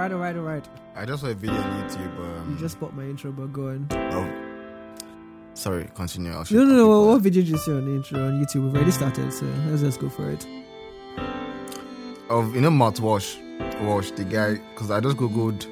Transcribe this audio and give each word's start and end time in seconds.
alright, 0.00 0.12
alright, 0.12 0.36
alright. 0.36 0.68
I 0.96 1.04
just 1.04 1.22
saw 1.22 1.28
a 1.28 1.34
video 1.34 1.56
on 1.60 1.82
YouTube. 1.88 2.18
Um, 2.18 2.50
You 2.52 2.58
just 2.58 2.76
spot 2.76 2.94
my 2.94 3.04
intro, 3.04 3.32
but 3.32 3.52
go 3.52 3.68
on. 3.68 3.86
oh, 3.92 4.28
sorry, 5.54 5.88
continue. 5.94 6.32
I'll 6.32 6.44
No, 6.50 6.64
no, 6.64 6.74
no. 6.76 6.88
What, 6.88 7.06
what 7.08 7.20
video 7.22 7.42
did 7.42 7.50
you 7.50 7.58
see 7.58 7.72
on 7.72 7.84
the 7.84 7.92
intro 7.96 8.26
on 8.26 8.42
YouTube? 8.44 8.64
We've 8.64 8.74
already 8.74 8.90
started, 8.90 9.32
so 9.32 9.46
let's 9.68 9.82
just 9.82 10.00
go 10.00 10.08
for 10.08 10.30
it. 10.30 10.46
Of 12.30 12.54
you 12.54 12.60
know 12.60 12.70
mouthwash, 12.70 13.36
wash 13.82 14.12
the 14.12 14.24
guy 14.24 14.54
because 14.74 14.90
I 14.90 15.00
just 15.00 15.16
googled. 15.16 15.66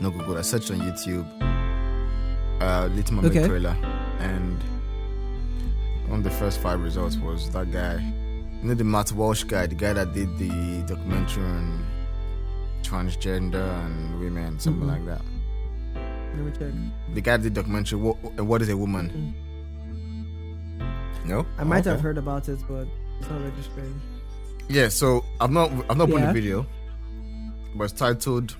No 0.00 0.10
Google. 0.10 0.36
I 0.38 0.42
searched 0.42 0.70
on 0.70 0.78
YouTube. 0.80 1.26
Uh, 2.60 2.86
Little 2.94 3.16
Mermaid 3.16 3.30
Okay. 3.36 3.46
trailer, 3.46 3.76
and 4.20 4.62
one 6.08 6.18
of 6.20 6.24
the 6.24 6.30
first 6.30 6.60
five 6.60 6.80
results 6.80 7.16
was 7.16 7.50
that 7.50 7.70
guy. 7.72 7.96
You 8.62 8.68
know 8.68 8.74
the 8.74 8.84
Matt 8.84 9.12
Walsh 9.12 9.42
guy, 9.44 9.66
the 9.66 9.74
guy 9.74 9.92
that 9.94 10.12
did 10.14 10.38
the 10.38 10.82
documentary 10.86 11.44
on 11.44 11.84
transgender 12.82 13.84
and 13.84 14.20
women, 14.20 14.58
something 14.58 14.82
Mhm. 14.88 14.88
like 14.88 15.06
that. 15.06 15.22
Let 16.36 16.44
me 16.44 16.52
check. 16.52 17.14
The 17.14 17.20
guy 17.20 17.36
did 17.38 17.54
documentary. 17.54 17.98
What, 17.98 18.16
what 18.44 18.62
is 18.62 18.68
a 18.68 18.76
woman? 18.76 19.34
No, 21.24 21.44
I 21.58 21.64
might 21.64 21.86
Oh, 21.86 21.90
have 21.90 22.00
heard 22.00 22.18
about 22.18 22.48
it, 22.48 22.58
but 22.68 22.86
it's 23.18 23.28
not 23.28 23.40
registering. 23.42 24.00
Yeah, 24.68 24.88
so 24.88 25.24
I've 25.40 25.50
not 25.50 25.70
I've 25.90 25.96
not 25.96 26.08
put 26.10 26.20
Yeah. 26.20 26.26
the 26.26 26.32
video, 26.32 26.66
but 27.76 27.84
it's 27.84 27.92
titled 27.94 28.54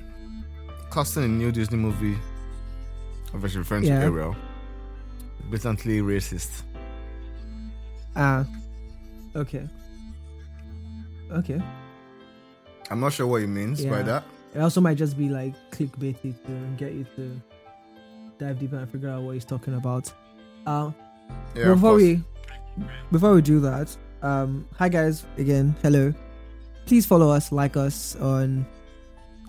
"Casting 0.90 1.24
a 1.24 1.28
New 1.28 1.52
Disney 1.52 1.76
Movie," 1.78 2.16
obviously 3.34 3.58
referring 3.58 3.84
Yeah. 3.84 4.00
to 4.00 4.06
Ariel, 4.06 4.36
blatantly 5.50 6.00
racist. 6.00 6.62
Ah, 8.16 8.44
okay, 9.36 9.68
okay. 11.30 11.60
I'm 12.90 13.00
not 13.00 13.12
sure 13.12 13.26
what 13.26 13.40
he 13.40 13.46
means 13.46 13.84
by 13.84 14.02
that. 14.02 14.24
It 14.54 14.60
also 14.60 14.80
might 14.80 14.96
just 14.96 15.18
be 15.18 15.28
like 15.28 15.54
clickbaity 15.70 16.34
to 16.46 16.52
get 16.76 16.92
you 16.92 17.04
to 17.16 17.40
dive 18.38 18.58
deeper 18.58 18.76
and 18.76 18.90
figure 18.90 19.10
out 19.10 19.22
what 19.22 19.32
he's 19.32 19.44
talking 19.44 19.74
about. 19.74 20.12
Uh, 20.66 20.90
Yeah, 21.54 21.74
before 21.74 21.94
we 21.94 22.22
before 23.10 23.34
we 23.34 23.42
do 23.42 23.60
that, 23.60 23.94
um, 24.22 24.66
hi 24.74 24.88
guys 24.88 25.24
again. 25.38 25.74
Hello. 25.82 26.12
Please 26.86 27.04
follow 27.04 27.30
us, 27.30 27.50
like 27.50 27.76
us 27.76 28.14
on 28.16 28.64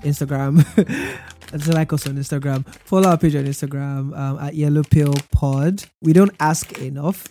Instagram. 0.04 0.66
Just 1.52 1.68
like 1.70 1.94
us 1.94 2.08
on 2.08 2.16
Instagram. 2.18 2.68
Follow 2.68 3.10
our 3.10 3.18
page 3.18 3.36
on 3.36 3.46
Instagram 3.46 4.18
um, 4.18 4.40
at 4.40 4.56
Yellow 4.56 4.84
Pill 4.84 5.14
Pod. 5.32 5.84
We 6.02 6.12
don't 6.14 6.34
ask 6.40 6.78
enough. 6.80 7.28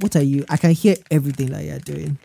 What 0.00 0.16
are 0.16 0.22
you? 0.22 0.44
I 0.50 0.56
can 0.56 0.72
hear 0.72 0.96
everything 1.10 1.50
that 1.52 1.64
you're 1.64 1.78
doing. 1.78 2.18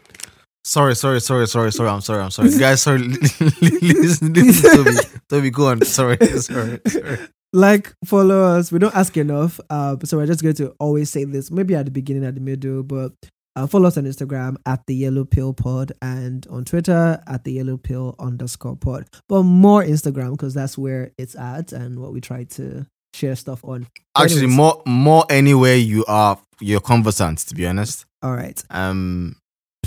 Sorry, 0.66 0.96
sorry, 0.96 1.22
sorry, 1.22 1.48
sorry, 1.48 1.72
sorry. 1.72 1.90
I'm 1.90 2.02
sorry, 2.02 2.22
I'm 2.22 2.32
sorry, 2.32 2.52
guys. 2.58 2.82
Sorry, 2.82 3.00
listen, 3.00 3.48
listen, 3.62 4.34
to 4.34 4.42
Tobi. 4.44 5.20
Tobi, 5.30 5.52
go 5.52 5.68
on. 5.68 5.82
Sorry, 5.86 6.18
sorry, 6.40 6.80
sorry. 6.88 7.20
like 7.54 7.92
follow 8.06 8.44
us 8.44 8.72
we 8.72 8.78
don't 8.78 8.96
ask 8.96 9.18
enough 9.18 9.60
uh, 9.72 9.96
so 10.04 10.18
we're 10.18 10.28
just 10.28 10.44
going 10.44 10.54
to 10.54 10.70
always 10.80 11.10
say 11.10 11.24
this 11.24 11.50
maybe 11.50 11.74
at 11.74 11.84
the 11.86 11.90
beginning 11.92 12.24
at 12.24 12.36
the 12.36 12.42
middle 12.42 12.84
but 12.84 13.12
uh, 13.56 13.66
follow 13.66 13.88
us 13.88 13.98
on 13.98 14.04
instagram 14.04 14.56
at 14.68 14.86
the 14.86 14.94
yellow 14.94 15.26
pill 15.26 15.52
pod 15.52 15.92
and 16.04 16.46
on 16.52 16.64
twitter 16.64 17.20
at 17.26 17.44
the 17.46 17.54
yellow 17.54 17.76
pill 17.76 18.14
underscore 18.20 18.76
pod 18.76 19.08
but 19.28 19.42
more 19.42 19.82
instagram 19.84 20.30
because 20.34 20.54
that's 20.54 20.78
where 20.78 21.12
it's 21.18 21.36
at 21.36 21.72
and 21.74 22.00
what 22.00 22.14
we 22.14 22.22
try 22.22 22.44
to 22.44 22.86
share 23.16 23.36
stuff 23.36 23.66
on 23.66 23.88
Actually, 24.16 24.42
Anyways. 24.42 24.56
more, 24.56 24.84
more 24.86 25.26
anywhere 25.32 25.76
you 25.76 26.06
are, 26.08 26.38
you're 26.60 26.82
conversant. 26.82 27.40
To 27.48 27.56
be 27.56 27.66
honest, 27.66 28.06
all 28.22 28.36
right 28.36 28.62
um, 28.70 29.36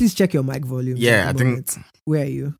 please 0.03 0.15
check 0.15 0.35
your 0.35 0.43
mic 0.43 0.65
volume 0.65 0.97
yeah, 0.99 1.29
I 1.29 1.33
think 1.33 1.71
where 2.05 2.23
are 2.23 2.29
you 2.29 2.55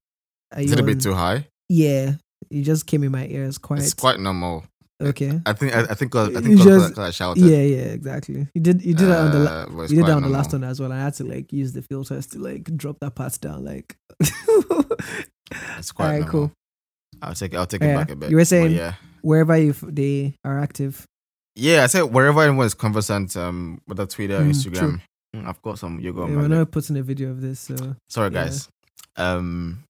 are 0.55 0.61
you 0.63 0.69
a 0.69 0.71
little 0.71 0.87
bit 0.87 1.01
too 1.01 1.15
high. 1.15 1.47
yeah 1.69 2.15
you 2.51 2.63
just 2.63 2.87
came 2.87 3.03
in 3.03 3.11
my 3.11 3.27
ears 3.27 3.59
quite 3.59 3.81
It's 3.81 3.95
quite 3.95 4.21
normal. 4.21 4.65
okay 5.03 5.41
I 5.45 5.53
think, 5.55 5.75
I, 5.75 5.81
I 5.83 5.95
think, 5.95 6.15
I 6.15 6.25
You 6.29 6.41
think, 6.41 6.57
'cause- 6.59 6.67
just- 6.89 6.99
I 6.99 7.11
shouted. 7.11 7.43
yeah 7.43 7.63
yeah 7.63 7.89
exactly 7.99 8.47
you 8.55 8.61
did 8.61 8.83
you 8.85 8.95
did 8.95 9.09
that 9.09 9.19
on 9.27 9.31
the 9.33 9.39
la- 9.41 9.65
Uh, 9.65 9.83
you 9.89 9.97
did 9.97 10.07
that 10.07 10.17
on 10.17 10.23
the 10.23 10.29
last 10.29 10.53
one 10.53 10.63
as 10.65 10.79
well. 10.81 10.93
I 10.93 10.99
had 11.01 11.15
to 11.15 11.25
like 11.25 11.53
use 11.53 11.73
the 11.73 11.83
filters 11.83 12.27
to 12.29 12.39
like 12.39 12.65
drop 12.77 12.99
that 13.01 13.15
part 13.17 13.35
down. 13.41 13.65
Like, 13.65 13.97
It's 15.79 15.93
quite 15.93 16.07
Alright, 16.07 16.21
normal. 16.21 16.31
cool. 16.49 16.53
I'll 17.21 17.35
take 17.35 17.53
it. 17.55 17.57
I'll 17.57 17.67
take 17.67 17.83
it 17.83 17.95
back 17.95 18.11
a 18.11 18.17
bit. 18.17 18.31
You 18.31 18.37
were 18.37 18.43
But 18.43 18.49
saying- 18.49 18.73
yeah, 18.73 18.95
wherever 19.23 19.57
you 19.57 19.71
f- 19.71 19.85
they 19.87 20.35
are 20.45 20.59
active. 20.59 21.05
yeah. 21.55 21.83
I 21.85 21.87
said 21.87 22.03
wherever 22.03 22.41
anyone 22.43 22.67
is 22.67 22.75
conversant, 22.75 23.37
um, 23.37 23.81
whether 23.87 24.07
Twitter, 24.07 24.41
Mm, 24.41 24.51
Instagram. 24.51 24.91
Mm, 24.95 25.01
I've 25.35 25.61
got 25.63 25.79
some 25.79 25.99
yoga 26.01 26.23
on 26.23 26.29
Yeah, 26.31 26.37
my 26.37 26.43
we're 26.43 26.49
not 26.49 26.71
putting 26.71 26.97
a 26.99 27.03
video 27.03 27.31
of 27.31 27.41
this, 27.41 27.61
so 27.61 27.97
Sorry, 28.09 28.31
yeah. 28.33 28.45
guys. 28.45 28.69
Um, 29.17 29.85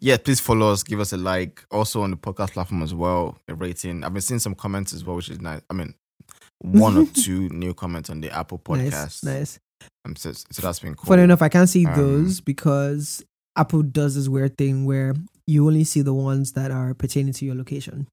yeah, 0.00 0.16
please 0.16 0.40
follow 0.40 0.70
us. 0.72 0.82
Give 0.82 1.00
us 1.00 1.12
a 1.12 1.16
like. 1.16 1.64
Also 1.70 2.02
on 2.02 2.10
the 2.10 2.16
podcast 2.16 2.52
platform 2.52 2.82
as 2.82 2.94
well. 2.94 3.38
A 3.48 3.54
rating. 3.54 4.04
I've 4.04 4.12
been 4.12 4.22
seeing 4.22 4.40
some 4.40 4.54
comments 4.54 4.92
as 4.92 5.04
well, 5.04 5.16
which 5.16 5.28
is 5.30 5.40
nice. 5.40 5.60
I 5.70 5.74
mean, 5.74 5.94
one 6.60 6.96
or 6.96 7.06
two 7.14 7.48
new 7.50 7.74
comments 7.74 8.10
on 8.10 8.20
the 8.20 8.30
Apple 8.30 8.60
nice, 8.68 8.92
podcast. 8.94 9.24
nice. 9.24 9.58
Um, 10.04 10.14
so, 10.16 10.32
so 10.32 10.62
that's 10.62 10.78
been 10.80 10.94
cool. 10.94 11.06
Funny 11.08 11.22
enough, 11.22 11.42
I 11.42 11.48
can't 11.48 11.68
see 11.68 11.86
Um, 11.86 11.94
those 11.96 12.40
because 12.40 13.24
Apple 13.56 13.82
does 13.82 14.14
this 14.14 14.28
weird 14.28 14.56
thing 14.56 14.84
where 14.84 15.14
you 15.46 15.66
only 15.66 15.84
see 15.84 16.02
the 16.02 16.14
ones 16.14 16.52
that 16.52 16.70
are 16.70 16.94
pertaining 16.94 17.32
to 17.34 17.44
your 17.44 17.54
location. 17.56 18.06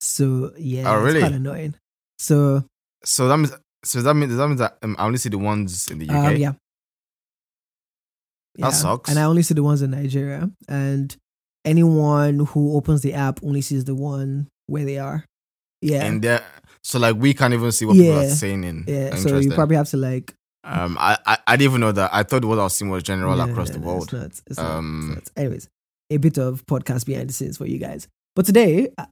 So 0.00 0.52
yeah, 0.58 0.90
Oh, 0.92 1.00
really? 1.00 1.18
it's 1.20 1.28
quite 1.28 1.32
annoying. 1.36 1.74
So 2.18 2.64
So 3.04 3.28
that 3.28 3.36
means. 3.36 3.52
So 3.86 4.02
that 4.02 4.14
means 4.14 4.34
that 4.36 4.46
means 4.48 4.60
that 4.60 4.78
um, 4.82 4.96
I 4.98 5.06
only 5.06 5.18
see 5.18 5.28
the 5.28 5.38
ones 5.38 5.88
in 5.90 5.98
the 5.98 6.08
UK. 6.08 6.14
um, 6.26 6.36
yeah. 6.36 6.52
That 8.58 8.70
sucks. 8.70 9.10
And 9.10 9.18
I 9.18 9.24
only 9.24 9.42
see 9.42 9.54
the 9.54 9.62
ones 9.62 9.82
in 9.82 9.90
Nigeria. 9.90 10.50
And 10.68 11.14
anyone 11.64 12.40
who 12.40 12.76
opens 12.76 13.02
the 13.02 13.12
app 13.14 13.40
only 13.42 13.60
sees 13.60 13.84
the 13.84 13.94
one 13.94 14.48
where 14.66 14.84
they 14.84 14.98
are. 14.98 15.24
Yeah. 15.82 16.04
And 16.04 16.22
there, 16.22 16.42
so 16.82 16.98
like 16.98 17.16
we 17.16 17.34
can't 17.34 17.52
even 17.54 17.70
see 17.72 17.84
what 17.84 17.94
people 17.96 18.18
are 18.18 18.28
saying 18.30 18.64
in. 18.64 18.84
yeah. 18.88 19.14
So 19.16 19.38
you 19.38 19.52
probably 19.52 19.76
have 19.76 19.90
to 19.90 19.96
like 19.98 20.34
Um, 20.64 20.96
I, 20.98 21.18
I 21.26 21.38
I 21.46 21.56
didn't 21.56 21.70
even 21.72 21.80
know 21.82 21.92
that. 21.92 22.10
I 22.12 22.22
thought 22.22 22.44
what 22.44 22.58
I 22.58 22.62
was 22.64 22.74
seeing 22.74 22.90
was 22.90 23.02
general 23.02 23.36
No, 23.36 23.44
across 23.44 23.68
no, 23.68 23.74
the 23.74 23.80
no, 23.80 23.86
world. 23.86 24.04
It's 24.04 24.12
not, 24.12 24.40
it's 24.46 24.58
not, 24.58 24.66
Um, 24.78 25.14
it's 25.18 25.30
not. 25.36 25.40
Anyways, 25.42 25.68
a 26.10 26.16
bit 26.16 26.38
of 26.38 26.64
podcast 26.66 27.04
behind 27.06 27.28
the 27.28 27.34
scenes 27.34 27.58
for 27.58 27.66
you 27.66 27.78
guys. 27.78 28.08
But 28.34 28.46
today, 28.46 28.88
uh, 28.98 29.06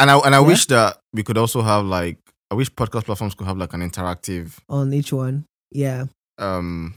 And 0.00 0.10
I 0.10 0.18
and 0.18 0.34
I 0.34 0.40
Yeah. 0.40 0.46
wish 0.46 0.66
that 0.66 0.98
we 1.12 1.22
could 1.22 1.38
also 1.38 1.62
have 1.62 1.84
like 1.86 2.18
I 2.50 2.54
wish 2.54 2.70
podcast 2.72 3.04
platforms 3.04 3.34
could 3.34 3.46
have 3.46 3.56
like 3.58 3.72
an 3.74 3.80
interactive 3.88 4.58
on 4.68 4.92
each 4.92 5.12
one, 5.12 5.44
yeah, 5.70 6.06
um 6.38 6.94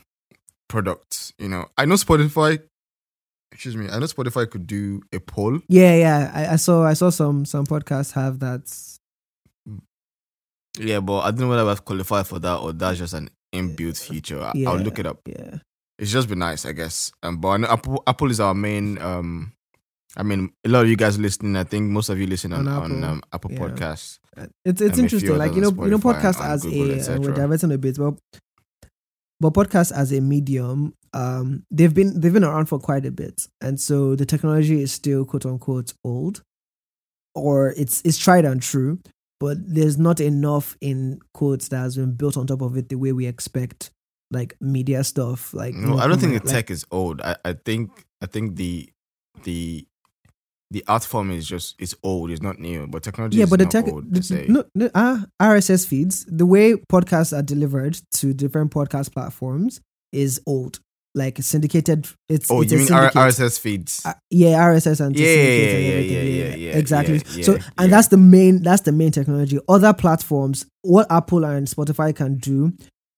product. 0.67 1.33
You 1.37 1.49
know, 1.49 1.67
I 1.77 1.85
know 1.85 1.95
Spotify. 1.95 2.59
Excuse 3.51 3.77
me. 3.77 3.87
I 3.87 3.99
know 3.99 4.07
Spotify 4.07 4.49
could 4.49 4.65
do 4.65 5.01
a 5.13 5.19
poll. 5.19 5.59
yeah, 5.67 5.95
yeah. 5.95 6.31
I, 6.33 6.53
I 6.53 6.55
saw, 6.55 6.83
I 6.85 6.93
saw 6.93 7.11
some 7.11 7.45
some 7.45 7.67
podcasts 7.67 8.13
have 8.13 8.39
that. 8.39 8.63
Yeah, 10.79 11.01
but 11.01 11.19
I 11.19 11.29
don't 11.29 11.41
know 11.41 11.49
whether 11.49 11.69
I've 11.69 11.85
qualified 11.85 12.25
for 12.25 12.39
that 12.39 12.55
or 12.57 12.73
that's 12.73 12.97
just 12.97 13.13
an 13.13 13.29
inbuilt 13.53 14.01
feature. 14.03 14.41
I, 14.41 14.51
Yeah. 14.55 14.71
I'll 14.71 14.79
look 14.79 14.97
it 14.97 15.05
up. 15.05 15.19
Yeah, 15.27 15.57
It's 15.99 16.11
just 16.11 16.27
be 16.29 16.35
nice, 16.35 16.65
I 16.65 16.71
guess. 16.71 17.11
Um, 17.21 17.37
but 17.37 17.49
I 17.49 17.57
know 17.57 17.67
Apple 17.67 18.03
Apple 18.07 18.31
is 18.31 18.39
our 18.39 18.55
main. 18.55 18.97
Um, 18.99 19.53
I 20.15 20.23
mean, 20.23 20.51
a 20.63 20.69
lot 20.69 20.83
of 20.83 20.89
you 20.89 20.95
guys 20.95 21.17
listening. 21.17 21.55
I 21.55 21.63
think 21.63 21.89
most 21.89 22.09
of 22.09 22.19
you 22.19 22.27
listen 22.27 22.53
on 22.53 22.67
On 22.67 22.75
on, 22.75 22.83
Apple, 22.91 23.05
um, 23.05 23.23
Apple 23.33 23.51
yeah. 23.51 23.59
Podcasts. 23.59 24.19
Uh, 24.37 24.47
it's 24.63 24.81
it's 24.81 24.97
interesting. 24.99 25.37
Like 25.37 25.55
you 25.55 25.61
know, 25.61 25.69
others 25.69 25.85
you 25.85 25.89
know, 25.89 25.95
on 25.95 26.01
podcast 26.01 26.43
as 26.43 26.63
Google, 26.63 27.15
a 27.15 27.19
we're 27.19 27.33
diverting 27.33 27.71
a 27.71 27.77
bit, 27.77 27.97
but 27.97 28.15
but 29.39 29.53
podcast 29.53 29.91
as 29.91 30.11
a 30.13 30.21
medium, 30.21 30.93
um, 31.13 31.63
they've 31.71 31.93
been 31.93 32.19
they've 32.19 32.33
been 32.33 32.43
around 32.43 32.67
for 32.67 32.79
quite 32.79 33.05
a 33.05 33.11
bit, 33.11 33.47
and 33.61 33.79
so 33.79 34.15
the 34.15 34.25
technology 34.25 34.81
is 34.81 34.91
still 34.91 35.25
quote 35.25 35.45
unquote 35.45 35.93
old, 36.03 36.43
or 37.33 37.73
it's 37.75 38.01
it's 38.05 38.17
tried 38.17 38.45
and 38.45 38.61
true, 38.61 38.99
but 39.39 39.57
there's 39.61 39.97
not 39.97 40.19
enough 40.19 40.77
in 40.79 41.19
quotes 41.33 41.69
that 41.69 41.77
has 41.77 41.95
been 41.95 42.13
built 42.13 42.37
on 42.37 42.47
top 42.47 42.61
of 42.61 42.77
it 42.77 42.89
the 42.89 42.95
way 42.95 43.11
we 43.11 43.25
expect 43.25 43.91
like 44.31 44.55
media 44.61 45.03
stuff. 45.03 45.53
Like 45.53 45.73
No, 45.73 45.97
I 45.97 46.07
don't 46.07 46.19
think 46.19 46.33
the 46.33 46.47
like- 46.47 46.55
tech 46.55 46.71
is 46.71 46.85
old. 46.91 47.21
I, 47.21 47.35
I 47.43 47.53
think 47.53 48.05
I 48.21 48.27
think 48.27 48.55
the 48.55 48.89
the 49.43 49.87
the 50.73 50.83
art 50.87 51.03
form 51.03 51.29
is 51.31 51.47
just 51.47 51.75
it's 51.79 51.95
old. 52.03 52.31
It's 52.31 52.41
not 52.41 52.59
new, 52.59 52.87
but 52.87 53.03
technology 53.03 53.37
yeah, 53.37 53.43
is 53.45 53.49
but 53.49 53.59
the 53.59 53.65
tech, 53.67 53.87
old 53.87 54.11
the- 54.13 54.23
say. 54.23 54.47
no, 54.49 54.63
no, 54.75 54.89
uh, 54.95 55.19
RSS 55.41 55.87
feeds, 55.87 56.25
the 56.27 56.45
way 56.45 56.73
podcasts 56.91 57.31
are 57.37 57.43
delivered 57.43 57.97
to 58.15 58.33
different 58.33 58.71
podcast 58.71 59.13
platforms 59.13 59.79
is 60.11 60.41
old. 60.45 60.79
Like 61.15 61.37
syndicated, 61.43 62.07
it's 62.27 62.49
oh, 62.49 62.61
it's 62.63 62.71
you 62.71 62.79
mean 62.79 62.87
syndicate. 62.87 63.13
RSS 63.13 63.59
feeds? 63.59 64.01
Uh, 64.03 64.13
yeah, 64.31 64.57
RSS 64.63 64.99
and 64.99 65.15
Yeah, 65.15 65.27
yeah, 65.27 65.33
and 65.35 65.85
yeah, 65.85 65.99
yeah, 65.99 66.21
yeah, 66.23 66.55
yeah, 66.55 66.71
exactly. 66.77 67.19
so, 67.43 67.59
and 67.77 67.93
that's 67.93 68.07
the 68.07 68.17
main 68.17 68.63
that's 68.63 68.81
the 68.81 68.91
main 68.91 69.11
technology. 69.11 69.59
Other 69.69 69.93
platforms, 69.93 70.65
what 70.81 71.05
Apple 71.11 71.45
and 71.45 71.67
Spotify 71.67 72.15
can 72.15 72.39
do, 72.39 72.73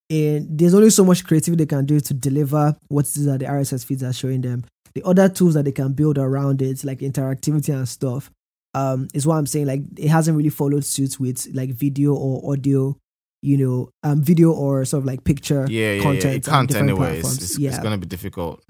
and 0.10 0.46
there's 0.60 0.74
only 0.74 0.90
so 0.90 1.06
much 1.06 1.24
creativity 1.26 1.64
they 1.64 1.68
can 1.68 1.86
do 1.86 2.02
to 2.02 2.14
deliver 2.14 2.76
what 2.90 3.06
these 3.14 3.28
are 3.30 3.38
the 3.38 3.46
RSS 3.46 3.86
feeds 3.86 4.04
are 4.04 4.12
showing 4.12 4.42
them. 4.42 4.66
The 4.96 5.04
other 5.06 5.28
tools 5.30 5.54
that 5.56 5.66
they 5.66 5.72
can 5.74 5.94
build 5.94 6.18
around 6.18 6.62
it, 6.62 6.84
like 6.84 7.00
interactivity 7.00 7.74
and 7.76 7.88
stuff, 7.88 8.32
um, 8.74 9.08
is 9.14 9.28
what 9.28 9.36
I'm 9.36 9.46
saying. 9.46 9.68
Like 9.68 9.82
it 9.98 10.08
hasn't 10.10 10.38
really 10.38 10.50
followed 10.50 10.86
suit 10.86 11.20
with 11.20 11.48
like 11.54 11.72
video 11.72 12.14
or 12.16 12.54
audio, 12.54 12.98
you 13.42 13.58
know, 13.58 13.90
um, 14.04 14.22
video 14.24 14.52
or 14.52 14.86
sort 14.86 15.02
of 15.02 15.06
like 15.06 15.24
picture. 15.24 15.66
yeah, 15.70 15.88
yeah, 15.88 15.94
yeah. 15.96 16.02
content 16.04 16.36
It 16.36 16.44
can't 16.46 16.68
different 16.70 16.90
anyways. 16.92 17.34
It's, 17.36 17.44
it's 17.52 17.60
yeah, 17.60 17.82
gonna 17.84 17.98
be 17.98 18.08
difficult. 18.08 18.64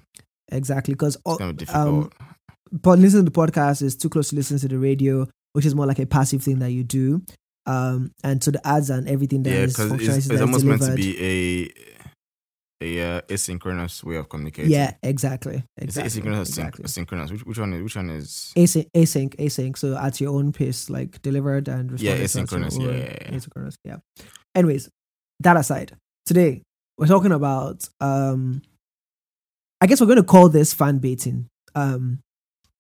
exactly. 0.51 0.94
Because 0.95 1.16
It's 1.25 1.38
gonna 1.38 1.54
be 1.54 1.66
difficult. 1.66 2.13
but 2.71 2.98
listening 3.00 3.25
to 3.25 3.31
the 3.31 3.38
podcast 3.39 3.81
is 3.83 3.95
too 3.95 4.10
close 4.10 4.30
to 4.30 4.36
listening 4.36 4.60
to 4.62 4.68
the 4.68 4.80
radio, 4.80 5.28
which 5.54 5.66
is 5.66 5.75
more 5.75 5.86
like 5.86 6.00
a 6.00 6.06
passive 6.07 6.42
thing 6.44 6.60
that 6.60 6.71
you 6.71 6.83
do. 6.83 7.21
Um, 7.68 8.12
and 8.24 8.44
so 8.44 8.51
the 8.51 8.66
ads 8.68 8.89
and 8.89 9.07
everything 9.07 9.44
that 9.44 9.50
Yeah, 9.51 9.56
is 9.62 9.75
because 9.75 9.92
it's, 9.94 10.28
it's 10.30 10.42
almost 10.42 10.66
meant 10.66 10.81
to 10.83 10.94
be 10.95 11.19
a 11.19 11.94
a 12.81 13.01
uh, 13.01 13.22
asynchronous 13.22 14.04
way 14.04 14.18
of 14.18 14.27
communicating. 14.30 14.72
Yeah, 14.72 14.94
exactly. 15.01 15.63
Exactly. 15.77 16.22
asynchronous, 16.22 16.48
exactly. 16.48 16.83
syn- 16.83 17.06
synchronous. 17.06 17.31
Which, 17.31 17.45
which 17.45 17.57
one 17.60 17.74
is 17.74 17.83
which 17.83 17.95
one 17.95 18.10
is? 18.10 18.54
Async, 18.56 18.89
async, 18.92 19.36
async. 19.38 19.77
So 19.77 19.98
at 19.98 20.19
your 20.19 20.36
own 20.36 20.51
pace, 20.51 20.89
like 20.89 21.22
delivered 21.22 21.68
and 21.68 22.00
Yeah, 22.00 22.13
responded 22.19 22.51
your 22.51 22.60
asynchronous, 22.69 22.81
yeah, 22.81 22.92
yeah, 22.92 23.18
yeah. 23.22 23.38
asynchronous. 23.38 23.75
Yeah. 23.83 23.98
Anyways, 24.54 24.89
that 25.39 25.57
aside, 25.57 25.95
today 26.25 26.63
we're 26.98 27.07
talking 27.07 27.31
about. 27.31 27.88
um 28.01 28.62
I 29.81 29.88
guess 29.88 30.00
we're 30.00 30.07
going 30.07 30.18
to 30.18 30.24
call 30.24 30.50
this 30.50 30.74
fan 30.74 31.00
baiting. 31.00 31.48
Um, 31.75 32.19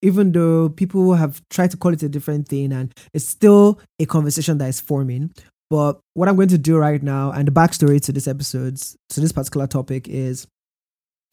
even 0.01 0.31
though 0.31 0.69
people 0.69 1.13
have 1.13 1.41
tried 1.49 1.71
to 1.71 1.77
call 1.77 1.93
it 1.93 2.01
a 2.03 2.09
different 2.09 2.47
thing, 2.47 2.71
and 2.71 2.93
it's 3.13 3.27
still 3.27 3.79
a 3.99 4.05
conversation 4.05 4.57
that 4.59 4.69
is 4.69 4.79
forming. 4.79 5.31
But 5.69 5.99
what 6.13 6.29
I'm 6.29 6.35
going 6.35 6.49
to 6.49 6.57
do 6.57 6.77
right 6.77 7.01
now, 7.01 7.31
and 7.31 7.47
the 7.47 7.51
backstory 7.51 7.99
to 8.01 8.11
this 8.11 8.27
episode, 8.27 8.77
to 9.09 9.19
this 9.19 9.31
particular 9.31 9.65
topic, 9.67 10.07
is, 10.07 10.45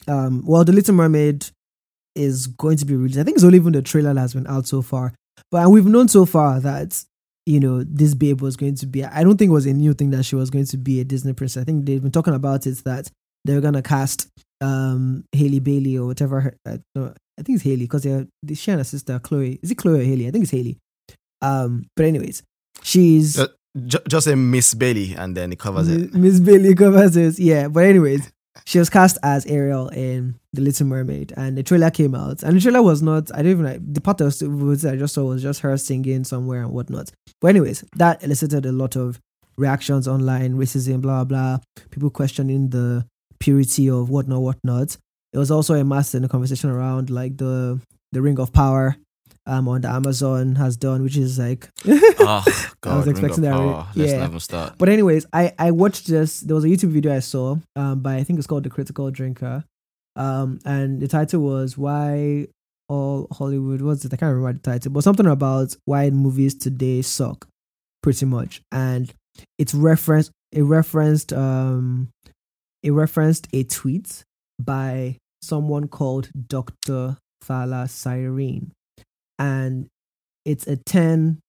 um, 0.07 0.43
well, 0.45 0.63
the 0.63 0.71
Little 0.71 0.95
Mermaid 0.95 1.45
is 2.15 2.47
going 2.47 2.77
to 2.77 2.85
be 2.85 2.95
released. 2.95 3.19
I 3.19 3.23
think 3.23 3.35
it's 3.35 3.43
only 3.43 3.57
even 3.57 3.73
the 3.73 3.81
trailer 3.81 4.13
that 4.13 4.19
has 4.21 4.33
been 4.33 4.47
out 4.47 4.67
so 4.67 4.81
far. 4.81 5.13
But 5.51 5.63
and 5.63 5.71
we've 5.71 5.85
known 5.85 6.07
so 6.07 6.25
far 6.25 6.59
that 6.59 7.03
you 7.45 7.59
know 7.59 7.83
this 7.83 8.13
babe 8.13 8.41
was 8.41 8.55
going 8.55 8.75
to 8.75 8.85
be. 8.87 9.03
I 9.03 9.23
don't 9.23 9.37
think 9.37 9.49
it 9.49 9.53
was 9.53 9.65
a 9.65 9.73
new 9.73 9.93
thing 9.93 10.11
that 10.11 10.23
she 10.23 10.35
was 10.35 10.49
going 10.49 10.65
to 10.65 10.77
be 10.77 10.99
a 10.99 11.03
Disney 11.03 11.33
princess. 11.33 11.61
I 11.61 11.65
think 11.65 11.85
they've 11.85 12.01
been 12.01 12.11
talking 12.11 12.33
about 12.33 12.65
it 12.67 12.83
that 12.85 13.09
they 13.45 13.53
were 13.55 13.61
gonna 13.61 13.81
cast 13.81 14.27
um 14.61 15.25
Halle 15.33 15.59
Bailey 15.59 15.97
or 15.97 16.07
whatever. 16.07 16.41
Her, 16.41 16.55
uh, 16.65 16.77
I 17.39 17.41
think 17.43 17.57
it's 17.57 17.63
Halle 17.63 17.77
because 17.77 18.03
they're 18.03 18.27
they- 18.43 18.53
she 18.55 18.71
and 18.71 18.79
her 18.79 18.83
sister 18.85 19.19
Chloe. 19.19 19.59
Is 19.61 19.71
it 19.71 19.75
Chloe 19.75 20.01
or 20.01 20.03
Halle? 20.05 20.27
I 20.27 20.31
think 20.31 20.43
it's 20.43 20.51
Halle. 20.51 20.77
Um, 21.41 21.85
but 21.95 22.05
anyways, 22.05 22.43
she's 22.83 23.35
Ju- 23.35 23.47
ju- 23.87 23.99
just 24.07 24.25
say 24.25 24.35
Miss 24.35 24.73
Bailey, 24.73 25.13
and 25.15 25.35
then 25.35 25.51
it 25.51 25.59
covers 25.59 25.87
it. 25.89 26.13
Miss 26.13 26.39
Bailey 26.39 26.75
covers 26.75 27.15
it. 27.17 27.39
Yeah, 27.39 27.67
but 27.67 27.85
anyways, 27.85 28.31
she 28.65 28.79
was 28.79 28.89
cast 28.89 29.17
as 29.23 29.45
Ariel 29.45 29.89
in 29.89 30.35
The 30.53 30.61
Little 30.61 30.87
Mermaid, 30.87 31.33
and 31.35 31.57
the 31.57 31.63
trailer 31.63 31.89
came 31.89 32.15
out, 32.15 32.43
and 32.43 32.55
the 32.55 32.61
trailer 32.61 32.81
was 32.81 33.01
not. 33.01 33.33
I 33.33 33.37
don't 33.37 33.51
even 33.51 33.65
like 33.65 33.93
the 33.93 34.01
part 34.01 34.21
of 34.21 34.33
it 34.41 34.85
I 34.85 34.95
just 34.95 35.13
saw 35.15 35.25
was 35.25 35.41
just 35.41 35.61
her 35.61 35.77
singing 35.77 36.23
somewhere 36.23 36.61
and 36.63 36.71
whatnot. 36.71 37.11
But 37.41 37.47
anyways, 37.49 37.83
that 37.95 38.23
elicited 38.23 38.65
a 38.65 38.71
lot 38.71 38.95
of 38.95 39.19
reactions 39.57 40.07
online, 40.07 40.55
racism, 40.55 41.01
blah 41.01 41.23
blah. 41.23 41.59
People 41.91 42.09
questioning 42.09 42.69
the 42.69 43.05
purity 43.39 43.89
of 43.89 44.09
whatnot, 44.09 44.41
whatnot. 44.41 44.97
It 45.33 45.37
was 45.37 45.51
also 45.51 45.73
a 45.73 45.83
mass 45.83 46.13
in 46.13 46.21
the 46.21 46.29
conversation 46.29 46.69
around 46.69 47.09
like 47.09 47.37
the 47.37 47.79
the 48.11 48.21
Ring 48.21 48.39
of 48.39 48.53
Power. 48.53 48.95
Um, 49.45 49.67
on 49.67 49.81
the 49.81 49.89
Amazon 49.89 50.55
has 50.55 50.77
done, 50.77 51.03
which 51.03 51.17
is 51.17 51.37
like 51.37 51.69
oh 51.85 52.71
God! 52.79 52.97
was 52.97 53.07
expecting 53.07 53.43
that, 53.43 53.51
Power. 53.51 53.87
Let's 53.93 54.11
yeah. 54.13 54.37
start. 54.37 54.77
But 54.77 54.87
anyways, 54.87 55.25
I 55.33 55.53
I 55.59 55.71
watched 55.71 56.07
this. 56.07 56.39
There 56.39 56.55
was 56.55 56.63
a 56.63 56.69
YouTube 56.69 56.91
video 56.91 57.13
I 57.13 57.19
saw 57.19 57.57
um 57.75 57.99
by 57.99 58.15
I 58.15 58.23
think 58.23 58.39
it's 58.39 58.47
called 58.47 58.63
The 58.63 58.69
Critical 58.69 59.11
Drinker, 59.11 59.65
um 60.15 60.59
and 60.63 61.01
the 61.01 61.09
title 61.09 61.41
was 61.41 61.77
why 61.77 62.47
all 62.87 63.27
Hollywood 63.31 63.81
was 63.81 64.05
it 64.05 64.13
I 64.13 64.17
can't 64.17 64.33
remember 64.33 64.53
the 64.53 64.71
title, 64.71 64.91
but 64.91 65.03
something 65.03 65.25
about 65.25 65.75
why 65.85 66.09
movies 66.09 66.55
today 66.55 67.01
suck, 67.01 67.47
pretty 68.01 68.25
much. 68.25 68.61
And 68.71 69.13
it's 69.57 69.73
referenced 69.73 70.31
it 70.51 70.61
referenced 70.61 71.33
um 71.33 72.09
it 72.81 72.91
referenced 72.91 73.47
a 73.53 73.63
tweet 73.63 74.23
by 74.59 75.17
someone 75.41 75.87
called 75.87 76.29
Dr. 76.47 77.17
Thala 77.43 77.89
Cyrene, 77.89 78.71
and 79.39 79.87
it's 80.45 80.67
a 80.67 80.77
ten 80.77 81.39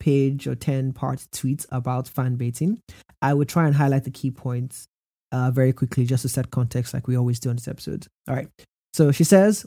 page 0.00 0.48
or 0.48 0.56
10 0.56 0.92
part 0.92 1.26
tweet 1.30 1.64
about 1.70 2.08
fan 2.08 2.34
baiting. 2.34 2.80
I 3.22 3.34
will 3.34 3.44
try 3.44 3.66
and 3.66 3.76
highlight 3.76 4.04
the 4.04 4.10
key 4.10 4.32
points 4.32 4.86
uh, 5.30 5.52
very 5.52 5.72
quickly 5.72 6.04
just 6.04 6.22
to 6.22 6.28
set 6.28 6.50
context, 6.50 6.92
like 6.92 7.06
we 7.06 7.16
always 7.16 7.38
do 7.38 7.50
on 7.50 7.56
this 7.56 7.68
episode. 7.68 8.06
All 8.26 8.34
right. 8.34 8.48
So 8.94 9.12
she 9.12 9.22
says 9.22 9.64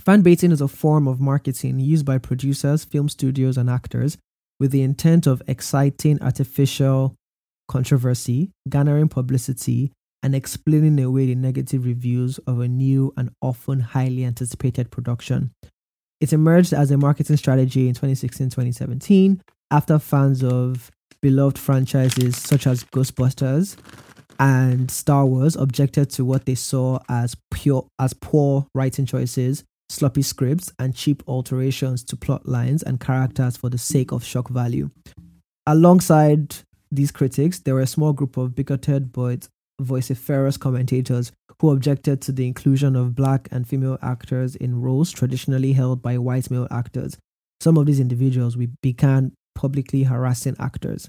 fan 0.00 0.22
baiting 0.22 0.50
is 0.50 0.60
a 0.60 0.68
form 0.68 1.06
of 1.06 1.20
marketing 1.20 1.78
used 1.78 2.04
by 2.04 2.18
producers, 2.18 2.84
film 2.84 3.08
studios, 3.08 3.56
and 3.56 3.70
actors 3.70 4.18
with 4.58 4.72
the 4.72 4.82
intent 4.82 5.26
of 5.26 5.42
exciting 5.46 6.20
artificial 6.22 7.14
controversy, 7.68 8.50
garnering 8.68 9.08
publicity, 9.08 9.92
and 10.22 10.34
explaining 10.34 10.98
away 10.98 11.26
the 11.26 11.34
negative 11.34 11.84
reviews 11.84 12.38
of 12.38 12.58
a 12.58 12.66
new 12.66 13.12
and 13.16 13.30
often 13.42 13.80
highly 13.80 14.24
anticipated 14.24 14.90
production. 14.90 15.52
It 16.20 16.32
emerged 16.32 16.72
as 16.72 16.90
a 16.90 16.96
marketing 16.96 17.36
strategy 17.36 17.88
in 17.88 17.94
2016 17.94 18.48
2017 18.48 19.42
after 19.70 19.98
fans 19.98 20.42
of 20.42 20.90
beloved 21.20 21.58
franchises 21.58 22.36
such 22.36 22.66
as 22.66 22.84
Ghostbusters 22.84 23.76
and 24.38 24.90
Star 24.90 25.26
Wars 25.26 25.56
objected 25.56 26.10
to 26.10 26.24
what 26.24 26.46
they 26.46 26.54
saw 26.54 26.98
as 27.08 27.36
pure 27.50 27.86
as 27.98 28.12
poor 28.12 28.66
writing 28.74 29.06
choices, 29.06 29.64
sloppy 29.88 30.22
scripts, 30.22 30.72
and 30.78 30.94
cheap 30.94 31.22
alterations 31.26 32.04
to 32.04 32.16
plot 32.16 32.46
lines 32.46 32.82
and 32.82 33.00
characters 33.00 33.56
for 33.56 33.70
the 33.70 33.78
sake 33.78 34.12
of 34.12 34.24
shock 34.24 34.48
value. 34.48 34.90
Alongside 35.66 36.54
these 36.90 37.10
critics, 37.10 37.58
there 37.58 37.74
were 37.74 37.80
a 37.80 37.86
small 37.86 38.12
group 38.12 38.36
of 38.36 38.54
bigoted 38.54 39.12
but 39.12 39.48
vociferous 39.80 40.56
commentators 40.56 41.32
who 41.60 41.70
objected 41.70 42.20
to 42.22 42.32
the 42.32 42.46
inclusion 42.46 42.96
of 42.96 43.14
black 43.14 43.48
and 43.50 43.66
female 43.66 43.98
actors 44.02 44.56
in 44.56 44.80
roles 44.80 45.10
traditionally 45.10 45.72
held 45.72 46.02
by 46.02 46.18
white 46.18 46.50
male 46.50 46.68
actors. 46.70 47.16
Some 47.60 47.78
of 47.78 47.86
these 47.86 48.00
individuals 48.00 48.56
began 48.82 49.32
publicly 49.54 50.04
harassing 50.04 50.56
actors. 50.58 51.08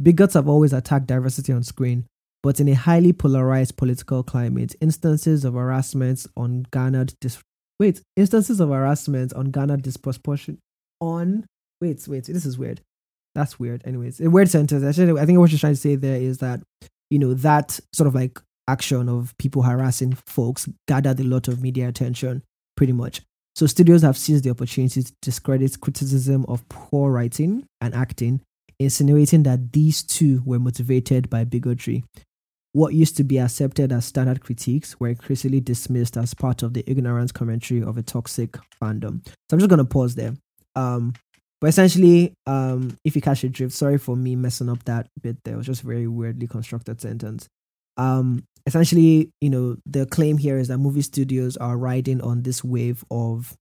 Bigots 0.00 0.34
have 0.34 0.48
always 0.48 0.72
attacked 0.72 1.06
diversity 1.06 1.52
on 1.52 1.62
screen, 1.62 2.06
but 2.42 2.60
in 2.60 2.68
a 2.68 2.74
highly 2.74 3.12
polarized 3.12 3.76
political 3.76 4.22
climate, 4.22 4.74
instances 4.80 5.44
of 5.44 5.54
harassment 5.54 6.26
on 6.36 6.66
garnered 6.70 7.14
dis- 7.20 7.42
wait, 7.80 8.02
instances 8.16 8.60
of 8.60 8.68
harassment 8.68 9.32
on 9.32 9.50
garnered 9.50 9.82
disproportion 9.82 10.58
on 11.00 11.46
wait, 11.80 12.04
wait, 12.06 12.24
this 12.24 12.46
is 12.46 12.58
weird. 12.58 12.80
That's 13.34 13.58
weird. 13.58 13.82
Anyways, 13.84 14.20
a 14.20 14.30
weird 14.30 14.50
sentence. 14.50 14.82
Actually, 14.82 15.20
I 15.20 15.26
think 15.26 15.38
what 15.38 15.50
she's 15.50 15.60
trying 15.60 15.74
to 15.74 15.80
say 15.80 15.94
there 15.96 16.20
is 16.20 16.38
that 16.38 16.60
you 17.10 17.18
know 17.18 17.34
that 17.34 17.78
sort 17.92 18.06
of 18.06 18.14
like 18.14 18.38
action 18.68 19.08
of 19.08 19.36
people 19.38 19.62
harassing 19.62 20.12
folks 20.26 20.68
gathered 20.86 21.18
a 21.20 21.24
lot 21.24 21.48
of 21.48 21.62
media 21.62 21.88
attention, 21.88 22.42
pretty 22.76 22.92
much. 22.92 23.22
So 23.56 23.66
studios 23.66 24.02
have 24.02 24.16
seized 24.16 24.44
the 24.44 24.50
opportunity 24.50 25.02
to 25.02 25.12
discredit 25.20 25.80
criticism 25.80 26.44
of 26.46 26.68
poor 26.68 27.10
writing 27.10 27.66
and 27.80 27.94
acting, 27.94 28.40
insinuating 28.78 29.42
that 29.44 29.72
these 29.72 30.02
two 30.02 30.42
were 30.44 30.60
motivated 30.60 31.28
by 31.28 31.44
bigotry. 31.44 32.04
What 32.72 32.94
used 32.94 33.16
to 33.16 33.24
be 33.24 33.40
accepted 33.40 33.90
as 33.90 34.04
standard 34.04 34.42
critiques 34.42 35.00
were 35.00 35.08
increasingly 35.08 35.60
dismissed 35.60 36.16
as 36.16 36.34
part 36.34 36.62
of 36.62 36.74
the 36.74 36.88
ignorant 36.88 37.34
commentary 37.34 37.82
of 37.82 37.96
a 37.96 38.02
toxic 38.02 38.52
fandom. 38.80 39.26
So 39.26 39.32
I'm 39.54 39.58
just 39.58 39.70
gonna 39.70 39.84
pause 39.84 40.14
there. 40.14 40.34
Um, 40.76 41.14
but 41.60 41.68
essentially, 41.68 42.34
um, 42.46 42.96
if 43.04 43.16
you 43.16 43.22
catch 43.22 43.44
a 43.44 43.48
drift, 43.48 43.74
sorry 43.74 43.98
for 43.98 44.16
me 44.16 44.36
messing 44.36 44.68
up 44.68 44.84
that 44.84 45.08
bit 45.20 45.36
there. 45.44 45.54
It 45.54 45.58
was 45.58 45.66
just 45.66 45.82
a 45.82 45.86
very 45.86 46.06
weirdly 46.06 46.46
constructed 46.46 47.00
sentence. 47.00 47.48
Um, 47.96 48.44
essentially, 48.66 49.30
you 49.40 49.50
know, 49.50 49.76
the 49.84 50.06
claim 50.06 50.38
here 50.38 50.58
is 50.58 50.68
that 50.68 50.78
movie 50.78 51.02
studios 51.02 51.56
are 51.56 51.76
riding 51.76 52.20
on 52.20 52.42
this 52.42 52.62
wave 52.62 53.04
of 53.10 53.56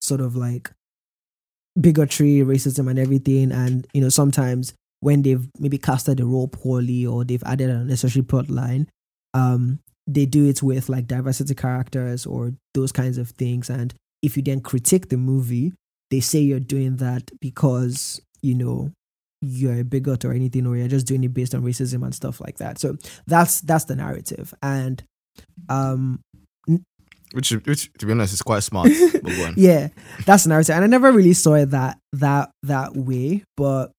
sort 0.00 0.20
of 0.20 0.36
like 0.36 0.70
bigotry, 1.80 2.40
racism, 2.40 2.90
and 2.90 2.98
everything. 2.98 3.50
And, 3.52 3.86
you 3.94 4.00
know, 4.00 4.10
sometimes 4.10 4.74
when 5.00 5.22
they've 5.22 5.48
maybe 5.58 5.78
casted 5.78 6.20
a 6.20 6.26
role 6.26 6.48
poorly 6.48 7.06
or 7.06 7.24
they've 7.24 7.42
added 7.46 7.70
an 7.70 7.82
unnecessary 7.82 8.24
plot 8.24 8.50
line, 8.50 8.88
um, 9.32 9.78
they 10.06 10.26
do 10.26 10.46
it 10.46 10.62
with 10.62 10.88
like 10.88 11.06
diversity 11.06 11.54
characters 11.54 12.26
or 12.26 12.52
those 12.74 12.92
kinds 12.92 13.16
of 13.16 13.30
things. 13.30 13.70
And 13.70 13.94
if 14.22 14.36
you 14.36 14.42
then 14.42 14.60
critique 14.60 15.08
the 15.08 15.16
movie, 15.16 15.72
they 16.10 16.20
say 16.20 16.40
you're 16.40 16.60
doing 16.60 16.96
that 16.96 17.30
because, 17.40 18.20
you 18.42 18.54
know, 18.54 18.90
you're 19.42 19.80
a 19.80 19.84
bigot 19.84 20.24
or 20.24 20.32
anything, 20.32 20.66
or 20.66 20.76
you're 20.76 20.88
just 20.88 21.06
doing 21.06 21.24
it 21.24 21.32
based 21.32 21.54
on 21.54 21.62
racism 21.62 22.02
and 22.04 22.14
stuff 22.14 22.40
like 22.40 22.58
that. 22.58 22.78
So 22.78 22.96
that's 23.26 23.60
that's 23.62 23.84
the 23.84 23.96
narrative. 23.96 24.52
And 24.62 25.02
um 25.68 26.20
Which, 27.32 27.50
which, 27.52 27.92
to 27.98 28.06
be 28.06 28.12
honest, 28.12 28.34
is 28.34 28.42
quite 28.42 28.62
smart. 28.64 28.88
but 29.22 29.22
go 29.24 29.44
on. 29.46 29.54
yeah, 29.56 29.88
that's 30.26 30.42
the 30.42 30.48
narrative. 30.48 30.74
And 30.74 30.84
I 30.84 30.88
never 30.88 31.12
really 31.12 31.32
saw 31.32 31.54
it 31.54 31.70
that 31.70 31.98
that 32.14 32.50
that 32.64 32.96
way. 32.96 33.44
But 33.56 33.92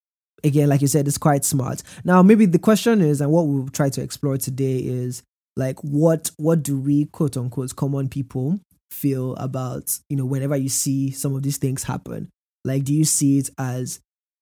again, 0.44 0.68
like 0.70 0.82
you 0.82 0.88
said, 0.88 1.08
it's 1.08 1.18
quite 1.18 1.46
smart. 1.46 1.82
Now 2.04 2.22
maybe 2.22 2.46
the 2.46 2.60
question 2.60 3.02
is, 3.02 3.22
and 3.22 3.32
what 3.32 3.48
we'll 3.48 3.70
try 3.70 3.90
to 3.90 4.02
explore 4.02 4.38
today 4.38 4.78
is 4.80 5.24
like 5.56 5.80
what 5.82 6.30
what 6.38 6.62
do 6.62 6.78
we 6.80 7.06
quote 7.06 7.36
unquote 7.38 7.76
common 7.76 8.10
people 8.10 8.60
feel 8.92 9.36
about, 9.36 9.98
you 10.10 10.18
know, 10.18 10.26
whenever 10.26 10.56
you 10.56 10.70
see 10.70 11.12
some 11.12 11.36
of 11.36 11.44
these 11.44 11.58
things 11.58 11.84
happen? 11.84 12.30
Like 12.64 12.84
do 12.84 12.94
you 12.94 13.06
see 13.06 13.40
it 13.40 13.50
as 13.58 14.00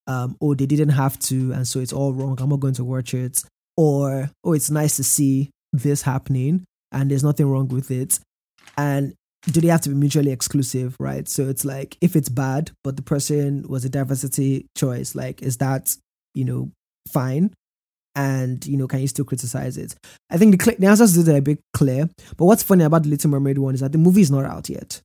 um, 0.10 0.36
oh, 0.42 0.56
they 0.56 0.66
didn't 0.66 0.90
have 0.90 1.20
to, 1.20 1.54
and 1.54 1.68
so 1.68 1.80
it's 1.80 1.94
all 1.94 2.14
wrong. 2.14 2.36
I'm 2.42 2.50
not 2.50 2.60
going 2.60 2.74
to 2.74 2.84
watch 2.84 3.14
it. 3.14 3.44
Or, 3.78 4.32
oh, 4.44 4.54
it's 4.54 4.72
nice 4.72 4.96
to 4.98 5.04
see 5.04 5.52
this 5.72 6.02
happening, 6.02 6.66
and 6.92 7.12
there's 7.12 7.24
nothing 7.24 7.48
wrong 7.48 7.68
with 7.68 7.92
it. 7.92 8.20
And 8.76 9.14
do 9.46 9.62
they 9.62 9.68
have 9.68 9.82
to 9.82 9.90
be 9.90 9.96
mutually 9.96 10.32
exclusive, 10.32 10.96
right? 11.00 11.30
So 11.30 11.48
it's 11.48 11.64
like 11.64 11.96
if 12.02 12.16
it's 12.16 12.28
bad, 12.28 12.72
but 12.84 12.96
the 12.96 13.04
person 13.04 13.66
was 13.70 13.86
a 13.86 13.90
diversity 13.90 14.66
choice, 14.76 15.14
like 15.14 15.44
is 15.44 15.58
that 15.58 15.96
you 16.34 16.44
know 16.44 16.72
fine? 17.08 17.54
And 18.16 18.66
you 18.66 18.78
know, 18.78 18.88
can 18.88 19.00
you 19.00 19.08
still 19.08 19.26
criticize 19.26 19.78
it? 19.78 19.96
I 20.30 20.38
think 20.38 20.58
the, 20.58 20.64
cl- 20.64 20.78
the 20.78 20.88
answers 20.88 21.14
to 21.14 21.24
that 21.24 21.36
are 21.36 21.38
a 21.38 21.42
bit 21.42 21.60
clear. 21.74 22.10
But 22.38 22.46
what's 22.46 22.64
funny 22.64 22.84
about 22.84 23.04
the 23.04 23.10
Little 23.10 23.30
Mermaid 23.30 23.58
one 23.58 23.76
is 23.76 23.82
that 23.82 23.92
the 23.92 23.98
movie 23.98 24.22
is 24.22 24.32
not 24.32 24.46
out 24.46 24.70
yet. 24.70 25.02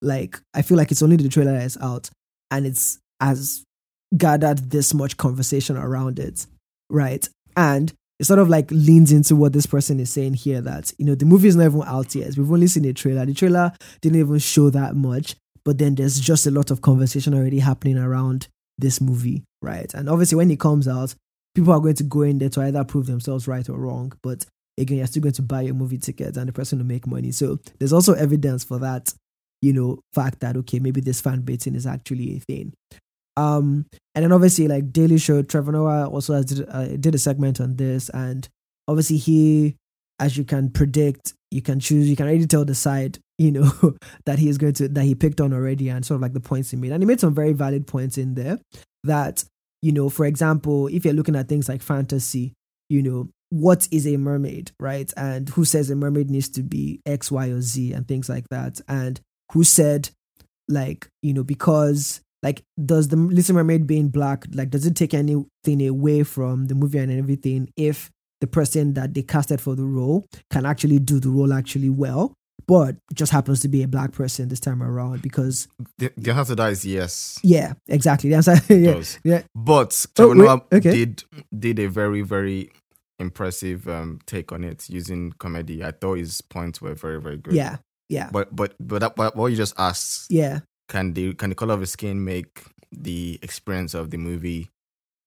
Like 0.00 0.40
I 0.54 0.62
feel 0.62 0.76
like 0.76 0.90
it's 0.90 1.02
only 1.02 1.16
the 1.16 1.28
trailer 1.28 1.52
that 1.52 1.64
is 1.64 1.76
out, 1.80 2.10
and 2.50 2.66
it's 2.66 2.98
as 3.20 3.64
gathered 4.16 4.70
this 4.70 4.94
much 4.94 5.16
conversation 5.16 5.76
around 5.76 6.18
it, 6.18 6.46
right? 6.88 7.28
And 7.56 7.92
it 8.18 8.24
sort 8.24 8.38
of 8.38 8.48
like 8.48 8.70
leans 8.70 9.12
into 9.12 9.36
what 9.36 9.52
this 9.52 9.66
person 9.66 10.00
is 10.00 10.10
saying 10.10 10.34
here 10.34 10.60
that 10.60 10.92
you 10.98 11.04
know 11.04 11.14
the 11.14 11.24
movie 11.24 11.48
is 11.48 11.56
not 11.56 11.66
even 11.66 11.82
out 11.82 12.14
yet. 12.14 12.36
We've 12.36 12.50
only 12.50 12.66
seen 12.66 12.82
the 12.84 12.92
trailer. 12.92 13.26
The 13.26 13.34
trailer 13.34 13.72
didn't 14.00 14.18
even 14.18 14.38
show 14.38 14.70
that 14.70 14.96
much, 14.96 15.36
but 15.64 15.78
then 15.78 15.94
there's 15.94 16.18
just 16.18 16.46
a 16.46 16.50
lot 16.50 16.70
of 16.70 16.82
conversation 16.82 17.34
already 17.34 17.60
happening 17.60 17.98
around 17.98 18.48
this 18.78 19.00
movie, 19.00 19.44
right? 19.62 19.92
And 19.94 20.08
obviously, 20.08 20.36
when 20.36 20.50
it 20.50 20.60
comes 20.60 20.88
out, 20.88 21.14
people 21.58 21.72
are 21.72 21.80
going 21.80 21.94
to 21.96 22.04
go 22.04 22.22
in 22.22 22.38
there 22.38 22.48
to 22.48 22.60
either 22.60 22.84
prove 22.84 23.06
themselves 23.06 23.48
right 23.48 23.68
or 23.68 23.76
wrong. 23.76 24.12
But 24.22 24.46
again, 24.78 24.98
you're 24.98 25.06
still 25.08 25.22
going 25.22 25.32
to 25.34 25.42
buy 25.42 25.62
your 25.62 25.74
movie 25.74 25.98
ticket 25.98 26.36
and 26.36 26.48
the 26.48 26.52
person 26.52 26.78
will 26.78 26.86
make 26.86 27.04
money. 27.04 27.32
So 27.32 27.58
there's 27.78 27.92
also 27.92 28.14
evidence 28.14 28.62
for 28.62 28.78
that, 28.78 29.12
you 29.60 29.72
know, 29.72 29.98
fact 30.14 30.38
that 30.40 30.56
okay, 30.56 30.78
maybe 30.78 31.00
this 31.00 31.20
fan 31.20 31.40
baiting 31.40 31.74
is 31.74 31.84
actually 31.84 32.36
a 32.36 32.38
thing. 32.38 32.72
Um, 33.36 33.86
and 34.14 34.24
then 34.24 34.30
obviously 34.30 34.68
like 34.68 34.92
Daily 34.92 35.18
Show, 35.18 35.42
Trevor 35.42 35.72
Noah 35.72 36.08
also 36.08 36.34
has 36.34 36.44
did, 36.44 36.68
uh, 36.68 36.96
did 36.96 37.16
a 37.16 37.18
segment 37.18 37.60
on 37.60 37.74
this, 37.76 38.08
and 38.08 38.48
obviously 38.86 39.16
he, 39.16 39.76
as 40.20 40.36
you 40.36 40.44
can 40.44 40.70
predict, 40.70 41.34
you 41.50 41.62
can 41.62 41.80
choose, 41.80 42.08
you 42.08 42.16
can 42.16 42.26
already 42.26 42.46
tell 42.46 42.64
the 42.64 42.74
side, 42.74 43.18
you 43.36 43.52
know, 43.52 43.96
that 44.26 44.38
he 44.38 44.48
is 44.48 44.58
going 44.58 44.74
to 44.74 44.88
that 44.88 45.04
he 45.04 45.14
picked 45.14 45.40
on 45.40 45.52
already, 45.52 45.88
and 45.88 46.04
sort 46.04 46.16
of 46.16 46.22
like 46.22 46.32
the 46.32 46.40
points 46.40 46.70
he 46.70 46.76
made, 46.76 46.90
and 46.90 47.00
he 47.00 47.06
made 47.06 47.20
some 47.20 47.34
very 47.34 47.52
valid 47.52 47.86
points 47.86 48.18
in 48.18 48.34
there. 48.34 48.58
That 49.04 49.44
you 49.82 49.92
know, 49.92 50.08
for 50.08 50.26
example, 50.26 50.88
if 50.88 51.04
you're 51.04 51.14
looking 51.14 51.36
at 51.36 51.48
things 51.48 51.68
like 51.68 51.82
fantasy, 51.82 52.54
you 52.88 53.02
know, 53.02 53.28
what 53.50 53.88
is 53.90 54.06
a 54.06 54.16
mermaid, 54.16 54.72
right? 54.78 55.10
And 55.16 55.48
who 55.50 55.64
says 55.64 55.90
a 55.90 55.96
mermaid 55.96 56.30
needs 56.30 56.48
to 56.50 56.62
be 56.62 57.00
X, 57.06 57.30
Y, 57.30 57.48
or 57.48 57.60
Z, 57.60 57.92
and 57.92 58.06
things 58.06 58.28
like 58.28 58.48
that, 58.50 58.80
and 58.88 59.20
who 59.52 59.64
said 59.64 60.10
like 60.68 61.08
you 61.22 61.32
know 61.32 61.42
because 61.42 62.20
like 62.42 62.62
does 62.84 63.08
the 63.08 63.16
little 63.16 63.54
mermaid 63.54 63.86
being 63.86 64.08
black 64.08 64.44
like 64.52 64.70
does 64.70 64.86
it 64.86 64.94
take 64.94 65.14
anything 65.14 65.88
away 65.88 66.22
from 66.22 66.66
the 66.66 66.74
movie 66.74 66.98
and 66.98 67.10
everything 67.10 67.68
if 67.76 68.10
the 68.40 68.46
person 68.46 68.94
that 68.94 69.14
they 69.14 69.22
casted 69.22 69.60
for 69.60 69.74
the 69.74 69.84
role 69.84 70.24
can 70.50 70.64
actually 70.64 70.98
do 70.98 71.18
the 71.18 71.30
role 71.30 71.52
actually 71.52 71.88
well 71.88 72.32
but 72.66 72.96
just 73.14 73.32
happens 73.32 73.60
to 73.60 73.68
be 73.68 73.82
a 73.82 73.88
black 73.88 74.12
person 74.12 74.48
this 74.48 74.60
time 74.60 74.82
around 74.82 75.22
because 75.22 75.68
The, 75.98 76.12
the 76.16 76.32
answer 76.32 76.52
to 76.52 76.56
that 76.56 76.72
is 76.72 76.84
yes. 76.84 77.38
yeah 77.42 77.72
exactly 77.88 78.30
the 78.30 78.36
answer 78.36 78.56
yeah, 78.74 78.92
does. 78.94 79.18
yeah 79.24 79.42
But 79.54 80.06
Oh, 80.18 80.28
wait, 80.28 80.36
Noah 80.36 80.62
okay. 80.72 80.90
did 80.92 81.24
did 81.58 81.78
a 81.78 81.88
very 81.88 82.22
very 82.22 82.70
impressive 83.18 83.88
um, 83.88 84.20
take 84.26 84.52
on 84.52 84.62
it 84.64 84.88
using 84.88 85.32
comedy. 85.38 85.82
I 85.84 85.90
thought 85.92 86.18
his 86.18 86.40
points 86.40 86.80
were 86.80 86.94
very 86.94 87.20
very 87.20 87.36
good. 87.36 87.54
yeah 87.54 87.78
yeah 88.08 88.30
But 88.32 88.54
but 88.54 88.74
but, 88.80 89.00
that, 89.00 89.16
but 89.16 89.34
what 89.36 89.48
you 89.48 89.56
just 89.56 89.74
asked 89.78 90.30
yeah 90.30 90.60
can 90.88 91.12
the 91.14 91.34
can 91.34 91.50
the 91.50 91.56
color 91.56 91.74
of 91.74 91.80
his 91.80 91.90
skin 91.92 92.24
make 92.24 92.62
the 92.92 93.38
experience 93.42 93.92
of 93.94 94.10
the 94.10 94.16
movie 94.16 94.70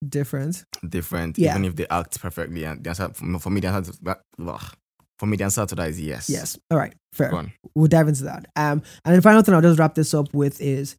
different 0.07 0.63
different 0.87 1.37
Yeah. 1.37 1.51
even 1.51 1.65
if 1.65 1.75
they 1.75 1.87
act 1.89 2.19
perfectly? 2.21 2.63
And 2.63 2.83
the 2.83 2.89
answer 2.89 3.09
for 3.13 3.49
me 3.49 3.59
the 3.61 3.67
answer 3.67 3.91
to 3.91 4.03
that, 4.03 4.21
ugh. 4.39 4.73
For 5.21 5.27
me 5.27 5.37
the 5.37 5.43
answer 5.43 5.65
to 5.65 5.75
that 5.75 5.87
is 5.87 6.01
yes. 6.01 6.29
yes 6.29 6.57
all 6.71 6.77
right 6.77 6.95
fair 7.13 7.31
we'll 7.75 7.87
dive 7.87 8.07
into 8.07 8.23
that. 8.23 8.45
Um, 8.55 8.81
and 9.05 9.17
the 9.17 9.21
final 9.21 9.41
thing 9.41 9.53
I'll 9.53 9.61
just 9.61 9.79
wrap 9.79 9.95
this 9.95 10.13
up 10.13 10.33
with 10.33 10.61
is, 10.61 10.95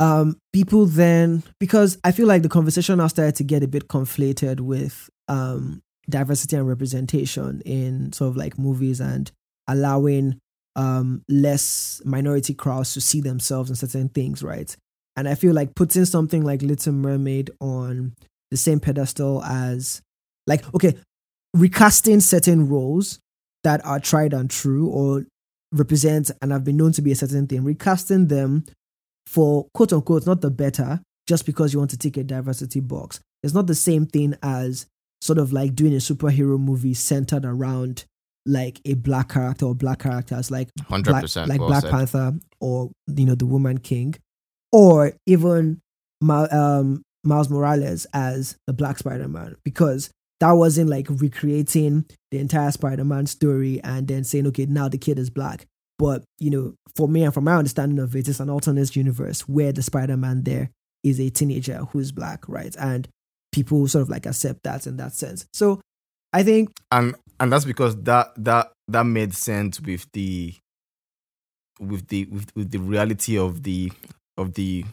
um, 0.00 0.38
people 0.52 0.86
then 0.86 1.42
because 1.58 1.98
I 2.04 2.12
feel 2.12 2.28
like 2.28 2.42
the 2.42 2.48
conversation 2.48 2.98
now 2.98 3.08
started 3.08 3.34
to 3.36 3.44
get 3.44 3.64
a 3.64 3.68
bit 3.68 3.88
conflated 3.88 4.60
with 4.60 5.10
um 5.26 5.82
diversity 6.08 6.56
and 6.56 6.68
representation 6.68 7.60
in 7.66 8.12
sort 8.12 8.30
of 8.30 8.36
like 8.36 8.58
movies 8.58 9.00
and 9.00 9.30
allowing 9.66 10.38
um 10.76 11.22
less 11.28 12.00
minority 12.04 12.54
crowds 12.54 12.94
to 12.94 13.00
see 13.00 13.20
themselves 13.20 13.70
in 13.70 13.76
certain 13.76 14.08
things, 14.08 14.42
right? 14.42 14.76
And 15.16 15.28
I 15.28 15.34
feel 15.34 15.52
like 15.52 15.74
putting 15.74 16.04
something 16.04 16.44
like 16.44 16.62
Little 16.62 16.92
Mermaid 16.92 17.50
on 17.60 18.14
the 18.52 18.56
same 18.56 18.78
pedestal 18.78 19.42
as 19.42 20.00
like 20.46 20.62
okay, 20.74 20.96
recasting 21.54 22.20
certain 22.20 22.68
roles 22.68 23.18
that 23.68 23.84
are 23.84 24.00
tried 24.00 24.32
and 24.32 24.48
true 24.48 24.88
or 24.88 25.26
represent 25.72 26.30
and 26.40 26.52
have 26.52 26.64
been 26.64 26.78
known 26.78 26.90
to 26.90 27.02
be 27.02 27.12
a 27.12 27.14
certain 27.14 27.46
thing, 27.46 27.62
recasting 27.64 28.28
them 28.28 28.64
for 29.26 29.66
quote 29.74 29.92
unquote 29.92 30.24
not 30.24 30.40
the 30.40 30.50
better 30.50 31.02
just 31.26 31.44
because 31.44 31.74
you 31.74 31.78
want 31.78 31.90
to 31.90 31.98
tick 31.98 32.16
a 32.16 32.24
diversity 32.24 32.80
box. 32.80 33.20
It's 33.42 33.52
not 33.52 33.66
the 33.66 33.74
same 33.74 34.06
thing 34.06 34.34
as 34.42 34.86
sort 35.20 35.38
of 35.38 35.52
like 35.52 35.74
doing 35.74 35.92
a 35.92 35.96
superhero 35.98 36.58
movie 36.58 36.94
centered 36.94 37.44
around 37.44 38.06
like 38.46 38.80
a 38.86 38.94
black 38.94 39.28
character 39.28 39.66
or 39.66 39.74
black 39.74 39.98
characters 39.98 40.50
like 40.50 40.70
Hundred 40.88 41.10
Black, 41.10 41.22
percent. 41.24 41.50
like 41.50 41.60
well 41.60 41.68
Black 41.68 41.82
said. 41.82 41.90
Panther 41.90 42.38
or 42.62 42.90
you 43.14 43.26
know 43.26 43.34
the 43.34 43.44
Woman 43.44 43.76
King, 43.76 44.14
or 44.72 45.12
even 45.26 45.82
um, 46.26 47.02
Miles 47.22 47.50
Morales 47.50 48.06
as 48.14 48.56
the 48.66 48.72
Black 48.72 48.96
Spider 48.96 49.28
Man 49.28 49.56
because 49.62 50.08
that 50.40 50.52
wasn't 50.52 50.90
like 50.90 51.06
recreating 51.08 52.04
the 52.30 52.38
entire 52.38 52.70
Spider 52.70 53.04
Man 53.04 53.26
story 53.26 53.80
and 53.82 54.06
then 54.06 54.24
saying 54.24 54.46
okay 54.48 54.66
now 54.66 54.88
the 54.88 54.98
kid 54.98 55.18
is 55.18 55.30
black. 55.30 55.66
But 55.98 56.22
you 56.38 56.50
know, 56.50 56.74
for 56.94 57.08
me 57.08 57.24
and 57.24 57.34
from 57.34 57.44
my 57.44 57.56
understanding 57.56 57.98
of 57.98 58.14
it, 58.14 58.28
it's 58.28 58.40
an 58.40 58.50
alternate 58.50 58.94
universe 58.94 59.42
where 59.48 59.72
the 59.72 59.82
Spider 59.82 60.16
Man 60.16 60.44
there 60.44 60.70
is 61.02 61.20
a 61.20 61.30
teenager 61.30 61.78
who's 61.90 62.12
black, 62.12 62.48
right? 62.48 62.74
And 62.78 63.08
people 63.52 63.86
sort 63.88 64.02
of 64.02 64.08
like 64.08 64.26
accept 64.26 64.62
that 64.64 64.86
in 64.86 64.96
that 64.98 65.12
sense. 65.12 65.46
So 65.52 65.80
I 66.32 66.42
think 66.42 66.70
and 66.92 67.14
and 67.40 67.52
that's 67.52 67.64
because 67.64 68.00
that 68.02 68.32
that 68.36 68.72
that 68.88 69.04
made 69.04 69.34
sense 69.34 69.80
with 69.80 70.06
the 70.12 70.54
with 71.80 72.08
the 72.08 72.26
with, 72.26 72.54
with 72.54 72.70
the 72.70 72.78
reality 72.78 73.38
of 73.38 73.62
the 73.62 73.92
of 74.36 74.54
the 74.54 74.84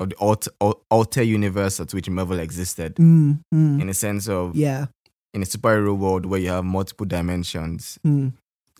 of 0.00 0.10
the 0.10 0.16
alter, 0.16 0.50
alter 0.90 1.22
universe 1.22 1.80
at 1.80 1.92
which 1.92 2.08
Marvel 2.08 2.38
existed 2.38 2.96
mm, 2.96 3.40
mm, 3.54 3.80
in 3.80 3.88
a 3.88 3.94
sense 3.94 4.28
of 4.28 4.54
yeah, 4.56 4.86
in 5.34 5.42
a 5.42 5.46
superhero 5.46 5.96
world 5.96 6.26
where 6.26 6.40
you 6.40 6.48
have 6.48 6.64
multiple 6.64 7.06
dimensions 7.06 7.98
mm, 8.06 8.32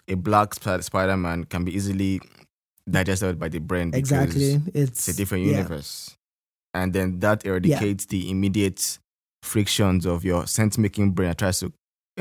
a 0.07 0.15
black 0.15 0.55
Sp- 0.57 0.83
Spider-Man 0.83 1.45
can 1.45 1.65
be 1.65 1.75
easily 1.75 2.21
digested 2.89 3.39
by 3.39 3.49
the 3.49 3.59
brain 3.59 3.91
exactly. 3.95 4.61
it's 4.75 5.09
a 5.09 5.15
different 5.15 5.45
yeah. 5.45 5.57
universe 5.57 6.17
and 6.75 6.93
then 6.93 7.19
that 7.21 7.45
eradicates 7.45 8.07
the 8.07 8.31
immediate 8.31 8.99
frictions 9.43 10.07
of 10.07 10.25
your 10.25 10.47
sense-making 10.47 11.11
brain 11.13 11.29
that 11.29 11.39
tries 11.39 11.61
to 11.61 11.73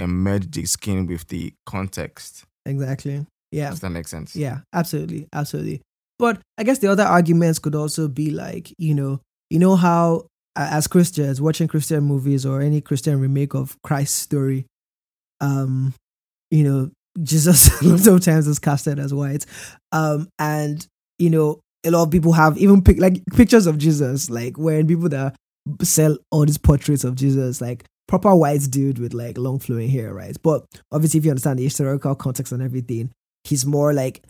merge 0.06 0.52
the 0.52 0.66
skin 0.66 1.08
with 1.08 1.28
the 1.28 1.54
context 1.66 2.46
Exactly. 2.68 3.26
Yeah. 3.52 3.70
Does 3.70 3.80
that 3.80 3.90
make 3.90 4.08
sense? 4.08 4.36
Yeah, 4.36 4.60
absolutely, 4.74 5.28
absolutely. 5.34 5.82
But 6.20 6.40
I 6.58 6.64
guess 6.64 6.80
the 6.80 6.92
other 6.92 7.04
arguments 7.04 7.60
could 7.60 7.76
also 7.76 8.08
be 8.08 8.32
like, 8.32 8.74
you 8.78 8.94
know, 8.94 9.22
you 9.50 9.60
know 9.60 9.76
how 9.76 10.28
as 10.56 10.88
Christians 10.88 11.40
watching 11.40 11.68
Christian 11.68 12.04
movies 12.04 12.46
or 12.46 12.62
any 12.62 12.82
Christian 12.82 13.20
remake 13.20 13.54
of 13.54 13.78
Christ's 13.84 14.18
story, 14.18 14.66
um, 15.40 15.94
you 16.50 16.64
know, 16.64 16.92
Jesus 17.24 17.72
sometimes 18.04 18.48
is 18.48 18.60
casted 18.60 19.00
as 19.00 19.12
white, 19.14 19.46
um, 19.92 20.28
and 20.38 20.86
you 21.18 21.32
know, 21.32 21.60
a 21.84 21.90
lot 21.90 22.04
of 22.04 22.12
people 22.12 22.34
have 22.34 22.58
even 22.58 22.84
pic- 22.84 23.00
like 23.00 23.24
pictures 23.36 23.66
of 23.66 23.80
Jesus, 23.80 24.30
like 24.30 24.58
when 24.58 24.88
people 24.88 25.10
that 25.10 25.36
sell 25.82 26.16
all 26.32 26.46
these 26.46 26.60
portraits 26.60 27.04
of 27.04 27.16
Jesus, 27.16 27.60
like 27.60 27.86
proper 28.08 28.36
white 28.36 28.62
dude 28.70 29.00
with 29.00 29.14
like 29.14 29.38
long 29.38 29.58
flowing 29.60 29.90
hair, 29.90 30.14
right? 30.14 30.38
But 30.44 30.66
obviously, 30.92 31.18
if 31.18 31.26
you 31.26 31.32
understand 31.32 31.60
the 31.60 31.64
historical 31.64 32.14
context 32.16 32.52
and 32.52 32.62
everything, 32.62 33.12
he's 33.44 33.66
more 33.66 33.94
like 33.94 34.24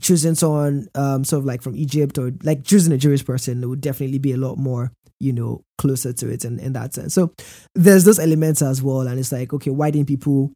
choosing 0.00 0.34
someone 0.34 0.88
um 0.94 1.24
sort 1.24 1.40
of 1.40 1.46
like 1.46 1.62
from 1.62 1.76
Egypt 1.76 2.18
or 2.18 2.32
like 2.42 2.64
choosing 2.64 2.92
a 2.92 2.98
Jewish 2.98 3.24
person 3.24 3.62
it 3.62 3.66
would 3.66 3.80
definitely 3.80 4.18
be 4.18 4.32
a 4.32 4.36
lot 4.36 4.56
more 4.56 4.92
you 5.20 5.32
know 5.32 5.62
closer 5.78 6.12
to 6.12 6.28
it 6.28 6.44
in, 6.44 6.58
in 6.60 6.72
that 6.74 6.94
sense. 6.94 7.14
So 7.14 7.32
there's 7.74 8.04
those 8.04 8.18
elements 8.18 8.62
as 8.62 8.82
well, 8.82 9.06
and 9.06 9.18
it's 9.18 9.32
like 9.32 9.52
okay, 9.52 9.70
why 9.70 9.90
didn't 9.90 10.08
people? 10.08 10.52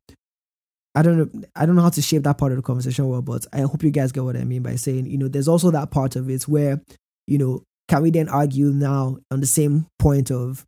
I 0.94 1.02
don't 1.02 1.18
know. 1.18 1.42
I 1.54 1.66
don't 1.66 1.76
know 1.76 1.82
how 1.82 1.90
to 1.90 2.02
shape 2.02 2.24
that 2.24 2.38
part 2.38 2.52
of 2.52 2.56
the 2.56 2.62
conversation 2.62 3.08
well, 3.08 3.22
but 3.22 3.46
I 3.52 3.60
hope 3.60 3.82
you 3.82 3.90
guys 3.90 4.12
get 4.12 4.24
what 4.24 4.36
I 4.36 4.44
mean 4.44 4.62
by 4.62 4.76
saying 4.76 5.06
you 5.06 5.18
know 5.18 5.28
there's 5.28 5.48
also 5.48 5.70
that 5.70 5.90
part 5.90 6.16
of 6.16 6.28
it 6.28 6.42
where 6.44 6.80
you 7.26 7.38
know 7.38 7.62
can 7.88 8.02
we 8.02 8.10
then 8.10 8.28
argue 8.28 8.66
now 8.66 9.18
on 9.30 9.40
the 9.40 9.46
same 9.46 9.86
point 9.98 10.30
of 10.30 10.64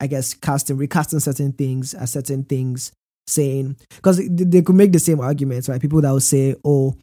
I 0.00 0.06
guess 0.06 0.34
casting 0.34 0.76
recasting 0.76 1.20
certain 1.20 1.52
things 1.52 1.94
as 1.94 2.12
certain 2.12 2.44
things 2.44 2.92
saying 3.26 3.76
because 3.96 4.18
they, 4.18 4.44
they 4.44 4.62
could 4.62 4.76
make 4.76 4.92
the 4.92 4.98
same 4.98 5.20
arguments, 5.20 5.68
right? 5.68 5.80
People 5.80 6.02
that 6.02 6.10
will 6.10 6.20
say, 6.20 6.54
"Oh, 6.64 6.94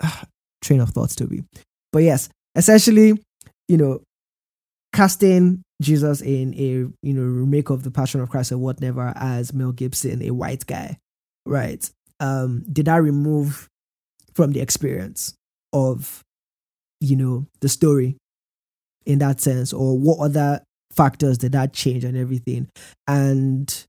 train 0.62 0.80
of 0.80 0.90
thoughts, 0.90 1.14
Tobi," 1.14 1.44
but 1.92 2.02
yes, 2.02 2.28
essentially, 2.54 3.22
you 3.68 3.76
know, 3.76 4.02
casting 4.92 5.62
Jesus 5.82 6.20
in 6.20 6.54
a 6.54 6.88
you 7.06 7.12
know 7.14 7.22
remake 7.22 7.70
of 7.70 7.82
the 7.82 7.90
Passion 7.90 8.20
of 8.20 8.30
Christ 8.30 8.52
or 8.52 8.58
whatever 8.58 9.12
as 9.16 9.52
Mel 9.52 9.72
Gibson, 9.72 10.22
a 10.22 10.30
white 10.30 10.66
guy, 10.66 10.96
right? 11.44 11.88
Um, 12.18 12.64
did 12.72 12.86
that 12.86 13.02
remove 13.02 13.68
from 14.34 14.52
the 14.52 14.60
experience 14.60 15.34
of, 15.72 16.22
you 17.00 17.16
know, 17.16 17.46
the 17.60 17.68
story 17.68 18.16
in 19.06 19.18
that 19.20 19.40
sense, 19.40 19.72
or 19.72 19.98
what 19.98 20.18
other 20.18 20.60
factors 20.92 21.38
did 21.38 21.52
that 21.52 21.72
change 21.72 22.04
and 22.04 22.16
everything. 22.16 22.68
And 23.06 23.86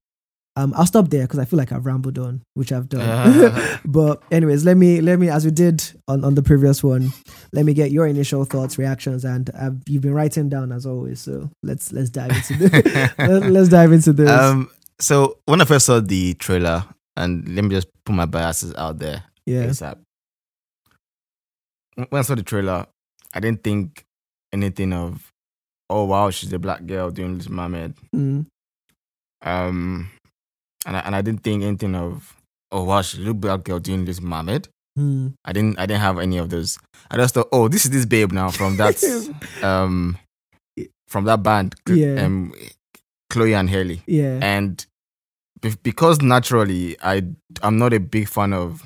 um, 0.57 0.73
I'll 0.75 0.87
stop 0.87 1.09
there 1.09 1.21
because 1.21 1.37
I 1.37 1.45
feel 1.45 1.57
like 1.57 1.71
I've 1.71 1.85
rambled 1.85 2.17
on, 2.17 2.41
which 2.55 2.71
I've 2.71 2.89
done. 2.89 3.79
but 3.85 4.23
anyways, 4.31 4.65
let 4.65 4.75
me 4.75 5.01
let 5.01 5.19
me 5.19 5.29
as 5.29 5.45
we 5.45 5.51
did 5.51 5.83
on, 6.07 6.23
on 6.25 6.33
the 6.33 6.41
previous 6.41 6.83
one, 6.83 7.13
let 7.53 7.63
me 7.63 7.73
get 7.75 7.91
your 7.91 8.07
initial 8.07 8.43
thoughts, 8.43 8.77
reactions, 8.79 9.23
and 9.23 9.51
uh, 9.53 9.69
you've 9.85 10.01
been 10.01 10.15
writing 10.15 10.49
down 10.49 10.71
as 10.71 10.85
always. 10.87 11.21
So 11.21 11.51
let's 11.61 11.93
let's 11.93 12.09
dive 12.09 12.31
into 12.31 12.53
this. 12.55 13.11
let's 13.19 13.69
dive 13.69 13.91
into 13.91 14.13
this. 14.13 14.29
Um, 14.29 14.71
so 14.99 15.37
when 15.45 15.61
I 15.61 15.65
first 15.65 15.85
saw 15.85 15.99
the 15.99 16.33
trailer, 16.33 16.83
and 17.15 17.47
let 17.55 17.63
me 17.63 17.69
just 17.69 17.87
put 18.03 18.13
my 18.13 18.25
biases 18.25 18.73
out 18.75 18.97
there. 18.97 19.23
yeah, 19.45 19.65
ASAP. 19.65 19.99
When 21.95 22.07
I 22.19 22.21
saw 22.21 22.33
the 22.35 22.43
trailer, 22.43 22.87
I 23.33 23.39
didn't 23.39 23.63
think 23.63 24.05
anything 24.51 24.91
of, 24.93 25.31
oh 25.89 26.05
wow, 26.05 26.31
she's 26.31 26.51
a 26.53 26.59
black 26.59 26.85
girl 26.87 27.11
doing 27.11 27.37
this 27.37 27.49
mermaid. 27.49 27.93
mm, 28.15 28.45
Um, 29.43 30.09
and 30.87 30.97
I, 30.97 30.99
and 31.01 31.15
I 31.15 31.21
didn't 31.21 31.43
think 31.43 31.63
anything 31.63 31.93
of, 31.95 32.35
oh 32.71 32.83
wow, 32.85 32.97
little 33.17 33.33
black 33.35 33.63
girl 33.63 33.77
doing 33.79 34.05
this 34.05 34.19
mermaid. 34.21 34.67
mm, 34.97 35.33
I 35.45 35.53
didn't 35.53 35.77
I 35.77 35.85
didn't 35.85 36.01
have 36.01 36.17
any 36.17 36.37
of 36.39 36.49
those. 36.49 36.79
I 37.11 37.17
just 37.17 37.33
thought, 37.35 37.49
oh, 37.51 37.67
this 37.67 37.85
is 37.85 37.91
this 37.91 38.05
babe 38.05 38.31
now 38.31 38.49
from 38.49 38.77
that 38.81 38.97
um 39.61 40.17
from 41.07 41.25
that 41.25 41.43
band, 41.43 41.75
Yeah. 41.87 42.25
um, 42.25 42.53
Chloe 43.29 43.53
and 43.53 43.69
Halle. 43.69 44.01
yeah, 44.07 44.39
And 44.41 44.85
be- 45.61 45.75
because 45.83 46.21
naturally 46.21 46.97
I 47.01 47.23
I'm 47.61 47.77
not 47.77 47.93
a 47.93 47.99
big 47.99 48.27
fan 48.27 48.53
of 48.53 48.83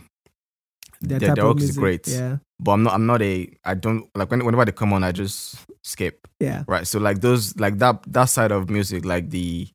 That 1.01 1.19
their, 1.19 1.35
their 1.35 1.45
work 1.45 1.61
is 1.61 1.77
great, 1.77 2.07
Yeah, 2.07 2.37
but 2.59 2.71
I'm 2.73 2.83
not 2.83 2.93
I'm 2.93 3.05
not 3.05 3.21
a 3.21 3.49
I 3.65 3.73
don't 3.73 4.07
like 4.15 4.29
when, 4.29 4.45
whenever 4.45 4.65
they 4.65 4.71
come 4.71 4.93
on 4.93 5.03
I 5.03 5.11
just 5.11 5.55
skip 5.83 6.27
yeah, 6.39 6.63
right. 6.67 6.85
So 6.87 6.99
like 6.99 7.21
those 7.21 7.55
like 7.59 7.77
that 7.79 8.01
that 8.07 8.25
side 8.25 8.51
of 8.51 8.69
music 8.69 9.05
like 9.05 9.29
the 9.29 9.67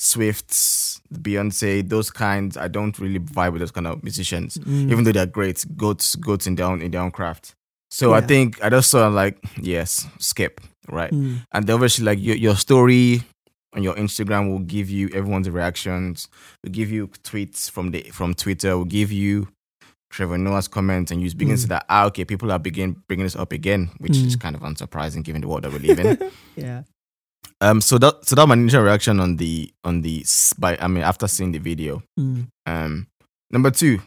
Swifts, 0.00 1.00
Beyonce, 1.12 1.86
those 1.88 2.10
kinds 2.10 2.56
I 2.56 2.68
don't 2.68 2.98
really 2.98 3.18
vibe 3.20 3.52
with 3.52 3.60
those 3.60 3.70
kind 3.70 3.86
of 3.86 4.02
musicians 4.02 4.58
mm, 4.58 4.90
even 4.90 5.04
though 5.04 5.12
they're 5.12 5.26
great 5.26 5.64
goats 5.76 6.16
goats 6.16 6.46
in 6.46 6.54
their 6.56 6.66
own 6.66 6.82
in 6.82 6.90
their 6.90 7.00
own 7.02 7.10
craft. 7.10 7.54
So 7.90 8.14
i 8.14 8.20
think 8.20 8.62
i 8.62 8.68
just 8.70 8.90
saw 8.90 9.08
like 9.08 9.36
yes 9.60 10.06
skip 10.18 10.60
right? 10.88 11.12
Mm, 11.12 11.44
and 11.52 11.70
obviously 11.70 12.04
like 12.04 12.18
your, 12.20 12.36
your 12.36 12.56
story 12.56 13.22
on 13.74 13.82
your 13.82 13.94
instagram 13.94 14.50
will 14.50 14.60
give 14.76 14.88
you 14.90 15.08
everyone's 15.14 15.48
reactions 15.50 16.28
will 16.64 16.70
give 16.72 16.90
you 16.90 17.06
tweets 17.22 17.70
from 17.70 17.90
the 17.92 18.00
from 18.12 18.34
twitter 18.34 18.76
will 18.78 18.84
give 18.98 19.12
you 19.12 19.48
trevor 20.10 20.38
noah's 20.38 20.66
comments 20.68 21.10
and 21.12 21.20
you 21.22 21.30
begin 21.34 21.54
to 21.54 21.60
Mm. 21.60 21.62
see 21.62 21.68
that 21.68 21.84
ah, 21.88 22.06
okay 22.06 22.24
people 22.24 22.50
are 22.50 22.58
begin 22.58 22.96
bringing 23.06 23.24
this 23.24 23.36
up 23.36 23.52
again 23.52 23.90
which 23.98 24.16
is 24.16 24.36
Mm. 24.36 24.40
kind 24.40 24.56
of 24.56 24.62
unsurprising 24.62 25.22
given 25.22 25.40
the 25.42 25.48
world 25.48 25.62
that 25.64 25.72
we 25.72 25.78
live 25.80 25.98
in. 26.00 26.18
Yeah, 26.56 26.82
um 27.60 27.80
so 27.80 27.98
that 27.98 28.24
so 28.26 28.34
that 28.36 28.46
my 28.46 28.54
initial 28.54 28.82
reaction 28.82 29.20
on 29.20 29.36
the 29.36 29.70
on 29.84 30.02
the 30.02 30.24
by 30.58 30.76
i 30.80 30.86
mean 30.88 31.02
after 31.04 31.26
seeing 31.28 31.52
the 31.52 31.58
video 31.58 32.02
mm, 32.18 32.46
um, 32.66 33.06
number 33.50 33.70
two, 33.70 33.98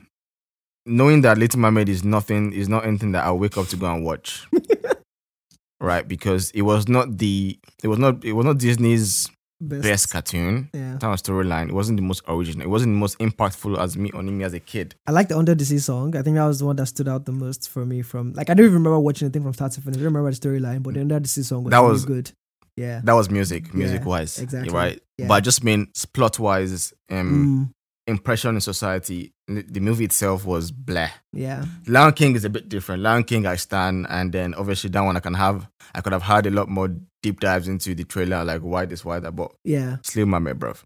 knowing 0.85 1.21
that 1.21 1.37
Little 1.37 1.59
Mermaid 1.59 1.89
is 1.89 2.03
nothing 2.03 2.53
is 2.53 2.67
not 2.69 2.85
anything 2.85 3.11
that 3.13 3.25
I'll 3.25 3.37
wake 3.37 3.57
up 3.57 3.67
to 3.67 3.75
go 3.75 3.93
and 3.93 4.03
watch. 4.05 4.45
right, 5.81 6.07
because 6.07 6.51
it 6.51 6.61
was 6.61 6.87
not 6.87 7.17
the 7.17 7.59
it 7.83 7.87
was 7.87 7.99
not 7.99 8.23
it 8.23 8.33
was 8.33 8.45
not 8.45 8.57
Disney's 8.57 9.29
best, 9.59 9.83
best 9.83 10.09
cartoon. 10.11 10.69
Yeah, 10.73 10.97
Kind 10.99 11.13
of 11.13 11.21
storyline. 11.21 11.69
It 11.69 11.73
wasn't 11.73 11.97
the 11.97 12.03
most 12.03 12.21
original. 12.27 12.63
It 12.65 12.69
wasn't 12.69 12.93
the 12.93 12.97
most 12.99 13.19
impactful 13.19 13.77
as 13.77 13.97
me 13.97 14.11
on 14.13 14.35
me 14.37 14.43
as 14.45 14.53
a 14.53 14.59
kid. 14.59 14.95
I 15.07 15.11
like 15.11 15.27
the 15.27 15.37
Under 15.37 15.55
the 15.55 15.65
Sea 15.65 15.79
song. 15.79 16.15
I 16.15 16.21
think 16.21 16.35
that 16.37 16.45
was 16.45 16.59
the 16.59 16.65
one 16.65 16.75
that 16.77 16.85
stood 16.87 17.07
out 17.07 17.25
the 17.25 17.31
most 17.33 17.69
for 17.69 17.85
me. 17.85 18.01
From 18.01 18.33
like, 18.33 18.49
I 18.49 18.53
don't 18.53 18.65
even 18.65 18.75
remember 18.75 18.99
watching 18.99 19.25
anything 19.25 19.43
from 19.43 19.53
start 19.53 19.73
to 19.73 19.81
finish. 19.81 19.97
I 19.97 20.03
don't 20.03 20.13
remember 20.13 20.31
the 20.31 20.37
storyline, 20.37 20.83
but 20.83 20.93
the 20.93 21.01
Under 21.01 21.19
the 21.19 21.27
Sea 21.27 21.43
song 21.43 21.63
was 21.65 21.71
That 21.71 21.79
really 21.79 21.91
was- 21.91 22.05
good. 22.05 22.31
Yeah, 22.75 23.01
That 23.03 23.13
was 23.13 23.29
music, 23.29 23.73
music 23.73 24.05
wise, 24.05 24.39
exactly. 24.39 24.73
right? 24.73 24.99
Yeah. 25.17 25.27
But 25.27 25.33
I 25.35 25.39
just 25.41 25.63
mean 25.63 25.87
plot 26.13 26.39
wise, 26.39 26.93
um, 27.11 27.69
Mm, 27.69 27.73
impression 28.07 28.55
in 28.55 28.61
society. 28.61 29.31
The 29.47 29.79
movie 29.79 30.05
itself 30.05 30.45
was 30.45 30.71
blah. 30.71 31.09
yeah, 31.33 31.65
Lion 31.85 32.13
King 32.13 32.35
is 32.35 32.45
a 32.45 32.49
bit 32.49 32.69
different. 32.69 33.03
Lion 33.03 33.23
King 33.25 33.45
I 33.45 33.57
stand, 33.57 34.07
and 34.09 34.31
then 34.31 34.53
obviously 34.55 34.89
that 34.91 35.01
one 35.01 35.15
I 35.17 35.19
can 35.19 35.33
have. 35.35 35.67
I 35.93 36.01
could 36.01 36.13
have 36.13 36.23
had 36.23 36.45
a 36.47 36.49
lot 36.51 36.67
more 36.69 36.89
deep 37.21 37.39
dives 37.41 37.67
into 37.67 37.93
the 37.93 38.05
trailer, 38.05 38.43
like 38.43 38.61
why 38.61 38.85
this, 38.85 39.03
why 39.05 39.19
that, 39.19 39.35
but 39.35 39.51
yeah, 39.63 39.97
Slave 40.03 40.27
Mermaid, 40.27 40.57
bruv. 40.59 40.81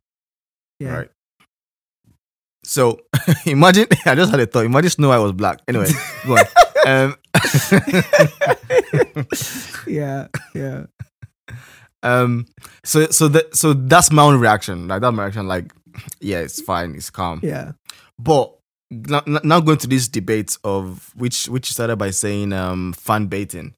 yeah. 0.79 0.93
Right. 0.97 1.09
So 2.63 2.99
imagine, 3.45 3.85
I 4.05 4.15
just 4.15 4.31
had 4.31 4.39
a 4.41 4.45
thought. 4.45 4.65
Imagine 4.65 4.89
Snow 4.89 5.09
White 5.09 5.19
was 5.19 5.31
black. 5.31 5.61
Anyway, 5.67 5.87
go 6.25 6.35
on. 6.37 6.45
Um, 6.87 7.15
yeah, 9.87 10.27
yeah. 10.55 10.85
Um, 12.03 12.45
so 12.83 13.07
so 13.07 13.27
that 13.29 13.55
so 13.55 13.73
that's 13.73 14.11
my 14.11 14.23
own 14.23 14.39
reaction. 14.39 14.87
Like 14.87 15.01
that 15.01 15.11
my 15.11 15.23
reaction. 15.23 15.47
Like, 15.47 15.73
yeah, 16.19 16.39
it's 16.39 16.61
fine, 16.61 16.95
it's 16.95 17.09
calm. 17.09 17.39
Yeah. 17.43 17.71
But 18.19 18.53
now, 18.89 19.21
now 19.25 19.59
going 19.59 19.77
to 19.79 19.87
this 19.87 20.07
debate 20.07 20.57
of 20.63 21.11
which 21.15 21.47
which 21.49 21.71
started 21.71 21.97
by 21.97 22.11
saying 22.11 22.53
um 22.53 22.93
fan 22.93 23.25
baiting, 23.27 23.73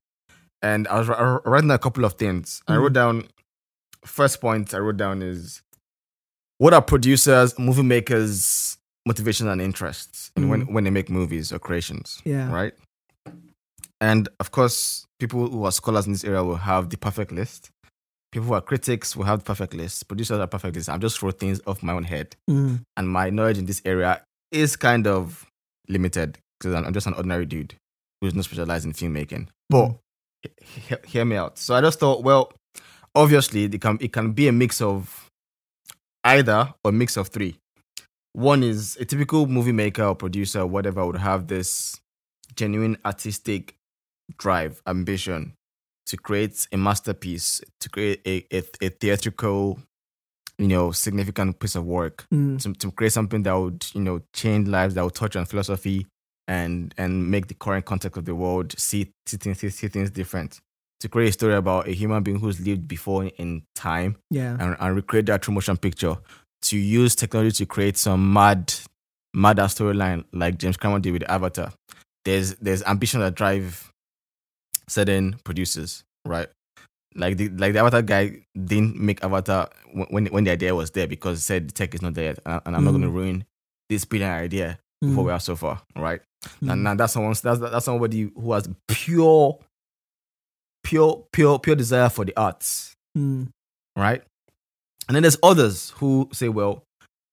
and 0.62 0.88
I 0.88 0.99
was 0.99 1.10
I 1.10 1.21
was 1.21 1.41
writing 1.45 1.71
a 1.71 1.79
couple 1.79 2.05
of 2.05 2.13
things. 2.13 2.62
I 2.67 2.73
Mm. 2.73 2.82
wrote 2.82 2.93
down 2.93 3.23
first 4.05 4.39
point. 4.41 4.73
I 4.73 4.77
wrote 4.77 4.97
down 4.97 5.21
is 5.21 5.62
what 6.58 6.73
are 6.73 6.82
producers, 6.82 7.58
movie 7.58 7.84
makers' 7.84 8.77
motivation 9.05 9.47
and 9.47 9.62
interests 9.62 10.32
in 10.36 10.49
when 10.49 10.67
Mm. 10.67 10.73
when 10.73 10.84
they 10.84 10.89
make 10.91 11.10
movies 11.10 11.51
or 11.53 11.60
creations, 11.60 12.21
Yeah. 12.25 12.51
right? 12.51 12.73
And 14.01 14.29
of 14.39 14.51
course, 14.51 15.05
people 15.19 15.49
who 15.49 15.63
are 15.65 15.71
scholars 15.71 16.05
in 16.05 16.13
this 16.13 16.23
area 16.23 16.43
will 16.43 16.55
have 16.58 16.89
the 16.89 16.97
perfect 16.97 17.32
list. 17.32 17.71
People 18.31 18.47
who 18.49 18.53
are 18.53 18.61
critics 18.61 19.15
will 19.15 19.25
have 19.25 19.43
perfect 19.43 19.73
list. 19.73 20.07
Producers 20.07 20.39
are 20.39 20.47
perfect 20.47 20.75
list. 20.75 20.89
I'm 20.89 20.99
just 20.99 21.21
wrote 21.23 21.39
things 21.39 21.59
off 21.65 21.81
my 21.81 21.93
own 21.93 22.03
head 22.03 22.35
Mm, 22.49 22.81
and 22.97 23.09
my 23.09 23.29
knowledge 23.29 23.57
in 23.57 23.65
this 23.65 23.81
area 23.85 24.21
is 24.51 24.75
kind 24.75 25.07
of 25.07 25.45
limited 25.87 26.37
because 26.59 26.75
I'm 26.75 26.93
just 26.93 27.07
an 27.07 27.13
ordinary 27.15 27.45
dude 27.45 27.73
who's 28.21 28.35
not 28.35 28.45
specialized 28.45 28.85
in 28.85 28.93
filmmaking. 28.93 29.47
But 29.69 29.95
he- 30.43 30.71
he- 30.81 31.07
hear 31.07 31.25
me 31.25 31.37
out. 31.37 31.57
So 31.57 31.73
I 31.73 31.81
just 31.81 31.99
thought, 31.99 32.23
well, 32.23 32.53
obviously 33.15 33.63
it 33.63 33.81
can 33.81 33.97
it 34.01 34.13
can 34.13 34.31
be 34.33 34.47
a 34.47 34.51
mix 34.51 34.79
of 34.81 35.27
either 36.23 36.73
or 36.83 36.89
a 36.89 36.91
mix 36.93 37.17
of 37.17 37.29
three. 37.29 37.57
One 38.33 38.61
is 38.61 38.95
a 38.99 39.05
typical 39.05 39.47
movie 39.47 39.71
maker 39.71 40.03
or 40.03 40.15
producer 40.15 40.59
or 40.61 40.67
whatever 40.67 41.05
would 41.05 41.15
have 41.17 41.47
this 41.47 41.99
genuine 42.55 42.97
artistic 43.05 43.75
drive, 44.37 44.81
ambition 44.85 45.53
to 46.10 46.17
create 46.17 46.67
a 46.72 46.78
masterpiece, 46.78 47.62
to 47.80 47.88
create 47.88 48.19
a, 48.26 48.43
a, 48.52 48.63
a 48.82 48.89
theatrical, 48.89 49.80
you 50.58 50.67
know, 50.67 50.91
significant 50.91 51.60
piece 51.60 51.76
of 51.76 51.86
work 51.86 52.26
mm, 52.34 52.60
to, 52.62 52.74
to 52.74 52.91
create 52.91 53.13
something 53.13 53.43
that 53.43 53.54
would 53.54 53.86
you 53.93 54.02
know 54.02 54.19
change 54.34 54.67
lives 54.67 54.95
that 54.95 55.04
would 55.04 55.13
touch 55.13 55.36
on 55.36 55.45
philosophy 55.45 56.08
and 56.48 56.95
and 56.98 57.30
make 57.30 57.48
the 57.48 57.54
current 57.54 57.86
context 57.86 58.17
of 58.17 58.26
the 58.26 58.34
world 58.34 58.78
see, 58.78 59.13
see 59.28 59.38
things 59.38 59.60
see, 59.60 59.69
see 59.69 59.88
things 59.88 60.10
different. 60.10 60.60
To 61.02 61.08
create 61.08 61.30
a 61.30 61.32
story 61.32 61.56
about 61.56 61.88
a 61.88 61.91
human 61.91 62.24
being 62.24 62.39
who's 62.39 62.60
lived 62.60 62.86
before 62.86 63.24
in 63.24 63.62
time 63.74 64.17
yeah. 64.32 64.58
and, 64.60 64.76
and 64.78 64.95
recreate 64.95 65.28
that 65.28 65.45
through 65.45 65.54
motion 65.54 65.78
picture 65.78 66.17
to 66.63 66.78
use 66.78 67.15
technology 67.15 67.52
to 67.52 67.65
create 67.65 67.95
some 67.95 68.34
mad 68.34 68.74
mad 69.34 69.58
storyline 69.58 70.26
like 70.34 70.58
James 70.58 70.76
Cameron 70.76 71.02
did 71.02 71.13
with 71.13 71.30
Avatar. 71.30 71.72
There's 72.26 72.56
there's 72.56 72.84
ambition 72.84 73.19
that 73.22 73.36
drive 73.36 73.93
certain 74.89 75.36
producers 75.43 76.04
right 76.25 76.47
like 77.15 77.38
the 77.38 77.49
like 77.49 77.73
the 77.73 77.80
Avatar 77.80 78.02
guy 78.02 78.45
didn't 78.56 78.95
make 78.97 79.23
Avatar 79.23 79.69
when 79.93 80.28
when, 80.28 80.43
the 80.43 80.52
idea 80.52 80.75
was 80.75 80.91
there 80.91 81.08
because 81.08 81.39
he 81.39 81.41
said 81.41 81.67
the 81.67 81.73
tech 81.73 81.95
is 81.95 82.02
not 82.02 82.13
there 82.13 82.25
yet, 82.25 82.39
and, 82.45 82.62
and 82.65 82.75
I'm 82.75 82.84
not 82.84 82.91
going 82.91 83.02
to 83.02 83.08
Mm. 83.10 83.13
ruin 83.15 83.45
this 83.89 84.06
brilliant 84.06 84.34
idea 84.43 84.78
for 85.02 85.08
where 85.10 85.25
we 85.25 85.32
are 85.32 85.39
so 85.39 85.56
far, 85.56 85.82
right? 85.95 86.21
And 86.62 86.84
now 86.84 86.93
that's 86.93 87.13
someone 87.13 87.34
that's 87.41 87.60
that's 87.60 87.86
somebody 87.86 88.30
who 88.36 88.52
has 88.54 88.69
pure, 88.88 89.58
pure, 90.84 91.23
pure, 91.32 91.60
pure 91.60 91.75
desire 91.75 92.10
for 92.10 92.25
the 92.25 92.36
arts, 92.38 92.93
Mm, 93.17 93.47
right? 93.97 94.21
And 95.08 95.15
then 95.15 95.23
there's 95.23 95.38
others 95.41 95.89
who 95.97 96.30
say, 96.32 96.49
well, 96.49 96.84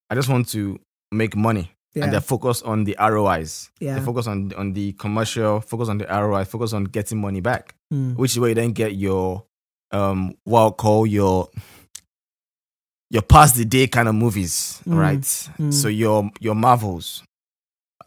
I 0.09 0.14
just 0.14 0.29
want 0.31 0.49
to 0.51 0.81
make 1.12 1.37
money, 1.37 1.71
yeah. 1.96 2.04
and 2.04 2.12
they're 2.12 2.20
focused 2.20 2.64
on 2.64 2.85
the 2.85 2.94
ROIs. 3.00 3.70
yeah. 3.80 3.98
They 3.98 4.04
focus 4.04 4.26
on 4.28 4.52
on 4.56 4.72
the 4.74 4.92
commercial, 4.92 5.61
focus 5.61 5.88
on 5.88 5.98
the 5.98 6.04
ROI, 6.06 6.44
focus 6.44 6.72
on 6.72 6.85
getting 6.85 7.20
money 7.20 7.40
back 7.40 7.74
Mm, 7.92 8.16
which 8.16 8.32
is 8.32 8.38
where 8.40 8.48
you 8.50 8.54
then 8.54 8.72
get 8.72 8.94
your 8.96 9.44
um 9.92 10.35
what 10.44 10.61
I'll 10.61 10.72
call 10.72 11.06
your 11.06 11.48
your 13.11 13.22
past 13.22 13.56
the 13.56 13.64
day 13.64 13.87
kind 13.87 14.09
of 14.09 14.14
movies, 14.14 14.82
Mm, 14.87 14.96
right? 14.98 15.20
mm. 15.20 15.72
So 15.72 15.88
your 15.88 16.30
your 16.40 16.54
Marvels. 16.54 17.22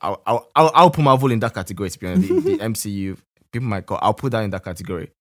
I'll, 0.02 0.22
I'll 0.26 0.50
I'll 0.56 0.90
put 0.92 1.04
Marvel 1.04 1.32
in 1.32 1.40
that 1.40 1.54
category. 1.54 1.90
To 1.90 2.00
be 2.00 2.08
honest, 2.08 2.28
the, 2.30 2.40
the 2.40 2.58
MCU 2.72 3.18
people 3.52 3.68
might 3.68 3.86
call. 3.86 4.00
I'll 4.02 4.14
put 4.14 4.32
that 4.32 4.44
in 4.44 4.50
that 4.52 4.64
category. 4.64 5.12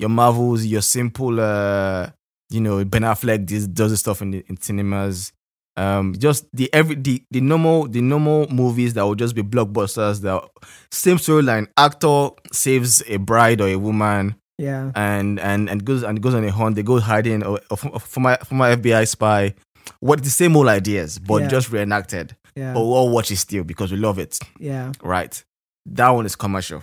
Your 0.00 0.08
Marvels, 0.10 0.64
your 0.64 0.82
simple, 0.82 1.38
uh, 1.40 2.10
you 2.50 2.60
know, 2.60 2.84
Ben 2.84 3.02
Affleck 3.02 3.46
does 3.46 3.66
does 3.68 3.90
this 3.92 4.00
stuff 4.00 4.22
in 4.22 4.30
the, 4.32 4.44
in 4.48 4.60
cinemas. 4.60 5.32
Um, 5.76 6.14
just 6.18 6.46
the 6.52 6.72
every 6.72 6.94
the, 6.94 7.22
the 7.30 7.40
normal 7.40 7.88
the 7.88 8.00
normal 8.00 8.48
movies 8.48 8.94
that 8.94 9.02
will 9.02 9.14
just 9.16 9.34
be 9.34 9.42
blockbusters. 9.42 10.20
That 10.20 10.48
same 10.90 11.16
storyline. 11.16 11.68
Actor 11.76 12.30
saves 12.52 13.02
a 13.08 13.16
bride 13.16 13.60
or 13.60 13.68
a 13.68 13.76
woman, 13.76 14.36
Yeah. 14.58 14.92
and 14.94 15.40
and 15.40 15.68
and 15.68 15.84
goes 15.84 16.02
and 16.04 16.20
goes 16.22 16.34
on 16.34 16.44
a 16.44 16.52
hunt. 16.52 16.76
They 16.76 16.82
go 16.84 17.00
hiding 17.00 17.42
or, 17.44 17.58
or 17.70 17.76
for, 17.76 18.20
my 18.20 18.36
for 18.36 18.54
my 18.54 18.76
FBI 18.76 19.06
spy. 19.08 19.54
What 20.00 20.22
the 20.22 20.30
same 20.30 20.56
old 20.56 20.68
ideas, 20.68 21.18
but 21.18 21.42
Yeah. 21.42 21.48
just 21.48 21.70
reenacted. 21.72 22.36
Yeah. 22.54 22.72
But 22.72 22.80
we'll 22.80 22.94
all 22.94 23.10
watch 23.10 23.30
it 23.32 23.36
still 23.36 23.64
because 23.64 23.90
we 23.90 23.98
love 23.98 24.18
it, 24.20 24.38
Yeah. 24.60 24.92
right? 25.02 25.42
That 25.86 26.08
one 26.10 26.24
is 26.24 26.36
commercial, 26.36 26.82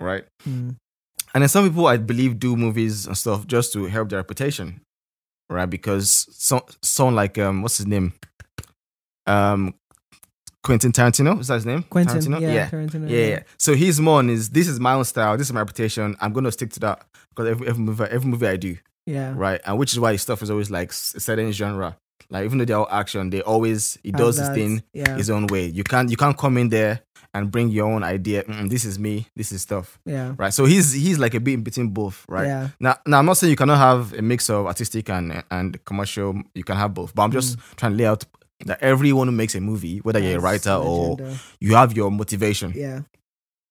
right? 0.00 0.24
Mm. 0.48 0.76
And 1.34 1.42
then 1.42 1.48
some 1.48 1.68
people, 1.68 1.86
I 1.86 1.98
believe, 1.98 2.40
do 2.40 2.56
movies 2.56 3.06
and 3.06 3.16
stuff 3.16 3.46
just 3.46 3.72
to 3.74 3.84
help 3.84 4.08
their 4.08 4.18
reputation, 4.18 4.80
right? 5.50 5.66
Because 5.70 6.26
so, 6.32 6.64
someone 6.82 7.14
like 7.16 7.36
um, 7.38 7.62
what's 7.62 7.76
his 7.78 7.86
name, 7.86 8.14
um, 9.26 9.74
Quentin 10.62 10.92
Tarantino 10.92 11.40
is 11.40 11.48
that 11.48 11.54
his 11.54 11.66
name? 11.66 11.82
Quentin. 11.84 12.18
Tarantino? 12.18 12.40
Yeah. 12.40 12.52
yeah. 12.52 12.70
Tarantino, 12.70 13.08
Yeah, 13.10 13.26
yeah. 13.26 13.42
So 13.58 13.74
his 13.74 14.00
more 14.00 14.22
is 14.24 14.50
this 14.50 14.68
is 14.68 14.78
my 14.78 14.92
own 14.94 15.04
style. 15.04 15.36
This 15.38 15.46
is 15.48 15.52
my 15.52 15.60
reputation. 15.60 16.16
I'm 16.20 16.32
gonna 16.32 16.52
stick 16.52 16.70
to 16.72 16.80
that 16.80 17.04
because 17.30 17.48
every 17.48 17.68
every 17.68 17.82
movie, 17.82 18.04
every 18.04 18.30
movie 18.30 18.46
I 18.46 18.56
do, 18.56 18.76
Yeah. 19.06 19.32
right? 19.36 19.60
And 19.64 19.78
which 19.78 19.92
is 19.92 20.00
why 20.00 20.12
his 20.12 20.22
stuff 20.22 20.42
is 20.42 20.50
always 20.50 20.70
like 20.70 20.90
s- 20.90 21.14
certain 21.18 21.50
genre. 21.52 21.96
Like 22.28 22.44
even 22.44 22.58
though 22.58 22.64
they're 22.66 22.76
all 22.76 22.88
action, 22.90 23.30
they 23.30 23.40
always 23.42 23.96
he 24.02 24.12
does 24.12 24.36
his 24.38 24.48
thing 24.50 24.82
Yeah. 24.92 25.16
his 25.16 25.30
own 25.30 25.46
way. 25.46 25.66
You 25.66 25.82
can't 25.82 26.10
you 26.10 26.16
can't 26.16 26.36
come 26.36 26.58
in 26.58 26.68
there 26.68 27.00
and 27.32 27.50
bring 27.50 27.68
your 27.70 27.86
own 27.86 28.02
idea. 28.02 28.42
"Mm, 28.44 28.68
this 28.68 28.84
is 28.84 28.98
me. 28.98 29.26
This 29.34 29.52
is 29.52 29.62
stuff, 29.62 29.98
Yeah. 30.04 30.34
right? 30.36 30.52
So 30.52 30.66
he's 30.66 30.92
he's 30.92 31.18
like 31.18 31.32
a 31.34 31.40
bit 31.40 31.54
in 31.54 31.62
between 31.62 31.88
both, 31.88 32.24
right? 32.28 32.46
Yeah. 32.46 32.68
Now, 32.78 32.96
now 33.06 33.18
I'm 33.20 33.26
not 33.26 33.38
saying 33.38 33.50
you 33.50 33.56
cannot 33.56 33.78
have 33.78 34.12
a 34.12 34.20
mix 34.20 34.50
of 34.50 34.66
artistic 34.66 35.08
and 35.08 35.42
and 35.50 35.82
commercial. 35.86 36.42
You 36.54 36.64
can 36.64 36.76
have 36.76 36.92
both, 36.92 37.14
but 37.14 37.22
I'm 37.22 37.32
just 37.32 37.56
trying 37.76 37.92
to 37.92 37.98
lay 37.98 38.06
out 38.06 38.24
that 38.66 38.82
everyone 38.82 39.26
who 39.28 39.32
makes 39.32 39.54
a 39.54 39.60
movie, 39.60 39.98
whether 39.98 40.18
you're 40.20 40.38
a 40.38 40.40
writer 40.40 40.72
or 40.72 41.14
agenda. 41.14 41.38
you 41.60 41.74
have 41.74 41.96
your 41.96 42.10
motivation, 42.10 42.72
Yeah. 42.74 43.02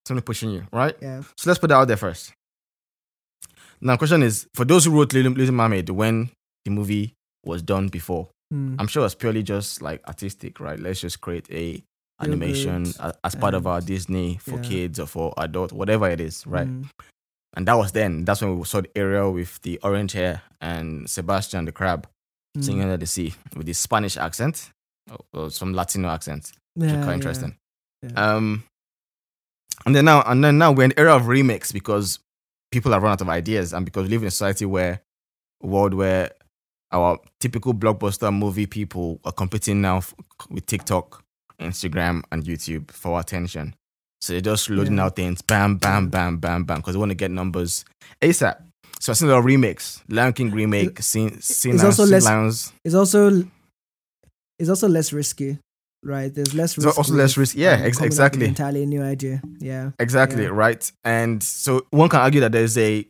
something 0.08 0.23
pushing 0.23 0.52
you, 0.52 0.65
right? 0.73 0.95
Yeah. 1.02 1.21
So 1.38 1.49
let's 1.49 1.60
put 1.60 1.67
that 1.69 1.75
out 1.75 1.88
there 1.88 1.97
first. 1.97 2.34
Now, 3.82 3.95
question 3.97 4.23
is 4.23 4.47
for 4.54 4.65
those 4.65 4.86
who 4.86 4.91
wrote 4.91 5.13
Little, 5.13 5.32
Little 5.32 5.54
Mermaid 5.56 5.89
when 5.89 6.30
the 6.65 6.71
movie 6.71 7.13
was 7.45 7.62
done 7.62 7.88
before, 7.88 8.30
Mm. 8.52 8.78
I'm 8.80 8.88
sure 8.88 9.06
it's 9.06 9.13
purely 9.13 9.43
just 9.43 9.80
like 9.80 10.02
artistic, 10.08 10.60
right? 10.60 10.80
Let's 10.80 10.99
just 11.02 11.21
create 11.21 11.45
a 11.52 11.84
animation 12.19 12.88
a- 12.99 13.13
as 13.23 13.36
part 13.36 13.54
of 13.54 13.67
our 13.67 13.80
Disney 13.80 14.38
for 14.41 14.56
yeah. 14.56 14.62
kids 14.67 14.99
or 14.99 15.06
for 15.06 15.36
adults, 15.38 15.71
whatever 15.71 16.10
it 16.10 16.19
is, 16.19 16.47
right? 16.47 16.67
Mm. 16.67 16.89
And 17.56 17.67
that 17.67 17.75
was 17.78 17.91
then. 17.91 18.25
That's 18.25 18.41
when 18.41 18.58
we 18.58 18.65
saw 18.65 18.82
the 18.82 18.89
Ariel 18.97 19.34
with 19.34 19.62
the 19.62 19.80
orange 19.84 20.13
hair 20.13 20.41
and 20.60 21.08
Sebastian 21.08 21.65
the 21.65 21.71
crab 21.71 22.08
Mm. 22.58 22.63
singing 22.63 22.82
under 22.82 22.97
the 22.97 23.06
sea 23.06 23.36
with 23.56 23.67
the 23.67 23.73
Spanish 23.73 24.17
accent 24.17 24.71
or, 25.12 25.26
or 25.41 25.50
some 25.52 25.74
Latino 25.74 26.10
accent, 26.10 26.52
which 26.76 26.89
Yeah, 26.89 26.98
is 26.98 27.04
quite 27.04 27.12
yeah. 27.12 27.15
interesting. 27.15 27.58
Yeah. 28.04 28.12
Um, 28.36 28.63
and 29.86 29.95
then 29.95 30.06
now, 30.06 30.22
and 30.24 30.43
then 30.43 30.58
now 30.58 30.72
we're 30.72 30.84
in 30.86 30.89
the 30.91 31.00
era 31.00 31.15
of 31.15 31.24
remix 31.24 31.72
because 31.74 32.19
people 32.72 32.91
have 32.91 33.02
run 33.04 33.13
out 33.13 33.22
of 33.22 33.30
ideas, 33.30 33.74
and 33.74 33.86
because 33.86 34.04
we 34.04 34.10
live 34.10 34.22
in 34.22 34.28
a 34.28 34.32
society 34.32 34.65
where, 34.65 35.02
a 35.63 35.67
world 35.67 35.93
where 35.93 36.32
our 36.91 37.19
typical 37.39 37.74
blockbuster 37.74 38.34
movie 38.36 38.65
people 38.65 39.19
are 39.26 39.32
competing 39.32 39.82
now 39.82 39.98
f- 39.98 40.13
with 40.50 40.65
TikTok, 40.65 41.24
Instagram, 41.62 42.24
and 42.32 42.43
YouTube 42.43 42.91
for 42.91 43.19
attention. 43.19 43.76
So 44.22 44.34
they're 44.34 44.41
just 44.41 44.69
loading 44.69 44.98
Yeah. 44.98 45.06
out 45.06 45.15
things, 45.15 45.41
bam, 45.41 45.78
bam, 45.78 46.10
bam, 46.10 46.38
bam, 46.38 46.63
bam, 46.65 46.78
because 46.78 46.93
they 46.95 47.00
want 47.00 47.12
to 47.12 47.15
get 47.15 47.32
numbers 47.32 47.86
ASAP. 48.22 48.58
So 49.00 49.12
I've 49.13 49.17
seen 49.17 49.30
a 49.30 49.32
lot 49.32 49.39
of 49.39 49.45
remakes, 49.45 50.04
Lion 50.10 50.34
King 50.34 50.52
remake, 50.52 51.02
seen, 51.02 51.39
seen 51.41 51.76
it's 51.76 51.84
Lions, 51.84 52.00
also 52.00 52.12
less- 52.12 52.26
Lions. 52.26 52.74
It's 52.84 52.95
also 52.95 53.48
it's 54.60 54.69
also 54.69 54.88
less 54.88 55.12
risky, 55.13 55.58
right? 56.04 56.34
There's 56.34 56.54
less 56.54 56.78
risk. 56.78 56.98
also 56.98 57.13
less 57.13 57.38
risk. 57.38 57.56
Yeah, 57.56 57.74
um, 57.74 57.84
ex- 57.84 58.02
exactly. 58.02 58.45
entirely 58.45 58.86
new 58.86 59.02
idea. 59.02 59.41
Yeah. 59.60 59.91
Exactly, 60.00 60.43
Yeah. 60.43 60.50
right? 60.50 60.91
And 61.04 61.41
so 61.41 61.86
one 61.91 62.10
can 62.10 62.19
argue 62.19 62.41
that 62.41 62.52
there's 62.52 62.78
a 62.78 63.08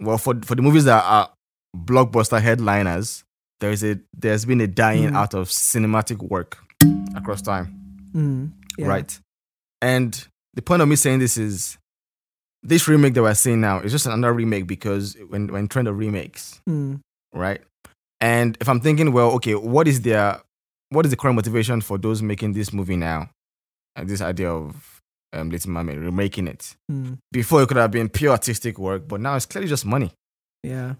well 0.00 0.18
for 0.18 0.34
for 0.44 0.54
the 0.54 0.62
movies 0.62 0.84
that 0.84 1.02
are 1.04 1.30
blockbuster 1.76 2.40
headliners, 2.40 3.24
there 3.60 3.70
is 3.70 3.84
a 3.84 3.98
there's 4.16 4.44
been 4.44 4.60
a 4.60 4.66
dying 4.66 5.10
Mm. 5.10 5.16
out 5.16 5.34
of 5.34 5.48
cinematic 5.48 6.18
work 6.28 6.58
across 7.14 7.42
time, 7.42 8.10
Mm. 8.14 8.52
yeah. 8.78 8.86
right? 8.86 9.20
And 9.82 10.26
the 10.54 10.62
point 10.62 10.82
of 10.82 10.88
me 10.88 10.96
saying 10.96 11.18
this 11.18 11.36
is 11.36 11.76
this 12.62 12.88
remake 12.88 13.14
that 13.14 13.22
we're 13.22 13.34
seeing 13.34 13.60
now 13.60 13.80
is 13.80 13.92
just 13.92 14.06
another 14.06 14.32
remake 14.32 14.66
because 14.66 15.16
when 15.28 15.48
when 15.48 15.68
trend 15.68 15.88
of 15.88 15.98
remakes, 15.98 16.60
Mm. 16.68 17.00
right? 17.34 17.60
And 18.20 18.56
if 18.60 18.68
I'm 18.68 18.80
thinking, 18.80 19.12
well, 19.12 19.30
okay, 19.32 19.54
what 19.54 19.86
is 19.88 20.02
their 20.02 20.40
what 20.90 21.04
is 21.04 21.10
the 21.10 21.16
current 21.16 21.36
motivation 21.36 21.80
for 21.80 21.98
those 21.98 22.22
making 22.22 22.52
this 22.54 22.72
movie 22.72 22.96
now? 22.96 23.30
And 23.96 24.08
this 24.08 24.20
idea 24.20 24.50
of 24.50 25.00
um, 25.32 25.50
Little 25.50 25.70
Mermaid 25.70 25.98
remaking 25.98 26.46
it. 26.48 26.74
Mm. 26.90 27.18
Before 27.32 27.62
it 27.62 27.68
could 27.68 27.76
have 27.76 27.90
been 27.90 28.08
pure 28.08 28.30
artistic 28.32 28.78
work, 28.78 29.06
but 29.06 29.20
now 29.20 29.34
it's 29.36 29.44
clearly 29.46 29.68
just 29.68 29.84
money. 29.84 30.12
Yeah. 30.62 30.94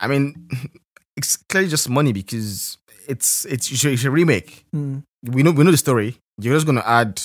I 0.00 0.08
mean, 0.08 0.48
it's 1.16 1.36
clearly 1.48 1.68
just 1.68 1.88
money 1.88 2.12
because 2.12 2.76
it's 3.08 3.44
it's 3.46 3.70
it's 3.72 3.84
a, 3.84 3.92
it's 3.92 4.04
a 4.04 4.10
remake. 4.10 4.64
Mm. 4.74 5.02
We 5.24 5.42
know 5.42 5.50
we 5.52 5.64
know 5.64 5.70
the 5.70 5.76
story. 5.78 6.18
You're 6.38 6.54
just 6.54 6.66
gonna 6.66 6.84
add 6.84 7.20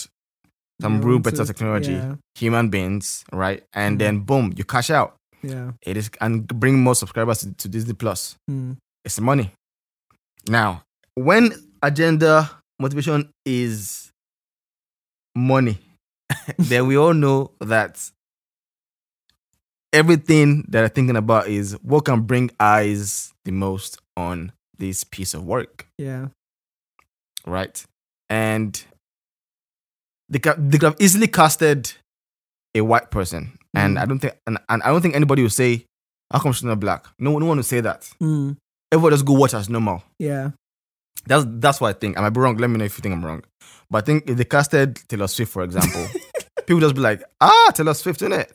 some 0.82 1.02
real 1.04 1.20
better 1.20 1.46
technology, 1.46 1.92
Yeah. 1.94 2.16
human 2.36 2.70
beings, 2.70 3.24
right? 3.32 3.64
And 3.74 3.98
Mm. 3.98 4.00
then 4.00 4.20
boom, 4.22 4.54
you 4.56 4.64
cash 4.64 4.90
out. 4.90 5.16
Yeah. 5.44 5.74
It 5.82 5.98
is 5.98 6.10
and 6.22 6.48
bring 6.48 6.82
more 6.82 6.96
subscribers 6.96 7.40
to, 7.40 7.54
to 7.54 7.68
Disney 7.68 7.94
Plus. 7.94 8.36
Mm. 8.50 8.78
It's 9.06 9.20
money. 9.20 9.52
Now, 10.48 10.84
when 11.16 11.52
agenda 11.82 12.50
motivation 12.80 13.30
is 13.46 14.12
money, 15.36 15.80
then 16.58 16.88
we 16.88 16.98
all 16.98 17.14
know 17.14 17.52
that 17.62 18.00
everything 19.94 20.66
that 20.70 20.84
I'm 20.84 20.90
thinking 20.90 21.16
about 21.18 21.48
is 21.48 21.74
what 21.84 22.06
can 22.06 22.22
bring 22.22 22.52
eyes 22.60 23.34
the 23.46 23.52
most 23.52 23.98
on 24.16 24.52
this 24.78 25.04
piece 25.04 25.34
of 25.34 25.46
work, 25.46 25.88
Yeah. 25.98 26.28
right? 27.46 27.84
And 28.30 28.82
they 30.30 30.40
could, 30.40 30.72
they 30.72 30.78
could 30.78 30.94
have 30.94 31.02
easily 31.02 31.28
casted 31.28 31.92
a 32.74 32.82
white 32.82 33.12
person, 33.12 33.58
and 33.76 33.98
Mm. 33.98 34.02
I 34.02 34.06
don't 34.06 34.20
think, 34.20 34.36
and, 34.48 34.58
and 34.70 34.82
I 34.84 34.88
don't 34.90 35.02
think 35.02 35.16
anybody 35.16 35.42
will 35.44 35.50
say, 35.50 35.84
"How 36.32 36.40
come 36.40 36.54
she's 36.54 36.64
not 36.64 36.80
black?" 36.80 37.06
No, 37.20 37.38
no 37.38 37.46
one 37.46 37.58
will 37.58 37.64
say 37.64 37.82
that. 37.82 38.10
Mm. 38.22 38.56
Everyone 38.92 39.12
just 39.12 39.26
go 39.26 39.34
watch 39.34 39.54
as 39.54 39.70
normal. 39.70 40.04
Yeah. 40.20 40.52
That's 41.26 41.46
that's 41.48 41.80
what 41.80 41.96
I 41.96 42.00
think. 42.00 42.18
I 42.18 42.22
might 42.22 42.32
be 42.32 42.40
wrong. 42.40 42.58
Let 42.58 42.70
me 42.70 42.78
know 42.78 42.86
if 42.86 42.98
you 42.98 43.02
think 43.02 43.14
I'm 43.14 43.24
wrong. 43.24 43.44
But 43.90 44.04
I 44.04 44.06
think 44.06 44.30
if 44.30 44.38
they 44.38 44.44
casted 44.46 44.96
Taylor 45.08 45.28
Swift, 45.28 45.52
for 45.52 45.64
example, 45.64 46.06
people 46.66 46.80
just 46.80 46.96
be 46.96 47.02
like, 47.02 47.24
"Ah, 47.40 47.72
Taylor 47.74 47.94
Swift, 47.94 48.22
in 48.22 48.34
it." 48.34 48.52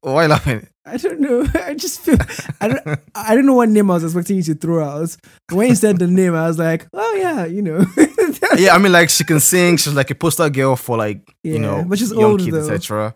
Why 0.00 0.26
laughing? 0.26 0.66
I 0.84 0.96
don't 0.96 1.20
know. 1.20 1.46
I 1.54 1.74
just 1.74 2.00
feel 2.00 2.16
I 2.60 2.68
don't 2.68 3.00
I 3.14 3.34
don't 3.34 3.46
know 3.46 3.54
what 3.54 3.68
name 3.68 3.90
I 3.90 3.94
was 3.94 4.04
expecting 4.04 4.36
you 4.36 4.42
to 4.44 4.54
throw 4.54 4.84
out. 4.84 5.16
When 5.50 5.68
you 5.68 5.74
said 5.76 5.98
the 5.98 6.08
name, 6.08 6.34
I 6.34 6.48
was 6.48 6.58
like, 6.58 6.88
oh 6.92 7.14
yeah, 7.14 7.44
you 7.44 7.62
know. 7.62 7.84
yeah, 8.56 8.74
I 8.74 8.78
mean, 8.78 8.92
like 8.92 9.10
she 9.10 9.24
can 9.24 9.38
sing. 9.38 9.76
She's 9.76 9.94
like 9.94 10.10
a 10.10 10.14
poster 10.14 10.50
girl 10.50 10.76
for 10.76 10.96
like 10.96 11.32
you 11.44 11.58
know, 11.58 11.84
but 11.86 11.98
she's 11.98 12.10
young 12.10 12.22
old, 12.24 12.40
kids, 12.40 12.56
etc. 12.56 13.14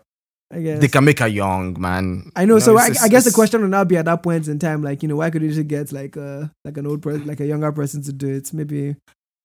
I 0.51 0.61
guess. 0.61 0.79
They 0.79 0.87
can 0.87 1.03
make 1.03 1.19
her 1.19 1.27
young, 1.27 1.79
man. 1.79 2.31
I 2.35 2.45
know. 2.45 2.55
You 2.55 2.61
so 2.61 2.77
I, 2.77 2.89
I 3.01 3.07
guess 3.09 3.25
the 3.25 3.31
question 3.31 3.61
will 3.61 3.67
now 3.67 3.83
be 3.83 3.97
at 3.97 4.05
that 4.05 4.23
point 4.23 4.47
in 4.47 4.59
time, 4.59 4.81
like 4.81 5.01
you 5.03 5.09
know, 5.09 5.17
why 5.17 5.29
could 5.29 5.41
you 5.41 5.51
just 5.51 5.67
get 5.67 5.91
like 5.91 6.15
a 6.15 6.51
like 6.63 6.77
an 6.77 6.87
old 6.87 7.01
person, 7.01 7.27
like 7.27 7.39
a 7.41 7.45
younger 7.45 7.71
person 7.71 8.01
to 8.03 8.13
do 8.13 8.27
it? 8.35 8.53
Maybe 8.53 8.95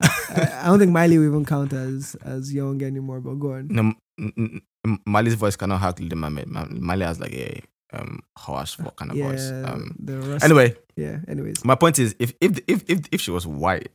I, 0.02 0.60
I 0.62 0.66
don't 0.66 0.78
think 0.78 0.92
Miley 0.92 1.18
will 1.18 1.26
even 1.26 1.44
count 1.44 1.72
as 1.72 2.14
as 2.24 2.52
young 2.54 2.82
anymore. 2.82 3.20
But 3.20 3.34
go 3.34 3.54
on. 3.54 3.68
No, 3.68 3.94
m- 4.18 4.62
m- 4.86 5.00
Miley's 5.06 5.34
voice 5.34 5.56
cannot 5.56 5.80
hack 5.80 5.98
Little 5.98 6.18
Mermaid. 6.18 6.46
Ma- 6.46 6.66
Miley 6.70 7.04
has 7.04 7.18
like 7.20 7.32
a 7.34 7.60
um 7.92 8.20
harsh 8.38 8.76
kind 8.96 9.10
of 9.10 9.16
yeah. 9.16 9.28
voice. 9.28 9.50
Um, 9.50 9.96
rest, 10.06 10.44
anyway, 10.44 10.76
Yeah. 10.96 11.18
Anyways. 11.28 11.64
my 11.64 11.74
point 11.74 11.98
is, 11.98 12.14
if 12.18 12.32
if 12.40 12.60
if 12.68 12.84
if 12.88 13.00
if 13.10 13.20
she 13.20 13.30
was 13.32 13.46
white, 13.46 13.88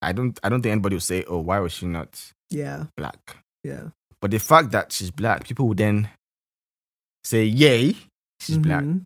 I 0.00 0.12
don't 0.12 0.38
I 0.42 0.48
don't 0.48 0.62
think 0.62 0.72
anybody 0.72 0.96
would 0.96 1.02
say, 1.02 1.24
"Oh, 1.28 1.40
why 1.40 1.58
was 1.60 1.72
she 1.72 1.86
not 1.86 2.32
Yeah. 2.50 2.84
black?" 2.96 3.36
Yeah. 3.62 3.88
But 4.20 4.30
the 4.32 4.38
fact 4.38 4.72
that 4.72 4.92
she's 4.92 5.10
black, 5.10 5.44
people 5.44 5.68
would 5.68 5.78
then 5.78 6.08
say, 7.28 7.44
"Yay, 7.44 7.94
she's 8.40 8.58
black," 8.58 8.84
Mhm. 8.84 9.02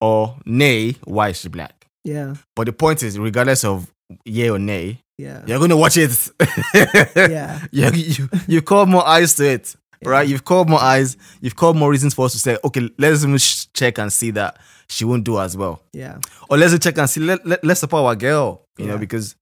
or 0.00 0.36
"Nay, 0.46 0.92
why 1.04 1.30
is 1.30 1.40
she 1.40 1.48
black?" 1.48 1.86
Yeah. 2.04 2.34
But 2.56 2.66
the 2.66 2.72
point 2.72 3.02
is, 3.02 3.18
regardless 3.18 3.64
of 3.64 3.90
yay 4.24 4.50
or 4.50 4.58
nay, 4.58 5.00
Yeah. 5.18 5.42
you're 5.46 5.58
gonna 5.58 5.76
watch 5.76 5.96
it. 5.96 6.12
Yeah. 7.16 7.60
you, 7.72 7.90
you 7.92 8.28
you've 8.46 8.64
called 8.64 8.88
more 8.88 9.06
eyes 9.06 9.34
to 9.36 9.44
it, 9.44 9.74
right? 10.04 10.28
You've 10.28 10.44
called 10.44 10.68
more 10.68 10.80
eyes. 10.80 11.16
You've 11.40 11.56
called 11.56 11.76
more 11.76 11.90
reasons 11.90 12.14
for 12.14 12.26
us 12.26 12.32
to 12.32 12.38
say, 12.38 12.58
okay, 12.64 12.90
let's 12.98 13.24
even 13.24 13.38
check 13.74 13.98
and 13.98 14.12
see 14.12 14.30
that 14.32 14.58
she 14.88 15.04
won't 15.04 15.24
do 15.24 15.38
as 15.40 15.56
well, 15.56 15.82
Yeah. 15.92 16.18
or 16.50 16.58
let's 16.58 16.78
check 16.78 16.98
and 16.98 17.08
see. 17.08 17.20
Let, 17.20 17.46
let 17.46 17.64
let's 17.64 17.80
support 17.80 18.04
our 18.04 18.16
girl, 18.16 18.62
you 18.78 18.86
know, 18.86 18.98
because 18.98 19.34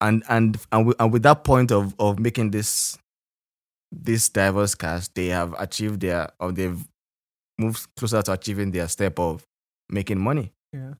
and 0.00 0.22
and 0.28 0.58
and 0.70 0.86
with, 0.86 0.96
and 1.00 1.12
with 1.12 1.22
that 1.22 1.44
point 1.44 1.72
of 1.72 1.94
of 1.98 2.18
making 2.18 2.50
this 2.50 2.98
this 3.90 4.28
diverse 4.28 4.74
cast, 4.74 5.14
they 5.14 5.28
have 5.28 5.54
achieved 5.58 6.00
their 6.00 6.28
or 6.40 6.52
they've 6.52 6.84
moved 7.58 7.86
closer 7.96 8.22
to 8.22 8.32
achieving 8.32 8.70
their 8.70 8.88
step 8.88 9.18
of 9.18 9.44
making 9.90 10.18
money. 10.18 10.52
Yeah. 10.72 10.94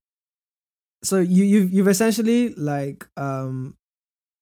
so 1.03 1.19
you 1.19 1.45
you've 1.45 1.73
you've 1.73 1.89
essentially 1.89 2.55
like 2.55 3.07
um 3.17 3.75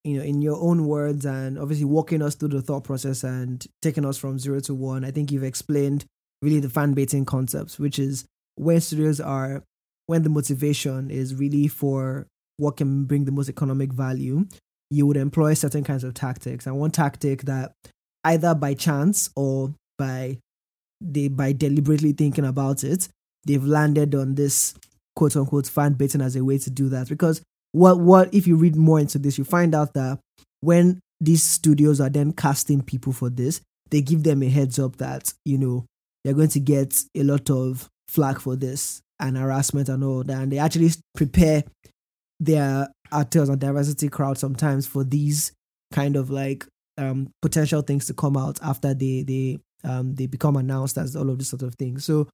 you 0.05 0.19
know 0.19 0.23
in 0.23 0.43
your 0.43 0.61
own 0.61 0.87
words 0.87 1.25
and 1.25 1.59
obviously 1.59 1.87
walking 1.87 2.21
us 2.23 2.35
through 2.35 2.49
the 2.51 2.61
thought 2.61 2.85
process 2.85 3.25
and 3.25 3.67
taking 3.81 4.05
us 4.05 4.19
from 4.19 4.39
zero 4.39 4.61
to 4.61 4.75
one. 4.75 5.05
I 5.05 5.11
think 5.11 5.33
you've 5.33 5.43
explained 5.45 6.05
really 6.43 6.61
the 6.61 6.69
fan 6.69 6.93
baiting 6.93 7.25
concepts, 7.25 7.79
which 7.79 7.99
is 7.99 8.27
when 8.57 8.81
studios 8.81 9.21
are 9.21 9.63
when 10.07 10.23
the 10.23 10.29
motivation 10.29 11.11
is 11.11 11.35
really 11.35 11.69
for 11.69 12.27
what 12.59 12.77
can 12.77 13.05
bring 13.05 13.25
the 13.25 13.33
most 13.33 13.49
economic 13.49 13.93
value, 13.93 14.45
you 14.91 15.07
would 15.07 15.17
employ 15.17 15.55
certain 15.55 15.85
kinds 15.85 16.05
of 16.05 16.13
tactics. 16.13 16.67
And 16.67 16.79
one 16.79 16.91
tactic 16.91 17.43
that 17.43 17.73
either 18.25 18.55
by 18.55 18.75
chance 18.75 19.31
or 19.35 19.75
by 19.99 20.39
they 21.03 21.29
by 21.29 21.53
deliberately 21.53 22.13
thinking 22.13 22.45
about 22.45 22.85
it, 22.85 23.09
they've 23.47 23.65
landed 23.65 24.15
on 24.15 24.35
this 24.35 24.75
quote 25.17 25.37
unquote 25.37 25.67
fan 25.67 25.95
baiting 25.95 26.21
as 26.21 26.37
a 26.37 26.45
way 26.45 26.59
to 26.59 26.71
do 26.71 26.89
that. 26.91 27.09
Because 27.09 27.43
what 27.73 28.01
what 28.01 28.33
if 28.35 28.47
you 28.47 28.57
read 28.57 28.77
more 28.77 29.01
into 29.01 29.19
this, 29.19 29.39
you 29.39 29.45
find 29.45 29.75
out 29.75 29.95
that 29.95 30.19
when 30.61 31.01
these 31.21 31.43
studios 31.43 32.01
are 32.01 32.11
then 32.11 32.33
casting 32.33 32.83
people 32.83 33.13
for 33.13 33.31
this, 33.31 33.61
they 33.91 34.01
give 34.01 34.23
them 34.23 34.43
a 34.43 34.49
heads 34.49 34.79
up 34.79 34.97
that, 34.97 35.33
you 35.45 35.59
know, 35.59 35.85
they're 36.25 36.35
going 36.35 36.49
to 36.49 36.61
get 36.61 37.01
a 37.17 37.23
lot 37.23 37.51
of 37.51 37.89
flack 38.09 38.41
for 38.41 38.57
this 38.57 39.01
and 39.21 39.37
harassment 39.37 39.89
and 39.89 40.03
all 40.03 40.25
that. 40.25 40.43
And 40.43 40.53
they 40.53 40.59
actually 40.59 40.91
prepare 41.15 41.63
their 42.41 42.89
actors 43.13 43.49
and 43.49 43.61
diversity 43.61 44.09
crowd 44.09 44.39
sometimes 44.39 44.87
for 44.87 45.05
these 45.05 45.53
kind 45.93 46.17
of 46.17 46.31
like 46.31 46.67
um, 46.99 47.31
potential 47.41 47.83
things 47.83 48.07
to 48.07 48.15
come 48.15 48.37
out 48.37 48.59
after 48.63 48.95
they 48.95 49.23
they 49.23 49.59
um, 49.85 50.15
they 50.15 50.27
become 50.27 50.57
announced 50.57 50.99
as 50.99 51.17
all 51.17 51.31
of 51.31 51.39
this 51.39 51.49
sort 51.49 51.63
of 51.63 51.75
thing. 51.75 51.99
So, 51.99 52.29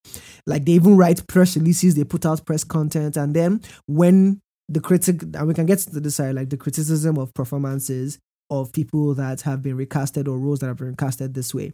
like 0.47 0.65
they 0.65 0.73
even 0.73 0.97
write 0.97 1.27
press 1.27 1.57
releases, 1.57 1.95
they 1.95 2.05
put 2.05 2.27
out 2.27 2.45
press 2.45 2.65
content, 2.65 3.17
and 3.17 3.35
then 3.35 3.61
when 3.87 4.41
the 4.69 4.81
critic 4.81 5.23
and 5.23 5.49
we 5.49 5.55
can 5.55 5.67
get 5.67 5.79
to 5.79 6.01
the 6.01 6.11
side 6.11 6.35
like 6.35 6.51
the 6.51 6.57
criticism 6.57 7.17
of 7.17 7.33
performances 7.33 8.19
of 8.51 8.73
people 8.73 9.15
that 9.15 9.41
have 9.43 9.63
been 9.63 9.77
recasted 9.77 10.29
or 10.29 10.39
roles 10.39 10.61
that 10.61 10.67
have 10.67 10.77
been 10.77 10.95
recasted 10.95 11.35
this 11.35 11.55
way. 11.55 11.73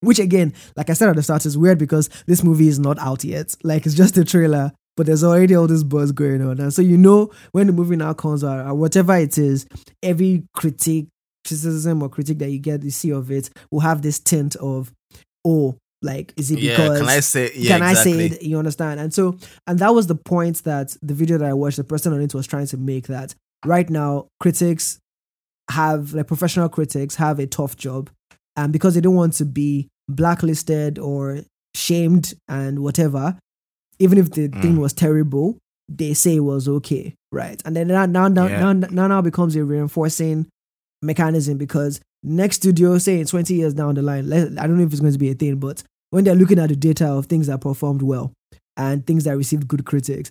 Which 0.00 0.18
again, 0.18 0.52
like 0.76 0.90
I 0.90 0.92
said 0.92 1.08
at 1.08 1.16
the 1.16 1.22
start, 1.22 1.46
is 1.46 1.56
weird 1.56 1.78
because 1.78 2.08
this 2.26 2.42
movie 2.42 2.68
is 2.68 2.78
not 2.78 2.98
out 2.98 3.24
yet. 3.24 3.54
Like 3.62 3.86
it's 3.86 3.94
just 3.94 4.18
a 4.18 4.24
trailer, 4.24 4.72
but 4.96 5.06
there's 5.06 5.24
already 5.24 5.54
all 5.54 5.66
this 5.66 5.82
buzz 5.82 6.12
going 6.12 6.42
on. 6.42 6.60
And 6.60 6.72
so 6.72 6.82
you 6.82 6.98
know 6.98 7.30
when 7.52 7.66
the 7.66 7.72
movie 7.72 7.96
now 7.96 8.12
comes 8.12 8.44
out 8.44 8.66
or 8.66 8.74
whatever 8.74 9.16
it 9.16 9.38
is, 9.38 9.66
every 10.02 10.44
critique, 10.54 11.08
criticism 11.46 12.02
or 12.02 12.08
critique 12.08 12.38
that 12.38 12.50
you 12.50 12.58
get, 12.58 12.82
you 12.82 12.90
see 12.90 13.10
of 13.10 13.30
it, 13.30 13.50
will 13.70 13.80
have 13.80 14.02
this 14.02 14.18
tint 14.18 14.56
of, 14.56 14.92
oh, 15.44 15.76
like 16.02 16.32
is 16.36 16.50
it 16.50 16.58
Yeah, 16.58 16.76
because 16.76 17.00
can 17.00 17.08
I 17.08 17.20
say? 17.20 17.50
Yeah, 17.54 17.78
can 17.78 17.88
exactly. 17.88 18.12
I 18.12 18.28
say 18.28 18.36
it? 18.36 18.42
You 18.42 18.58
understand? 18.58 19.00
And 19.00 19.14
so, 19.14 19.38
and 19.66 19.78
that 19.78 19.94
was 19.94 20.06
the 20.06 20.14
point 20.14 20.62
that 20.64 20.96
the 21.02 21.14
video 21.14 21.38
that 21.38 21.48
I 21.48 21.54
watched, 21.54 21.78
the 21.78 21.84
person 21.84 22.12
on 22.12 22.20
it 22.20 22.34
was 22.34 22.46
trying 22.46 22.66
to 22.66 22.76
make 22.76 23.06
that 23.06 23.34
right 23.64 23.88
now 23.88 24.26
critics 24.40 24.98
have 25.70 26.12
like 26.14 26.26
professional 26.26 26.68
critics 26.68 27.16
have 27.16 27.38
a 27.38 27.46
tough 27.46 27.76
job, 27.76 28.10
and 28.56 28.72
because 28.72 28.94
they 28.94 29.00
don't 29.00 29.14
want 29.14 29.32
to 29.34 29.44
be 29.44 29.88
blacklisted 30.08 30.98
or 30.98 31.40
shamed 31.74 32.34
and 32.48 32.80
whatever, 32.80 33.38
even 33.98 34.18
if 34.18 34.30
the 34.32 34.48
mm. 34.48 34.62
thing 34.62 34.76
was 34.78 34.92
terrible, 34.92 35.58
they 35.88 36.14
say 36.14 36.36
it 36.36 36.40
was 36.40 36.68
okay, 36.68 37.14
right? 37.32 37.60
And 37.64 37.74
then 37.74 37.88
now 37.88 38.06
now 38.06 38.28
now 38.28 38.46
Yeah. 38.46 38.60
now, 38.60 38.72
now, 38.72 39.06
now 39.08 39.22
becomes 39.22 39.56
a 39.56 39.64
reinforcing 39.64 40.46
mechanism 41.06 41.56
because 41.58 42.00
next 42.22 42.56
studio, 42.56 42.98
say 42.98 43.20
in 43.20 43.26
20 43.26 43.54
years 43.54 43.74
down 43.74 43.94
the 43.94 44.02
line, 44.02 44.32
I 44.32 44.66
don't 44.66 44.76
know 44.76 44.84
if 44.84 44.92
it's 44.92 45.00
going 45.00 45.12
to 45.12 45.18
be 45.18 45.30
a 45.30 45.34
thing, 45.34 45.56
but 45.56 45.82
when 46.10 46.24
they're 46.24 46.34
looking 46.34 46.58
at 46.58 46.68
the 46.68 46.76
data 46.76 47.06
of 47.08 47.26
things 47.26 47.46
that 47.46 47.60
performed 47.60 48.02
well 48.02 48.32
and 48.76 49.06
things 49.06 49.24
that 49.24 49.36
received 49.36 49.68
good 49.68 49.84
critics, 49.84 50.30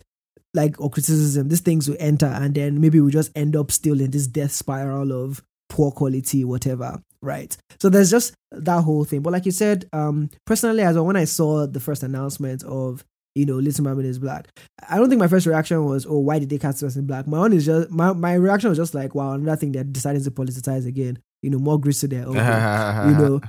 like 0.53 0.79
or 0.79 0.89
criticism, 0.89 1.49
these 1.49 1.61
things 1.61 1.89
will 1.89 1.97
enter 1.99 2.27
and 2.27 2.55
then 2.55 2.79
maybe 2.79 2.99
we 2.99 3.11
just 3.11 3.31
end 3.35 3.55
up 3.55 3.71
still 3.71 3.99
in 3.99 4.11
this 4.11 4.27
death 4.27 4.51
spiral 4.51 5.11
of 5.11 5.41
poor 5.69 5.91
quality, 5.91 6.43
whatever. 6.43 7.01
Right. 7.21 7.55
So 7.79 7.89
there's 7.89 8.11
just 8.11 8.33
that 8.51 8.81
whole 8.81 9.03
thing. 9.03 9.21
But 9.21 9.33
like 9.33 9.45
you 9.45 9.51
said, 9.51 9.89
um, 9.93 10.29
personally, 10.45 10.83
as 10.83 10.95
well, 10.95 11.05
when 11.05 11.15
I 11.15 11.23
saw 11.25 11.65
the 11.65 11.79
first 11.79 12.03
announcement 12.03 12.63
of 12.63 13.03
you 13.35 13.45
know, 13.45 13.55
Little 13.55 13.83
Mermaid 13.83 14.05
is 14.05 14.17
black. 14.17 14.47
I 14.89 14.97
don't 14.97 15.09
think 15.09 15.19
my 15.19 15.27
first 15.27 15.45
reaction 15.45 15.83
was, 15.83 16.05
oh, 16.05 16.19
why 16.19 16.39
did 16.39 16.49
they 16.49 16.57
cast 16.57 16.81
us 16.83 16.95
in 16.95 17.05
black? 17.05 17.27
My 17.27 17.39
own 17.39 17.53
is 17.53 17.65
just 17.65 17.91
my, 17.91 18.13
my 18.13 18.33
reaction 18.33 18.69
was 18.69 18.77
just 18.77 18.95
like, 18.95 19.13
wow, 19.13 19.33
another 19.33 19.57
thing 19.57 19.73
they're 19.73 19.83
deciding 19.83 20.23
to 20.23 20.31
politicize 20.31 20.87
again. 20.87 21.19
You 21.41 21.49
know, 21.49 21.59
more 21.59 21.79
grease 21.79 21.99
to 21.99 22.07
their 22.07 22.25
own. 22.25 22.35
you 22.35 23.17
know, 23.17 23.41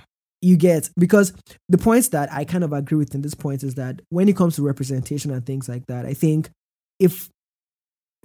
you 0.43 0.57
get 0.57 0.91
because 0.99 1.33
the 1.69 1.79
points 1.79 2.09
that 2.09 2.33
I 2.33 2.45
kind 2.45 2.65
of 2.65 2.73
agree 2.73 2.99
with 2.99 3.15
in 3.15 3.23
this 3.23 3.35
point 3.35 3.63
is 3.63 3.77
that 3.77 4.03
when 4.11 4.29
it 4.29 4.37
comes 4.37 4.57
to 4.57 4.63
representation 4.63 5.31
and 5.31 5.47
things 5.47 5.69
like 5.69 5.87
that, 5.87 6.05
I 6.05 6.15
think 6.15 6.51
if 6.99 7.31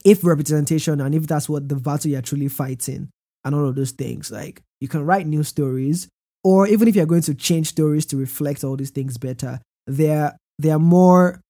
if 0.04 0.24
representation 0.24 1.00
and 1.00 1.14
if 1.14 1.28
that's 1.28 1.48
what 1.48 1.70
the 1.70 1.76
battle 1.76 2.10
you're 2.10 2.22
truly 2.22 2.48
fighting 2.48 3.10
and 3.46 3.56
all 3.56 3.68
of 3.68 3.76
those 3.76 3.92
things, 3.92 4.32
like 4.32 4.62
you 4.80 4.88
can 4.88 5.06
write 5.06 5.28
new 5.28 5.44
stories, 5.44 6.10
or 6.44 6.68
even 6.68 6.88
if 6.88 6.96
you're 6.96 7.06
going 7.06 7.22
to 7.22 7.36
change 7.36 7.68
stories 7.68 8.06
to 8.08 8.18
reflect 8.18 8.64
all 8.64 8.76
these 8.76 8.90
things 8.90 9.18
better, 9.18 9.60
there 9.86 10.36
there 10.58 10.76
are 10.76 10.80
more 10.80 11.42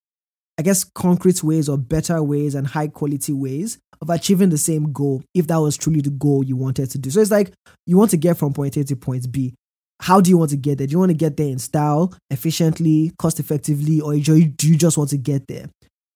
I 0.58 0.62
guess 0.62 0.84
concrete 0.84 1.42
ways 1.42 1.68
or 1.68 1.78
better 1.78 2.22
ways 2.22 2.54
and 2.54 2.66
high 2.66 2.88
quality 2.88 3.32
ways 3.32 3.78
of 4.00 4.10
achieving 4.10 4.50
the 4.50 4.58
same 4.58 4.92
goal 4.92 5.22
if 5.34 5.46
that 5.46 5.56
was 5.56 5.76
truly 5.76 6.00
the 6.00 6.10
goal 6.10 6.44
you 6.44 6.56
wanted 6.56 6.90
to 6.90 6.98
do. 6.98 7.10
So 7.10 7.20
it's 7.20 7.30
like 7.30 7.52
you 7.86 7.96
want 7.96 8.10
to 8.10 8.16
get 8.16 8.36
from 8.36 8.52
point 8.52 8.76
A 8.76 8.84
to 8.84 8.96
point 8.96 9.30
B. 9.32 9.54
How 10.00 10.20
do 10.20 10.30
you 10.30 10.36
want 10.36 10.50
to 10.50 10.56
get 10.56 10.78
there? 10.78 10.86
Do 10.86 10.92
you 10.92 10.98
want 10.98 11.10
to 11.10 11.16
get 11.16 11.36
there 11.36 11.46
in 11.46 11.58
style, 11.58 12.12
efficiently, 12.28 13.12
cost 13.18 13.38
effectively, 13.38 14.00
or 14.00 14.14
do 14.16 14.34
you 14.36 14.76
just 14.76 14.98
want 14.98 15.10
to 15.10 15.16
get 15.16 15.46
there? 15.46 15.66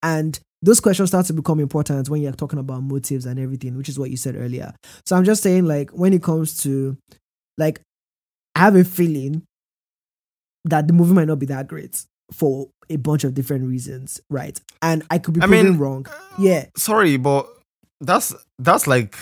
And 0.03 0.37
those 0.61 0.81
questions 0.81 1.09
start 1.09 1.25
to 1.27 1.33
become 1.33 1.59
important 1.59 2.09
when 2.09 2.21
you're 2.21 2.33
talking 2.33 2.59
about 2.59 2.83
motives 2.83 3.25
and 3.25 3.39
everything, 3.39 3.77
which 3.77 3.89
is 3.89 3.97
what 3.97 4.11
you 4.11 4.17
said 4.17 4.35
earlier. 4.35 4.73
So 5.05 5.15
I'm 5.15 5.23
just 5.23 5.41
saying, 5.41 5.65
like, 5.65 5.91
when 5.91 6.13
it 6.13 6.21
comes 6.21 6.57
to, 6.63 6.97
like, 7.57 7.79
I 8.55 8.59
have 8.59 8.75
a 8.75 8.83
feeling 8.83 9.43
that 10.65 10.87
the 10.87 10.93
movie 10.93 11.13
might 11.13 11.27
not 11.27 11.39
be 11.39 11.45
that 11.45 11.67
great 11.67 12.03
for 12.31 12.69
a 12.89 12.95
bunch 12.97 13.23
of 13.23 13.33
different 13.33 13.65
reasons, 13.67 14.19
right? 14.29 14.59
And 14.81 15.03
I 15.09 15.17
could 15.19 15.33
be 15.35 15.41
I 15.41 15.47
proven 15.47 15.65
mean, 15.71 15.77
wrong. 15.77 16.05
Yeah, 16.37 16.65
Sorry, 16.75 17.17
but 17.17 17.47
that's 18.01 18.33
that's 18.59 18.87
like 18.87 19.15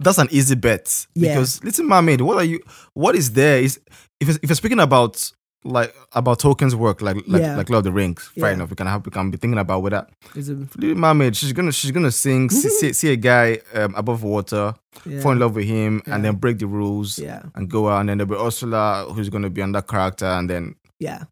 that's 0.00 0.18
an 0.18 0.28
easy 0.30 0.54
bet 0.54 1.06
Yeah. 1.14 1.30
because 1.34 1.62
Little 1.64 1.84
Mermaid. 1.86 2.20
What 2.20 2.36
are 2.36 2.44
you? 2.44 2.60
What 2.94 3.16
is 3.16 3.32
there? 3.32 3.58
Is 3.58 3.80
if 4.20 4.28
if 4.36 4.44
you're 4.48 4.54
speaking 4.56 4.80
about 4.80 5.30
like 5.66 5.94
about 6.12 6.38
Tolkien's 6.40 6.76
work, 6.76 7.00
like 7.02 7.16
like 7.26 7.40
Yeah. 7.42 7.56
like 7.56 7.70
Lord 7.70 7.78
of 7.78 7.84
the 7.84 7.92
Rings, 7.92 8.22
fair 8.38 8.48
Yeah. 8.48 8.54
enough. 8.54 8.70
We 8.70 8.76
can 8.76 8.86
have 8.86 9.04
we 9.04 9.10
can 9.10 9.30
be 9.30 9.38
thinking 9.38 9.58
about 9.58 9.82
whether 9.82 10.06
it's 10.36 10.48
a, 10.48 10.52
Little 10.76 10.94
Mermaid. 10.94 11.34
She's 11.36 11.52
gonna 11.52 11.72
she's 11.72 11.90
gonna 11.90 12.10
sing, 12.12 12.50
see, 12.50 12.68
see, 12.68 12.92
see 13.00 13.12
a 13.12 13.16
guy 13.16 13.58
um, 13.74 13.94
above 13.96 14.22
water, 14.22 14.74
yeah, 15.06 15.20
fall 15.20 15.32
in 15.32 15.38
love 15.38 15.56
with 15.56 15.64
him, 15.64 16.02
and 16.06 16.24
then 16.24 16.36
break 16.36 16.58
the 16.58 16.66
rules 16.66 17.18
yeah, 17.18 17.42
and 17.54 17.68
go 17.68 17.88
out, 17.88 18.00
and 18.00 18.10
then 18.10 18.18
there'll 18.18 18.30
be 18.34 18.46
Ursula 18.46 19.06
who's 19.12 19.28
gonna 19.30 19.50
be 19.50 19.62
on 19.62 19.72
that 19.72 19.88
character, 19.88 20.26
and 20.26 20.48
then 20.50 20.74
yeah. 21.00 21.24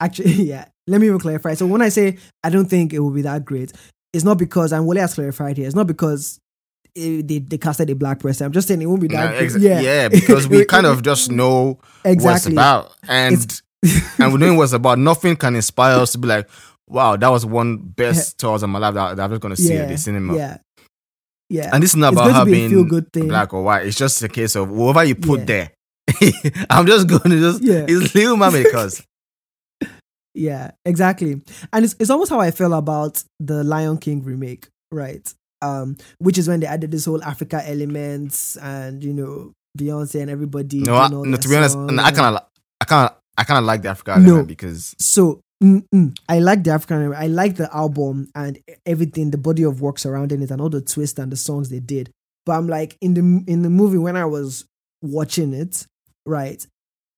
Actually, 0.00 0.32
yeah. 0.44 0.66
Let 0.86 1.00
me 1.00 1.06
even 1.06 1.20
clarify. 1.20 1.54
So 1.54 1.66
when 1.66 1.82
I 1.82 1.88
say 1.90 2.18
I 2.42 2.50
don't 2.50 2.66
think 2.66 2.92
it 2.92 2.98
will 2.98 3.10
be 3.12 3.22
that 3.22 3.44
great, 3.44 3.72
it's 4.12 4.24
not 4.24 4.38
because 4.38 4.72
and 4.72 4.84
Wole 4.84 4.96
has 4.96 5.14
clarified 5.14 5.56
here. 5.56 5.66
It's 5.66 5.76
not 5.76 5.86
because 5.86 6.40
it, 6.96 7.28
they 7.28 7.38
they 7.38 7.58
casted 7.58 7.90
a 7.90 7.94
black 7.94 8.18
person. 8.18 8.46
I'm 8.46 8.52
just 8.52 8.66
saying 8.66 8.82
it 8.82 8.86
won't 8.86 9.00
be 9.00 9.08
that. 9.08 9.34
Yeah, 9.34 9.46
great. 9.48 9.62
yeah, 9.62 9.80
yeah, 9.80 10.08
because 10.08 10.48
we 10.48 10.64
kind 10.64 10.86
of 10.86 11.02
just 11.02 11.30
know 11.40 11.74
what 11.74 11.78
it's 12.04 12.12
exactly. 12.14 12.52
about, 12.54 12.92
and 13.06 13.60
and 14.18 14.32
we 14.32 14.38
know 14.40 14.54
what 14.54 14.64
it's 14.64 14.72
about. 14.72 14.98
Nothing 14.98 15.36
can 15.36 15.54
inspire 15.54 15.96
us 15.98 16.12
to 16.12 16.18
be 16.18 16.26
like, 16.26 16.48
wow, 16.88 17.14
that 17.16 17.28
was 17.28 17.46
one 17.46 17.76
best 17.76 18.38
tours 18.38 18.62
of 18.64 18.70
my 18.70 18.80
life 18.80 18.94
that, 18.94 19.16
that 19.16 19.22
I'm 19.22 19.30
just 19.30 19.42
gonna 19.42 19.56
see 19.56 19.74
at 19.76 19.88
the 19.88 19.96
cinema. 19.96 20.34
Yeah, 20.36 20.56
yeah. 21.48 21.70
And 21.72 21.82
this 21.82 21.90
is 21.90 21.96
not 21.96 22.14
It's 22.14 22.22
about 22.22 22.34
her 22.34 22.44
be 22.46 22.52
being 22.52 22.70
feel-good 22.70 23.12
thing. 23.12 23.28
black 23.28 23.52
or 23.54 23.62
white. 23.62 23.86
It's 23.86 23.96
just 23.96 24.20
a 24.24 24.28
case 24.28 24.56
of 24.56 24.70
whatever 24.70 25.04
you 25.04 25.14
put 25.14 25.40
Yeah. 25.40 25.44
there. 25.46 25.70
I'm 26.70 26.86
just 26.86 27.06
going 27.06 27.30
to 27.30 27.38
just 27.38 27.62
Yeah. 27.62 27.84
it's 27.86 28.14
Little 28.16 28.36
Mermaid 28.36 28.64
because 28.64 29.00
Yeah, 30.34 30.70
exactly. 30.84 31.40
And 31.72 31.84
it's, 31.84 31.96
it's 31.98 32.10
almost 32.10 32.30
how 32.30 32.40
I 32.40 32.50
feel 32.50 32.72
about 32.74 33.22
the 33.40 33.64
Lion 33.64 33.98
King 33.98 34.22
remake, 34.22 34.68
right? 34.92 35.32
Um, 35.62 35.96
which 36.18 36.38
is 36.38 36.48
when 36.48 36.60
they 36.60 36.66
added 36.66 36.90
this 36.90 37.04
whole 37.04 37.22
Africa 37.22 37.62
elements 37.68 38.56
and 38.56 39.02
you 39.04 39.12
know 39.12 39.52
Beyonce 39.78 40.20
and 40.22 40.30
everybody. 40.30 40.80
no, 40.80 40.96
I, 40.96 41.08
no 41.08 41.24
to 41.36 41.48
be 41.48 41.56
honest, 41.56 41.76
no, 41.76 42.02
I 42.02 42.10
kind 42.12 42.36
of 42.36 42.42
I 42.80 42.84
kind 42.84 43.10
of 43.10 43.16
I 43.36 43.44
kind 43.44 43.58
of 43.58 43.64
like 43.64 43.82
the 43.82 43.88
Africa 43.90 44.16
No. 44.18 44.26
element 44.28 44.48
because 44.48 44.94
So 44.98 45.40
mm, 45.62 45.84
mm, 45.94 46.16
I 46.28 46.38
like 46.38 46.64
the 46.64 46.70
African. 46.70 47.12
I 47.12 47.26
like 47.26 47.56
the 47.56 47.74
album 47.74 48.28
and 48.34 48.58
everything, 48.86 49.30
the 49.30 49.38
body 49.38 49.62
of 49.64 49.80
work 49.80 49.98
surrounding 49.98 50.40
it, 50.42 50.50
and 50.50 50.60
all 50.60 50.70
the 50.70 50.80
twists 50.80 51.18
and 51.18 51.30
the 51.30 51.36
songs 51.36 51.68
they 51.68 51.80
did. 51.80 52.10
But 52.46 52.52
I'm 52.52 52.66
like 52.68 52.96
in 53.02 53.14
the 53.14 53.20
in 53.52 53.62
the 53.62 53.70
movie 53.70 53.98
when 53.98 54.16
I 54.16 54.24
was 54.24 54.64
watching 55.02 55.52
it, 55.54 55.86
right? 56.24 56.64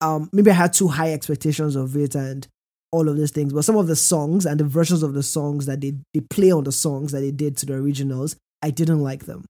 Um, 0.01 0.29
maybe 0.33 0.51
I 0.51 0.55
had 0.55 0.73
too 0.73 0.89
high 0.89 1.13
expectations 1.13 1.77
of 1.77 1.97
it 1.97 2.17
and 2.17 2.47
all 2.93 3.09
of 3.09 3.17
these 3.17 3.31
things. 3.31 3.53
But 3.53 3.63
some 3.65 3.77
of 3.77 3.87
the 3.87 3.97
songs 3.97 4.47
and 4.47 4.61
the 4.61 4.65
versions 4.65 5.03
of 5.03 5.15
the 5.15 5.23
songs 5.23 5.67
that 5.67 5.81
they 5.81 5.95
they 6.15 6.21
play 6.21 6.53
on 6.53 6.65
the 6.65 6.73
songs 6.73 7.13
that 7.13 7.21
they 7.21 7.31
did 7.33 7.57
to 7.59 7.67
the 7.67 7.75
originals, 7.75 8.37
I 8.63 8.71
didn't 8.71 9.01
like 9.01 9.25
them. 9.27 9.45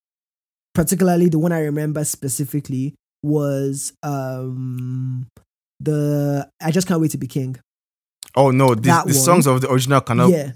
Particularly 0.74 1.28
the 1.28 1.38
one 1.38 1.52
I 1.52 1.61
remember 1.61 2.05
specifically 2.05 2.94
was 3.22 3.92
um 4.02 5.26
the 5.81 6.48
I 6.61 6.70
just 6.70 6.88
can't 6.88 7.00
wait 7.00 7.11
to 7.11 7.18
be 7.18 7.26
king. 7.26 7.57
oh 8.37 8.50
no, 8.50 8.74
the, 8.74 9.02
the 9.07 9.12
songs 9.14 9.46
of 9.46 9.61
the 9.61 9.70
original 9.70 10.00
cannot 10.00 10.31
yeah, 10.31 10.52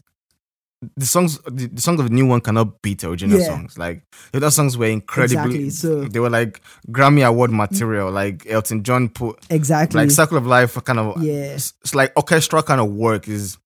the 0.97 1.07
songs 1.07 1.39
the, 1.47 1.67
the 1.73 1.81
songs 1.81 2.01
of 2.01 2.09
the 2.09 2.15
new 2.15 2.27
one 2.27 2.41
cannot 2.41 2.83
beat 2.83 3.01
the 3.01 3.09
original 3.11 3.39
Yeah. 3.39 3.47
songs. 3.47 3.79
Like 3.79 4.03
the 4.33 4.39
other 4.39 4.51
songs 4.51 4.77
were 4.77 4.87
incredibly 4.87 5.65
Exactly, 5.67 5.71
so- 5.71 6.05
they 6.05 6.21
were 6.21 6.31
like 6.31 6.61
Grammy 6.91 7.27
Award 7.27 7.51
material. 7.51 8.11
Like 8.11 8.47
Elton 8.47 8.83
John 8.83 9.09
put 9.09 9.39
exactly. 9.51 10.01
like 10.01 10.11
Circle 10.11 10.37
of 10.39 10.47
Life 10.47 10.75
kind 10.85 10.99
of 10.99 11.23
Yeah. 11.23 11.55
it's, 11.55 11.73
it's 11.83 11.95
like 11.95 12.13
orchestra 12.17 12.63
kind 12.63 12.81
of 12.81 12.91
work 12.91 13.27
is 13.29 13.59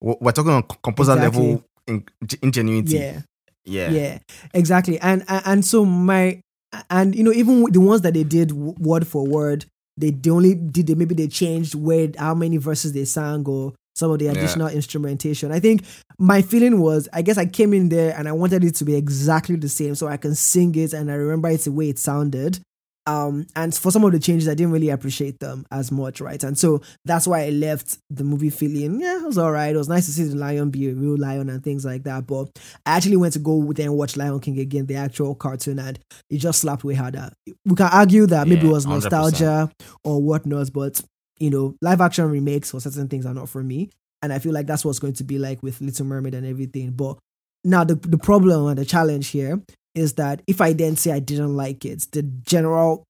we're 0.00 0.32
talking 0.32 0.52
on 0.52 0.62
composer 0.82 1.12
Exactly. 1.12 1.40
level 1.42 1.64
in, 1.86 2.04
ingenuity. 2.42 2.96
yeah. 2.96 3.20
Yeah. 3.68 3.90
yeah 3.90 4.18
exactly 4.54 4.96
and 5.00 5.24
and 5.26 5.42
and 5.44 5.64
so 5.64 5.84
my 5.84 6.40
and 6.88 7.14
you 7.16 7.24
know 7.24 7.32
even 7.32 7.64
the 7.72 7.80
ones 7.80 8.02
that 8.02 8.14
they 8.14 8.22
did 8.22 8.52
word 8.52 9.06
for 9.06 9.26
word 9.26 9.64
they, 9.96 10.10
they 10.10 10.30
only 10.30 10.54
did 10.54 10.86
they 10.86 10.94
maybe 10.94 11.16
they 11.16 11.26
changed 11.26 11.74
where 11.74 12.08
how 12.16 12.32
many 12.34 12.58
verses 12.58 12.92
they 12.92 13.04
sang 13.04 13.44
or 13.48 13.72
some 13.96 14.10
of 14.10 14.18
the 14.18 14.28
additional 14.28 14.68
instrumentation. 14.68 15.50
I 15.52 15.60
think 15.60 15.82
my 16.18 16.40
feeling 16.42 16.80
was 16.80 17.08
i 17.12 17.20
guess 17.20 17.36
i 17.36 17.44
came 17.44 17.74
in 17.74 17.88
there 17.90 18.14
and 18.16 18.26
i 18.26 18.32
wanted 18.32 18.64
it 18.64 18.74
to 18.74 18.84
be 18.86 18.94
exactly 18.94 19.54
the 19.56 19.68
same 19.68 19.94
so 19.94 20.06
i 20.08 20.16
can 20.16 20.34
sing 20.34 20.74
it 20.74 20.94
and 20.94 21.10
i 21.10 21.14
remember 21.14 21.48
it's 21.50 21.64
the 21.66 21.72
way 21.72 21.90
it 21.90 21.98
sounded. 21.98 22.58
Um 23.06 23.46
and 23.54 23.72
for 23.74 23.92
some 23.92 24.02
of 24.04 24.12
the 24.12 24.18
changes 24.18 24.48
i 24.48 24.54
didn't 24.54 24.72
really 24.72 24.88
appreciate 24.88 25.38
them 25.40 25.64
as 25.70 25.92
much 25.92 26.20
right? 26.20 26.42
And 26.42 26.58
so 26.58 26.80
that's 27.04 27.26
why 27.26 27.44
i 27.44 27.50
left 27.50 27.98
the 28.10 28.24
movie 28.24 28.50
feeling 28.50 29.00
yeah 29.00 29.18
it 29.18 29.24
was 29.24 29.36
all 29.38 29.52
right 29.52 29.74
it 29.74 29.78
was 29.78 29.88
nice 29.88 30.06
to 30.06 30.12
see 30.12 30.24
the 30.24 30.36
lion 30.36 30.70
be 30.70 30.88
a 30.88 30.94
real 30.94 31.16
lion 31.18 31.48
and 31.50 31.62
things 31.62 31.84
like 31.84 32.02
that. 32.04 32.26
But 32.26 32.48
I 32.86 32.96
actually 32.96 33.16
went 33.18 33.34
to 33.34 33.38
go 33.38 33.72
then 33.72 33.92
watch 33.92 34.16
Lion 34.16 34.40
King 34.40 34.58
again, 34.58 34.86
the 34.86 34.96
actual 34.96 35.34
cartoon, 35.34 35.78
and 35.78 35.98
it 36.30 36.38
just 36.38 36.60
slapped 36.62 36.82
way 36.84 36.94
harder. 36.94 37.30
We 37.64 37.76
can 37.76 37.90
argue 37.92 38.26
that 38.26 38.48
maybe 38.48 38.62
Yeah, 38.62 38.70
it 38.70 38.72
was 38.72 38.86
100%. 38.86 38.90
nostalgia 39.02 39.70
or 40.02 40.20
whatnot, 40.22 40.72
but 40.72 41.00
you 41.38 41.50
know, 41.50 41.76
live 41.80 42.00
action 42.00 42.30
remakes 42.30 42.70
for 42.70 42.80
certain 42.80 43.08
things 43.08 43.26
are 43.26 43.34
not 43.34 43.48
for 43.48 43.62
me. 43.62 43.90
And 44.22 44.32
I 44.32 44.38
feel 44.38 44.52
like 44.52 44.66
that's 44.66 44.84
what's 44.84 44.98
going 44.98 45.12
to 45.14 45.24
be 45.24 45.38
like 45.38 45.62
with 45.62 45.80
Little 45.80 46.06
Mermaid 46.06 46.34
and 46.34 46.46
everything. 46.46 46.92
But 46.92 47.18
now 47.64 47.84
the 47.84 47.94
the 47.94 48.18
problem 48.18 48.66
and 48.66 48.78
the 48.78 48.84
challenge 48.84 49.28
here 49.28 49.60
is 49.94 50.14
that 50.14 50.42
if 50.46 50.60
I 50.60 50.72
then 50.72 50.96
say 50.96 51.12
I 51.12 51.20
didn't 51.20 51.56
like 51.56 51.84
it, 51.84 52.06
the 52.12 52.22
general 52.22 53.04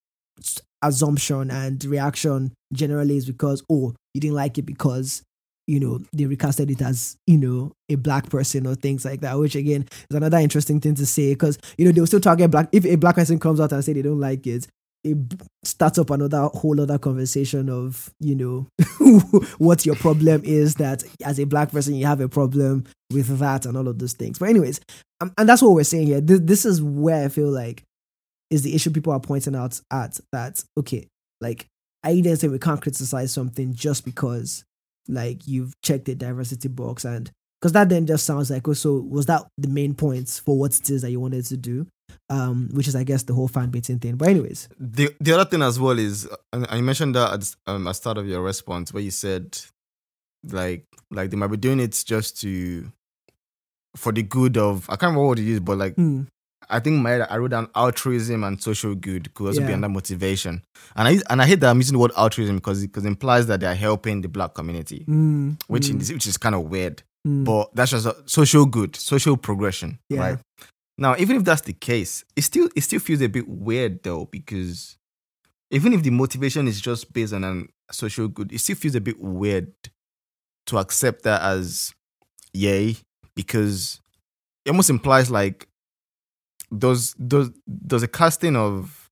assumption 0.83 1.51
and 1.51 1.85
reaction 1.85 2.53
generally 2.73 3.17
is 3.17 3.27
because 3.27 3.63
oh 3.71 3.95
you 4.15 4.21
didn't 4.21 4.37
like 4.37 4.59
it 4.59 4.67
because 4.67 5.23
you 5.67 5.81
know 5.81 5.99
they 6.13 6.25
recasted 6.25 6.71
it 6.71 6.83
as 6.83 7.17
you 7.27 7.39
know 7.39 7.73
a 7.89 7.95
black 7.95 8.29
person 8.29 8.67
or 8.67 8.75
things 8.75 9.05
like 9.05 9.21
that 9.21 9.39
which 9.39 9.57
again 9.57 9.87
is 10.11 10.17
another 10.17 10.39
interesting 10.39 10.81
thing 10.81 10.95
to 10.95 11.07
say 11.07 11.33
because 11.33 11.59
you 11.79 11.85
know 11.85 11.93
they'll 11.93 12.07
still 12.07 12.21
target 12.21 12.51
black 12.51 12.69
if 12.73 12.85
a 12.85 12.97
black 12.97 13.15
person 13.15 13.39
comes 13.39 13.59
out 13.59 13.73
and 13.73 13.85
say 13.85 13.93
they 13.95 14.03
don't 14.03 14.21
like 14.21 14.47
it 14.47 14.67
it 15.07 15.19
starts 15.65 15.99
up 15.99 16.11
another 16.11 16.49
whole 16.55 16.81
other 16.81 16.99
conversation 16.99 17.69
of 17.69 18.11
you 18.21 18.35
know 18.35 18.67
what 19.59 19.87
your 19.87 19.97
problem 19.97 20.43
is 20.45 20.75
that 20.77 21.03
as 21.25 21.39
a 21.39 21.45
black 21.45 21.71
person 21.71 21.95
you 21.95 22.07
have 22.07 22.21
a 22.21 22.29
problem 22.29 22.85
with 23.13 23.39
that 23.39 23.67
and 23.67 23.77
all 23.77 23.89
of 23.89 23.99
those 23.99 24.15
things. 24.15 24.39
But 24.39 24.49
anyways 24.49 24.81
um, 25.21 25.33
and 25.39 25.49
that's 25.49 25.63
what 25.63 25.73
we're 25.73 25.85
saying 25.85 26.09
here. 26.09 26.21
This, 26.21 26.41
this 26.43 26.65
is 26.65 26.83
where 26.83 27.25
i 27.25 27.29
feel 27.29 27.49
like 27.49 27.83
is 28.51 28.63
the 28.63 28.75
issue 28.75 28.91
people 28.91 29.13
are 29.13 29.21
pointing 29.21 29.57
out 29.57 29.81
at 29.93 30.21
that 30.33 30.63
okay 30.79 31.07
like 31.41 31.67
i 32.05 32.15
didn't 32.15 32.37
say 32.37 32.49
we 32.49 32.59
can't 32.59 32.83
criticize 32.83 33.33
something 33.33 33.75
just 33.75 34.05
because 34.05 34.65
like 35.09 35.47
you've 35.47 35.75
checked 35.83 36.05
the 36.05 36.15
diversity 36.15 36.69
box 36.69 37.05
and 37.05 37.31
because 37.61 37.73
that 37.73 37.89
then 37.89 38.07
just 38.07 38.25
sounds 38.25 38.51
like 38.51 38.67
oh 38.69 38.73
so 38.73 39.01
was 39.01 39.27
that 39.27 39.45
the 39.59 39.69
main 39.69 39.95
points 39.95 40.39
for 40.39 40.57
what 40.59 40.77
it 40.77 40.91
is 40.91 41.03
that 41.03 41.11
you 41.11 41.21
wanted 41.21 41.45
to 41.45 41.57
do 41.57 41.87
um 42.31 42.69
which 42.73 42.89
is 42.89 42.97
i 42.97 43.05
guess 43.05 43.23
the 43.25 43.35
whole 43.35 43.49
fan 43.49 43.71
baiting 43.71 43.99
thing 43.99 44.17
but 44.17 44.29
anyways 44.29 44.69
The 44.79 45.15
the 45.21 45.33
other 45.33 45.49
thing 45.49 45.63
as 45.63 45.79
well 45.81 45.99
is, 45.99 46.29
and 46.53 46.67
I 46.69 46.81
mentioned 46.81 47.15
that 47.15 47.33
at 47.33 47.55
um, 47.67 47.87
at 47.89 47.97
start 47.97 48.19
of 48.19 48.27
your 48.27 48.43
response, 48.43 48.93
where 48.93 49.03
you 49.03 49.11
said, 49.11 49.59
like, 50.51 50.85
like 51.11 51.31
they 51.31 51.37
might 51.37 51.49
be 51.51 51.57
doing 51.57 51.81
it 51.81 52.03
just 52.07 52.41
to, 52.43 52.91
for 53.97 54.13
the 54.13 54.23
good 54.23 54.57
of. 54.57 54.85
I 54.89 54.97
can't 54.97 55.11
remember 55.11 55.29
what 55.29 55.39
it 55.39 55.49
is, 55.49 55.61
but 55.61 55.79
like, 55.79 55.95
hmm, 55.95 56.23
I 56.69 56.81
think 56.81 57.01
my 57.01 57.21
I 57.21 57.37
wrote 57.39 57.51
down 57.53 57.69
altruism 57.75 58.45
and 58.45 58.61
social 58.63 58.95
good 58.95 59.33
could 59.35 59.49
also 59.49 59.61
be 59.67 59.73
under 59.73 59.89
motivation, 59.89 60.63
and 60.95 61.09
I 61.09 61.21
and 61.31 61.41
I 61.43 61.47
hate 61.47 61.61
that 61.61 61.71
I'm 61.71 61.79
using 61.79 61.95
the 61.95 61.99
word 62.01 62.13
altruism 62.17 62.57
because 62.57 62.83
because 62.83 63.05
it 63.05 63.09
implies 63.09 63.47
that 63.47 63.61
they 63.61 63.67
are 63.67 63.75
helping 63.75 64.23
the 64.23 64.29
black 64.29 64.55
community, 64.55 65.05
hmm, 65.05 65.53
which 65.69 65.89
hmm, 65.89 66.01
is 66.01 66.13
which 66.13 66.27
is 66.27 66.37
kind 66.37 66.55
of 66.55 66.63
weird. 66.63 67.03
hmm. 67.25 67.45
But 67.45 67.75
that's 67.75 67.91
just 67.93 68.07
a 68.07 68.17
social 68.27 68.67
good, 68.67 68.97
social 68.97 69.37
progression, 69.37 69.99
Yeah. 70.11 70.21
right? 70.21 70.39
Now, 70.99 71.15
even 71.19 71.37
if 71.37 71.45
that's 71.45 71.61
the 71.63 71.73
case, 71.75 72.25
it 72.37 72.43
still 72.43 72.69
it 72.75 72.83
still 72.83 73.01
feels 73.01 73.21
a 73.21 73.29
bit 73.29 73.47
weird 73.49 74.03
though 74.03 74.27
because 74.27 74.97
even 75.71 75.93
if 75.93 76.03
the 76.03 76.11
motivation 76.11 76.67
is 76.67 76.81
just 76.81 77.13
based 77.13 77.33
on 77.35 77.45
an 77.45 77.69
social 77.91 78.29
good, 78.29 78.53
it 78.53 78.59
still 78.59 78.77
feels 78.77 78.95
a 78.95 79.01
bit 79.01 79.21
weird 79.21 79.73
to 80.67 80.79
accept 80.79 81.23
that 81.23 81.43
as 81.43 81.95
yay 82.55 82.97
because 83.35 84.01
it 84.65 84.71
almost 84.71 84.91
implies 84.91 85.31
like 85.31 85.69
does 86.77 87.13
does 87.15 87.51
does 87.87 88.03
a 88.03 88.09
casting 88.09 88.57
of 88.57 89.11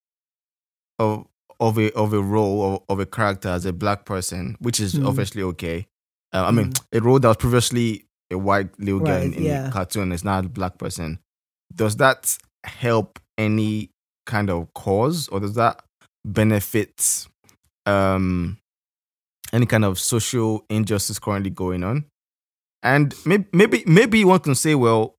of 0.98 1.26
of 1.60 1.78
a 1.78 1.92
of 1.92 2.12
a 2.12 2.20
role 2.22 2.74
of, 2.74 2.82
of 2.88 3.00
a 3.00 3.06
character 3.06 3.48
as 3.48 3.66
a 3.66 3.72
black 3.72 4.04
person, 4.06 4.56
which 4.58 4.80
is 4.80 4.94
Mm. 4.94 5.06
obviously 5.06 5.42
okay. 5.42 5.86
Uh, 6.32 6.46
I 6.46 6.50
mean, 6.50 6.72
a 6.92 7.00
role 7.00 7.20
that 7.20 7.28
was 7.28 7.36
previously 7.36 8.06
a 8.30 8.36
white 8.36 8.70
little 8.80 9.00
guy 9.00 9.20
in, 9.20 9.34
in 9.34 9.42
yeah. 9.44 9.68
a 9.68 9.70
cartoon 9.70 10.10
is 10.10 10.24
now 10.24 10.40
a 10.40 10.42
black 10.42 10.78
person. 10.78 11.20
Does 11.74 11.96
that 11.96 12.36
help 12.64 13.18
any 13.38 13.90
kind 14.26 14.50
of 14.50 14.72
cause, 14.74 15.28
or 15.28 15.40
does 15.40 15.54
that 15.54 15.82
benefit 16.24 17.26
um 17.86 18.58
any 19.52 19.66
kind 19.66 19.84
of 19.84 19.98
social 19.98 20.64
injustice 20.70 21.18
currently 21.18 21.50
going 21.50 21.84
on? 21.84 22.06
And 22.82 23.14
maybe 23.24 23.46
maybe 23.52 23.84
maybe 23.86 24.24
one 24.24 24.40
can 24.40 24.54
say, 24.54 24.74
well, 24.74 25.14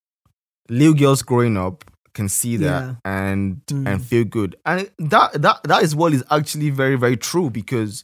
little 0.69 0.93
girls 0.93 1.21
growing 1.21 1.57
up 1.57 1.83
can 2.13 2.29
see 2.29 2.57
that 2.57 2.65
Yeah. 2.81 2.95
and 3.03 3.61
Mm. 3.67 3.87
and 3.87 4.03
feel 4.05 4.23
good, 4.23 4.55
and 4.65 4.89
that 4.99 5.41
that 5.41 5.63
that 5.63 5.83
is 5.83 5.95
what 5.95 6.13
is 6.13 6.23
actually 6.31 6.69
very 6.69 6.95
very 6.95 7.17
true 7.17 7.49
because 7.49 8.03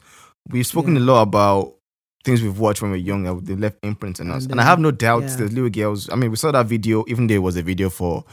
we've 0.50 0.68
spoken 0.68 0.96
Yeah. 0.96 1.02
a 1.02 1.04
lot 1.04 1.22
about 1.22 1.76
things 2.24 2.42
we've 2.42 2.60
watched 2.60 2.82
when 2.82 2.92
we 2.92 3.00
we're 3.00 3.06
young 3.06 3.44
they 3.44 3.56
left 3.56 3.78
imprints 3.84 4.20
on 4.20 4.30
us, 4.32 4.44
And 4.44 4.52
and 4.54 4.62
I 4.62 4.64
have 4.64 4.80
no 4.80 4.92
doubt 4.92 5.24
yeah. 5.24 5.36
the 5.38 5.46
little 5.46 5.70
girls. 5.70 6.10
I 6.12 6.16
mean, 6.16 6.30
we 6.32 6.38
saw 6.38 6.52
that 6.52 6.68
video, 6.68 7.04
even 7.08 7.28
though 7.28 7.36
it 7.36 7.42
was 7.44 7.58
a 7.58 7.64
video 7.64 7.90
for 7.90 8.24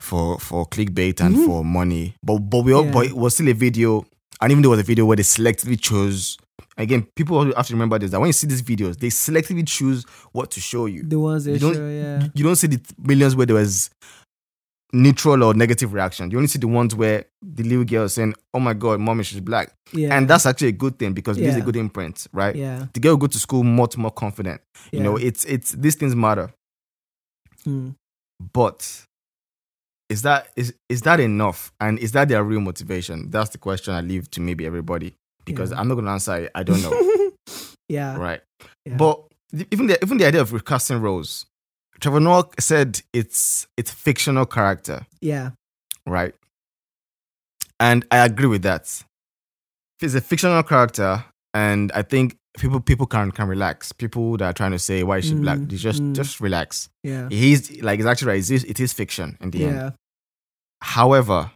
for 0.00 0.38
for 0.40 0.66
clickbait 0.66 1.20
and 1.20 1.36
Mhm. 1.36 1.44
for 1.44 1.64
money, 1.64 2.14
but 2.22 2.38
but 2.38 2.64
we 2.64 2.72
all 2.72 2.84
Yeah. 2.86 2.92
but 2.92 3.06
it 3.06 3.16
was 3.16 3.34
still 3.34 3.48
a 3.48 3.52
video, 3.54 4.06
and 4.40 4.50
even 4.50 4.62
though 4.62 4.70
it 4.70 4.76
was 4.76 4.80
a 4.80 4.84
video 4.84 5.04
where 5.04 5.16
they 5.16 5.22
selectively 5.22 5.78
chose. 5.80 6.36
Again, 6.76 7.06
people 7.14 7.44
have 7.54 7.66
to 7.66 7.74
remember 7.74 7.98
this 7.98 8.10
that 8.10 8.20
when 8.20 8.28
you 8.28 8.32
see 8.32 8.46
these 8.46 8.62
videos, 8.62 8.98
they 8.98 9.08
selectively 9.08 9.66
choose 9.66 10.04
what 10.32 10.50
to 10.52 10.60
show 10.60 10.86
you 10.86 11.02
the 11.02 11.18
ones 11.18 11.44
they 11.44 11.52
you 11.54 11.58
don't- 11.58 11.74
show 11.74 11.88
yeah 11.88 12.28
you 12.34 12.42
don't 12.44 12.56
see 12.56 12.68
the 12.68 12.80
millions 12.98 13.36
where 13.36 13.44
there 13.46 13.56
was 13.56 13.90
neutral 14.92 15.42
or 15.44 15.54
negative 15.54 15.92
reaction. 15.92 16.30
You 16.30 16.38
only 16.38 16.48
see 16.48 16.58
the 16.58 16.66
ones 16.68 16.94
where 16.94 17.24
the 17.42 17.62
little 17.62 17.84
girl 17.84 18.04
is 18.04 18.14
saying, 18.14 18.34
"Oh 18.52 18.60
my 18.60 18.74
God, 18.74 19.00
mommy, 19.00 19.22
she's 19.24 19.40
black," 19.40 19.72
yeah 19.92 20.16
and 20.16 20.28
that's 20.28 20.46
actually 20.46 20.68
a 20.68 20.72
good 20.72 20.98
thing 20.98 21.12
because 21.12 21.38
it 21.38 21.42
gives 21.42 21.56
a 21.56 21.60
good 21.60 21.76
imprint, 21.76 22.26
right? 22.32 22.54
yeah 22.56 22.86
The 22.94 23.00
girl 23.00 23.12
will 23.12 23.18
go 23.18 23.26
to 23.28 23.38
school 23.38 23.62
much 23.64 23.96
more 23.96 24.10
confident. 24.10 24.60
You 24.92 25.00
know, 25.02 25.16
it's 25.16 25.44
it's 25.44 25.72
these 25.72 25.94
things 25.96 26.14
matter, 26.16 26.52
Hmm. 27.64 27.90
but 28.52 29.04
is 30.08 30.22
that 30.22 30.48
is 30.56 30.74
is 30.88 31.02
that 31.02 31.20
enough? 31.20 31.72
And 31.80 31.98
is 31.98 32.12
that 32.12 32.28
their 32.28 32.42
real 32.42 32.60
motivation? 32.60 33.30
That's 33.30 33.50
the 33.50 33.58
question 33.58 33.94
I 33.94 34.00
leave 34.00 34.30
to 34.32 34.40
maybe 34.40 34.66
everybody 34.66 35.14
because 35.44 35.70
Yeah. 35.70 35.78
I'm 35.80 35.88
not 35.88 35.94
gonna 35.96 36.10
answer 36.12 36.36
it. 36.36 36.50
I 36.54 36.62
don't 36.64 36.82
know, 36.82 37.30
yeah 37.88 38.16
right? 38.16 38.40
yeah. 38.84 38.96
But 38.96 39.22
the- 39.52 39.68
even 39.70 39.86
the 39.86 40.02
even 40.04 40.18
the 40.18 40.26
idea 40.26 40.40
of 40.40 40.52
recasting 40.52 41.00
roles, 41.00 41.46
Trevor 42.00 42.20
Noah 42.20 42.48
said 42.58 43.00
it's 43.12 43.66
it's 43.76 43.90
fictional 43.90 44.46
character. 44.46 45.06
yeah 45.20 45.50
right? 46.06 46.34
And 47.78 48.04
I 48.10 48.18
agree 48.24 48.46
with 48.46 48.62
that. 48.62 48.82
If 49.98 50.02
it's 50.04 50.14
a 50.14 50.20
fictional 50.20 50.62
character, 50.62 51.24
and 51.54 51.90
I 51.92 52.02
think 52.02 52.36
people 52.58 52.80
people 52.80 53.06
can 53.06 53.30
can 53.30 53.48
relax. 53.48 53.92
People 53.92 54.36
that 54.38 54.44
are 54.44 54.52
trying 54.52 54.72
to 54.72 54.78
say 54.78 55.02
why 55.02 55.18
is 55.18 55.26
she 55.26 55.34
black, 55.34 55.58
Mm, 55.58 55.70
they 55.70 55.76
just 55.76 56.02
mm. 56.02 56.14
just 56.14 56.40
relax. 56.40 56.88
yeah 57.02 57.28
He's 57.30 57.80
like 57.82 57.98
it's 58.00 58.08
actually 58.08 58.28
right. 58.28 58.38
It 58.38 58.50
is, 58.50 58.64
it 58.64 58.80
is 58.80 58.92
fiction 58.92 59.36
in 59.40 59.50
the 59.50 59.64
end. 59.64 59.74
yeah 59.76 59.90
However, 60.82 61.50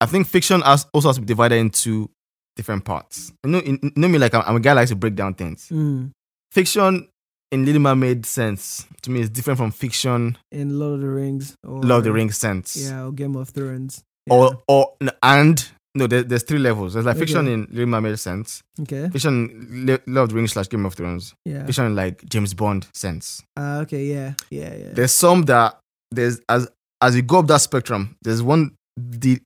I 0.00 0.06
think 0.06 0.26
fiction 0.26 0.60
has, 0.62 0.86
also 0.94 1.08
has 1.08 1.16
to 1.16 1.20
be 1.22 1.26
divided 1.26 1.56
into 1.56 2.08
different 2.56 2.84
parts. 2.84 3.32
You 3.44 3.50
know, 3.50 3.60
you 3.60 3.78
know 3.96 4.08
me 4.08 4.18
like 4.18 4.34
I'm, 4.34 4.42
I'm 4.46 4.56
a 4.56 4.60
guy 4.60 4.70
that 4.74 4.80
likes 4.80 4.90
to 4.90 4.96
break 4.96 5.14
down 5.16 5.34
things. 5.34 5.68
Mm. 5.70 6.10
Fiction 6.52 7.08
in 7.52 7.64
Little 7.64 7.80
Mermaid 7.82 8.26
sense 8.26 8.86
to 9.02 9.10
me 9.10 9.20
it's 9.20 9.30
different 9.30 9.58
from 9.58 9.70
fiction 9.72 10.38
in 10.52 10.78
Lord 10.78 10.94
of 10.94 11.00
the 11.00 11.08
Rings 11.08 11.56
or 11.66 11.80
Lord 11.80 11.98
of 11.98 12.04
the 12.04 12.12
Rings 12.12 12.36
sense. 12.36 12.76
yeah 12.76 13.04
or 13.04 13.12
Game 13.12 13.36
of 13.36 13.48
Thrones 13.50 14.02
yeah. 14.26 14.34
or 14.34 14.62
or 14.68 14.94
and 15.22 15.68
no, 15.92 16.06
there, 16.06 16.22
there's 16.22 16.44
three 16.44 16.60
levels. 16.60 16.94
There's 16.94 17.04
like 17.04 17.16
fiction 17.16 17.38
Okay. 17.48 17.52
in 17.52 17.66
Little 17.70 17.86
Mermaid 17.86 18.16
sense, 18.20 18.62
okay 18.82 19.08
fiction 19.10 19.84
Le- 19.86 19.98
Lord 20.06 20.24
of 20.24 20.28
the 20.30 20.34
Rings 20.36 20.52
slash 20.52 20.68
Game 20.68 20.86
of 20.86 20.94
Thrones, 20.94 21.34
yeah 21.44 21.66
fiction 21.66 21.84
in 21.86 21.96
like 21.96 22.24
James 22.26 22.54
Bond 22.54 22.86
sense. 22.94 23.42
Ah, 23.56 23.78
okay 23.80 24.04
yeah 24.04 24.34
yeah 24.50 24.72
yeah 24.74 24.90
There's 24.92 25.12
some 25.12 25.42
that 25.46 25.78
there's 26.12 26.40
as 26.48 26.68
as 27.02 27.16
you 27.16 27.22
go 27.22 27.40
up 27.40 27.46
that 27.48 27.60
spectrum, 27.62 28.16
there's 28.22 28.42
one 28.42 28.76
the 28.96 29.40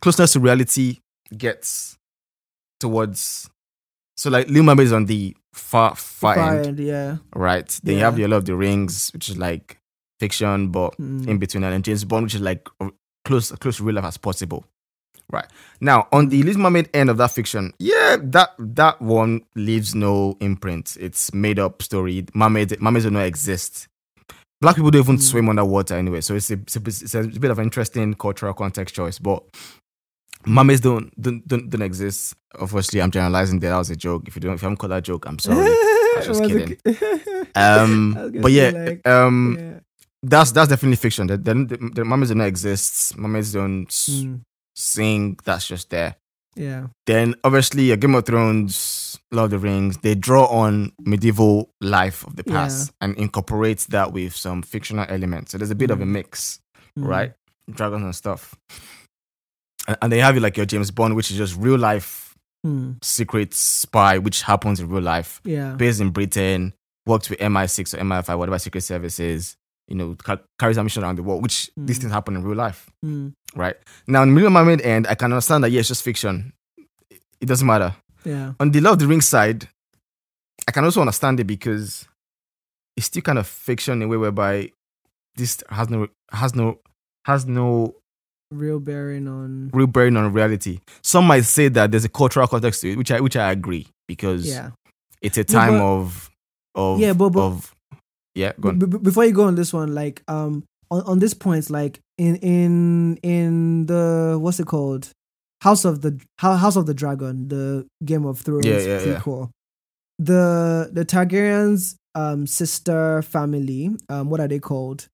closeness 0.00 0.32
to 0.34 0.40
reality 0.40 0.98
gets 1.36 1.96
towards 2.78 3.50
So 4.20 4.28
like 4.28 4.48
Little 4.48 4.64
Mermaid 4.64 4.84
is 4.86 4.92
on 4.92 5.06
the 5.06 5.34
far 5.54 5.94
far, 5.96 6.34
Far 6.34 6.56
end, 6.58 6.66
end, 6.66 6.78
yeah. 6.80 7.16
right? 7.34 7.66
Then 7.82 7.96
you 7.96 8.04
have 8.04 8.18
Yeah. 8.18 8.26
the 8.26 8.30
Lord 8.32 8.42
of 8.42 8.44
the 8.44 8.54
Rings, 8.54 9.08
which 9.14 9.30
is 9.30 9.38
like 9.38 9.78
fiction, 10.18 10.68
but 10.68 10.94
Mm. 10.98 11.26
in 11.26 11.38
between, 11.38 11.62
that, 11.62 11.72
and 11.72 11.82
James 11.82 12.04
Bond, 12.04 12.24
which 12.24 12.34
is 12.34 12.42
like 12.42 12.68
close 13.24 13.50
close 13.52 13.78
to 13.78 13.84
real 13.84 13.94
life 13.94 14.04
as 14.04 14.18
possible. 14.18 14.66
Right 15.32 15.46
now, 15.80 16.06
on 16.12 16.28
the 16.28 16.42
Little 16.42 16.60
Mermaid 16.60 16.90
end 16.92 17.08
of 17.08 17.16
that 17.16 17.30
fiction, 17.30 17.72
yeah, 17.78 18.18
that 18.20 18.50
that 18.58 19.00
one 19.00 19.40
leaves 19.54 19.94
no 19.94 20.36
imprint. 20.40 20.98
It's 21.00 21.32
made 21.32 21.58
up 21.58 21.80
story. 21.80 22.26
Mermaids, 22.34 22.74
mermaids 22.78 23.06
do 23.06 23.10
not 23.10 23.24
exist. 23.24 23.88
Black 24.60 24.76
people 24.76 24.90
don't 24.90 25.00
even 25.00 25.16
Mm. 25.16 25.22
swim 25.22 25.48
underwater 25.48 25.94
anyway, 25.94 26.20
so 26.20 26.34
it's 26.34 26.50
a, 26.50 26.58
it's 26.66 26.76
a, 26.76 26.80
it's 26.84 27.14
a 27.14 27.40
bit 27.40 27.50
of 27.50 27.58
an 27.58 27.64
interesting 27.64 28.12
cultural 28.12 28.52
context 28.52 28.94
choice. 28.94 29.18
But 29.18 29.44
mermaids 30.46 30.80
don't 30.80 31.10
don't 31.20 31.46
don't, 31.46 31.68
don't 31.70 31.82
exist. 31.82 32.34
Obviously, 32.60 33.00
I'm 33.00 33.10
generalizing 33.10 33.60
there. 33.60 33.70
That 33.70 33.78
was 33.78 33.90
a 33.90 33.96
joke. 33.96 34.26
If 34.28 34.34
you 34.36 34.40
don't, 34.40 34.54
if 34.54 34.62
you 34.62 34.66
haven't 34.66 34.78
caught 34.78 34.88
that 34.90 35.04
joke, 35.04 35.26
I'm 35.26 35.38
sorry. 35.38 35.66
I 35.70 36.14
was 36.16 36.26
just 36.26 36.42
kidding. 36.44 36.76
Um, 37.54 38.14
I 38.18 38.22
was 38.22 38.30
gonna 38.32 38.40
but 38.42 38.52
yeah, 38.52 38.70
like, 38.70 39.06
um, 39.08 39.56
yeah. 39.58 39.78
that's 40.22 40.52
that's 40.52 40.68
definitely 40.68 40.96
fiction. 40.96 41.26
The, 41.28 41.36
the, 41.36 41.54
the, 41.54 41.90
the 41.94 42.04
mermaids 42.04 42.30
do 42.30 42.34
not 42.34 42.46
exist. 42.48 43.16
Mermaids 43.16 43.52
don't 43.52 43.86
Mm, 43.88 44.40
sing. 44.74 45.38
That's 45.44 45.66
just 45.68 45.90
there. 45.90 46.16
yeah. 46.56 46.88
Then 47.06 47.34
obviously, 47.44 47.90
a 47.92 47.96
Game 47.96 48.14
of 48.16 48.26
Thrones, 48.26 49.18
Lord 49.30 49.52
of 49.52 49.60
the 49.62 49.68
Rings, 49.68 49.98
they 49.98 50.14
draw 50.16 50.46
on 50.46 50.92
medieval 51.04 51.70
life 51.80 52.26
of 52.26 52.34
the 52.36 52.42
Yeah. 52.46 52.54
past 52.54 52.92
and 53.00 53.14
incorporates 53.16 53.86
that 53.86 54.12
with 54.12 54.34
some 54.34 54.62
fictional 54.62 55.06
elements. 55.08 55.52
So 55.52 55.58
there's 55.58 55.70
a 55.70 55.74
bit 55.76 55.90
of 55.90 56.00
a 56.00 56.04
Mm. 56.04 56.08
mix, 56.08 56.60
Mm. 56.98 57.06
right? 57.06 57.32
Dragons 57.70 58.02
and 58.02 58.14
stuff. 58.16 58.56
And, 60.00 60.12
they 60.12 60.18
have 60.18 60.36
it 60.36 60.40
like 60.40 60.56
your 60.56 60.66
James 60.66 60.90
Bond, 60.90 61.16
which 61.16 61.30
is 61.30 61.36
just 61.36 61.56
real 61.56 61.78
life 61.78 62.26
Mm, 62.66 63.02
secret 63.02 63.54
spy, 63.54 64.18
which 64.18 64.42
happens 64.42 64.80
in 64.80 64.88
real 64.90 65.00
life, 65.02 65.40
yeah. 65.44 65.72
based 65.76 65.98
in 65.98 66.10
Britain, 66.10 66.74
works 67.06 67.30
with 67.30 67.38
MI6 67.38 67.94
or 67.94 67.98
MI5, 68.04 68.36
whatever 68.36 68.58
secret 68.58 68.82
services, 68.82 69.56
you 69.88 69.96
know, 69.96 70.14
ca- 70.16 70.42
carries 70.58 70.76
a 70.76 70.84
mission 70.84 71.02
around 71.02 71.16
the 71.16 71.22
world, 71.22 71.42
which 71.42 71.70
these 71.78 71.96
Mm. 71.96 72.00
things 72.02 72.12
happen 72.12 72.36
in 72.36 72.42
real 72.44 72.56
life 72.58 72.90
Mm, 73.02 73.32
right? 73.56 73.76
Now, 74.06 74.22
in 74.24 74.34
Million 74.34 74.52
Mermaid 74.52 74.82
End, 74.82 75.06
I 75.06 75.14
can 75.14 75.32
understand 75.32 75.64
that, 75.64 75.70
yeah, 75.70 75.80
it's 75.80 75.88
just 75.88 76.02
fiction. 76.02 76.52
It 77.40 77.46
doesn't 77.46 77.66
matter. 77.66 77.96
yeah. 78.24 78.52
On 78.60 78.70
the 78.70 78.80
Lord 78.82 78.92
of 78.94 78.98
the 78.98 79.06
Rings 79.06 79.26
side, 79.26 79.66
I 80.68 80.72
can 80.72 80.84
also 80.84 81.00
understand 81.00 81.40
it 81.40 81.44
because 81.44 82.06
it's 82.94 83.06
still 83.06 83.22
kind 83.22 83.38
of 83.38 83.46
fiction 83.46 83.94
in 83.94 84.02
a 84.02 84.08
way 84.08 84.18
whereby 84.18 84.70
this 85.36 85.62
has 85.70 85.88
no, 85.88 86.08
has 86.30 86.54
no, 86.54 86.78
has 87.24 87.46
no 87.46 87.94
Real 88.50 88.80
bearing 88.80 89.28
on. 89.28 89.70
real 89.72 89.86
bearing 89.86 90.16
on 90.16 90.32
reality. 90.32 90.80
Some 91.02 91.26
might 91.26 91.44
say 91.44 91.68
that 91.68 91.90
there's 91.92 92.04
a 92.04 92.08
cultural 92.08 92.48
context 92.48 92.80
to 92.80 92.90
it, 92.92 92.98
which 92.98 93.10
I, 93.12 93.20
which 93.20 93.36
I 93.36 93.52
agree 93.52 93.86
because 94.08 94.46
Yeah. 94.46 94.70
it's 95.22 95.38
a 95.38 95.42
No, 95.42 95.44
time 95.44 95.72
but- 95.78 95.84
of, 95.84 96.30
of, 96.74 97.00
Yeah, 97.00 97.12
but- 97.12 97.30
but- 97.30 97.40
of, 97.42 97.74
yeah, 98.34 98.52
go 98.60 98.70
on. 98.70 98.78
B- 98.80 98.86
before 98.98 99.24
you 99.24 99.32
go 99.32 99.44
on 99.44 99.54
this 99.54 99.72
one, 99.72 99.94
like 99.94 100.22
um 100.26 100.64
on, 100.90 101.02
on 101.02 101.18
this 101.20 101.32
point, 101.34 101.70
like 101.70 102.00
in 102.18 102.36
in 102.36 103.16
in 103.22 103.86
the 103.86 104.36
what's 104.40 104.58
it 104.58 104.66
called? 104.66 105.10
House 105.62 105.84
of 105.84 106.00
the 106.00 106.18
House 106.38 106.74
of 106.74 106.86
the 106.86 106.94
Dragon, 106.94 107.46
the 107.48 107.86
Game 108.04 108.24
of 108.26 108.40
Thrones 108.40 108.66
Yeah, 108.66 108.78
yeah, 108.78 109.00
yeah. 109.00 109.18
prequel. 109.20 109.50
The 110.18 110.90
the 110.92 111.04
Targaryens 111.04 111.94
um 112.16 112.46
sister 112.48 113.22
family, 113.22 113.96
um 114.08 114.28
what 114.30 114.40
are 114.40 114.48
they 114.48 114.58
called? 114.58 115.06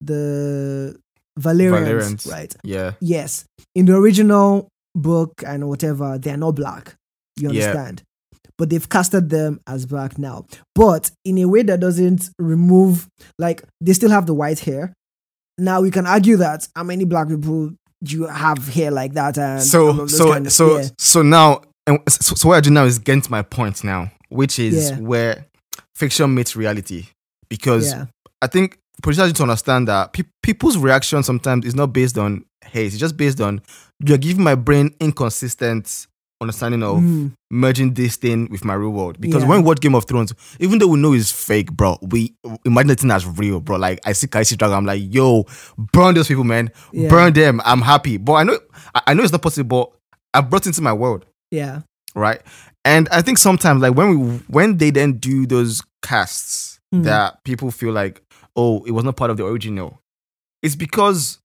The 0.00 0.96
Velaryons, 1.38 1.86
Velaryons. 1.86 2.30
right? 2.30 2.54
yeah, 2.64 2.92
Yes. 3.00 3.44
In 3.74 3.86
the 3.86 3.94
original 3.96 4.68
book 4.94 5.32
and 5.46 5.68
whatever, 5.68 6.18
they're 6.18 6.36
not 6.36 6.52
black. 6.54 6.94
You 7.36 7.50
Yeah. 7.50 7.66
understand? 7.70 8.02
But 8.56 8.70
they've 8.70 8.88
casted 8.88 9.30
them 9.30 9.60
as 9.66 9.84
black 9.86 10.16
now. 10.18 10.46
But 10.76 11.10
in 11.24 11.38
a 11.38 11.46
way 11.46 11.62
that 11.64 11.80
doesn't 11.80 12.30
remove, 12.38 13.08
like, 13.38 13.64
they 13.80 13.92
still 13.94 14.10
have 14.10 14.26
the 14.26 14.34
white 14.34 14.60
hair. 14.60 14.92
Now 15.58 15.80
we 15.80 15.90
can 15.90 16.06
argue 16.06 16.36
that 16.36 16.68
how 16.76 16.84
many 16.84 17.04
black 17.04 17.28
people 17.28 17.70
do 18.02 18.16
you 18.16 18.26
have 18.26 18.68
hair 18.68 18.90
like 18.92 19.14
that? 19.14 19.36
And 19.38 19.62
so 19.62 20.06
so 20.06 20.30
kind 20.32 20.46
of- 20.46 20.52
so 20.52 20.78
yeah. 20.78 20.88
so 20.98 21.22
now 21.22 21.62
and 21.86 21.98
so, 22.08 22.34
so 22.36 22.48
what 22.48 22.56
I 22.56 22.60
do 22.60 22.70
now 22.70 22.84
is 22.84 22.98
getting 22.98 23.22
to 23.22 23.30
my 23.30 23.42
point 23.42 23.82
now, 23.84 24.10
which 24.28 24.58
is 24.58 24.90
Yeah. 24.90 24.98
where 25.00 25.46
fiction 25.96 26.32
meets 26.34 26.54
reality. 26.56 27.06
Because 27.48 27.88
yeah. 27.90 28.06
I 28.40 28.46
think 28.46 28.78
producers 29.02 29.26
need 29.28 29.36
to 29.36 29.42
understand 29.42 29.88
that 29.88 30.12
pe- 30.12 30.22
people's 30.42 30.76
reaction 30.78 31.22
sometimes 31.22 31.64
is 31.66 31.74
not 31.74 31.92
based 31.92 32.16
on 32.18 32.44
hate, 32.64 32.86
it's 32.86 32.98
just 32.98 33.16
based 33.16 33.40
on 33.40 33.60
you're 34.04 34.18
giving 34.18 34.42
my 34.44 34.54
brain 34.54 34.94
inconsistent 35.00 36.06
understanding 36.40 36.82
of 36.82 36.98
Mm, 36.98 37.32
merging 37.50 37.94
this 37.94 38.16
thing 38.16 38.48
with 38.50 38.64
my 38.64 38.74
real 38.74 38.90
world. 38.90 39.18
Because 39.20 39.42
Yeah. 39.42 39.48
when 39.48 39.58
we 39.62 39.64
watch 39.64 39.80
Game 39.80 39.94
of 39.94 40.04
Thrones, 40.04 40.34
even 40.58 40.78
though 40.78 40.88
we 40.88 40.98
know 40.98 41.12
it's 41.14 41.30
fake, 41.30 41.72
bro, 41.72 41.96
we 42.02 42.34
imagine 42.64 42.88
the 42.88 42.94
thing 42.96 43.10
as 43.10 43.24
real, 43.26 43.60
bro. 43.60 43.76
Like 43.76 44.00
I 44.04 44.12
see 44.12 44.26
Khaleesi 44.26 44.58
Dragon, 44.58 44.76
I'm 44.76 44.84
like, 44.84 45.02
yo, 45.04 45.44
burn 45.92 46.14
those 46.14 46.28
people, 46.28 46.44
man. 46.44 46.70
Yeah. 46.92 47.08
Burn 47.08 47.32
them. 47.32 47.60
I'm 47.64 47.80
happy. 47.80 48.16
But 48.18 48.34
I 48.34 48.42
know 48.42 48.58
I 49.06 49.14
know 49.14 49.22
it's 49.22 49.32
not 49.32 49.42
possible. 49.42 49.94
I 50.34 50.40
brought 50.40 50.62
it 50.66 50.70
into 50.70 50.82
my 50.82 50.92
world, 50.92 51.24
yeah. 51.50 51.82
right? 52.14 52.42
And 52.84 53.08
I 53.10 53.22
think 53.22 53.38
sometimes 53.38 53.80
like 53.80 53.94
when 53.94 54.10
we 54.10 54.16
when 54.48 54.76
they 54.78 54.90
then 54.90 55.14
do 55.14 55.46
those 55.46 55.82
casts 56.02 56.72
Hmm. 56.92 57.02
that 57.02 57.42
people 57.44 57.70
feel 57.70 57.92
like, 57.92 58.22
oh, 58.56 58.84
it 58.84 58.90
was 58.92 59.04
not 59.04 59.16
part 59.16 59.30
of 59.30 59.36
the 59.36 59.46
original. 59.46 60.00
It's 60.62 60.76
because 60.76 61.38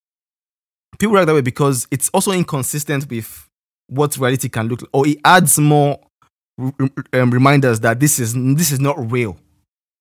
people 0.98 1.14
react 1.16 1.28
that 1.28 1.34
way 1.34 1.42
because 1.42 1.88
it's 1.92 2.10
also 2.10 2.32
inconsistent 2.32 3.10
with 3.10 3.48
what 3.88 4.18
reality 4.18 4.50
can 4.50 4.68
look 4.68 4.82
like, 4.82 4.90
or 4.94 5.08
it 5.08 5.20
adds 5.26 5.58
more 5.60 6.00
um, 7.14 7.32
reminders 7.32 7.80
that 7.82 8.00
this 8.00 8.20
is 8.20 8.34
this 8.56 8.72
is 8.72 8.80
not 8.80 9.12
real. 9.12 9.38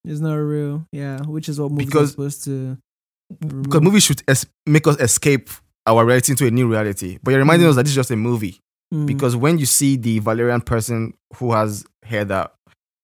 It's 0.05 0.21
not 0.21 0.35
real. 0.35 0.87
Yeah. 0.93 1.21
Which 1.23 1.49
is 1.49 1.61
what 1.61 1.71
movies 1.71 1.87
Because- 1.87 2.09
are 2.11 2.13
supposed 2.13 2.45
to. 2.45 2.79
Because 3.41 3.83
movies 3.83 4.05
should 4.05 4.23
es- 4.27 4.47
make 4.67 4.87
us 4.87 4.97
escape 5.01 5.51
our 5.87 6.05
reality 6.07 6.33
into 6.33 6.47
a 6.47 6.51
new 6.51 6.67
reality. 6.71 7.19
But 7.23 7.33
you're 7.33 7.41
reminding 7.41 7.67
Mm. 7.67 7.71
us 7.71 7.77
that 7.77 7.83
this 7.83 7.91
is 7.91 7.97
just 7.97 8.11
a 8.11 8.17
movie. 8.17 8.59
Mm, 8.95 9.07
Because 9.07 9.37
when 9.37 9.59
you 9.59 9.67
see 9.67 9.97
the 9.97 10.21
Velaryon 10.21 10.65
person 10.65 11.13
who 11.37 11.53
has 11.53 11.85
hair 12.05 12.25
that 12.25 12.55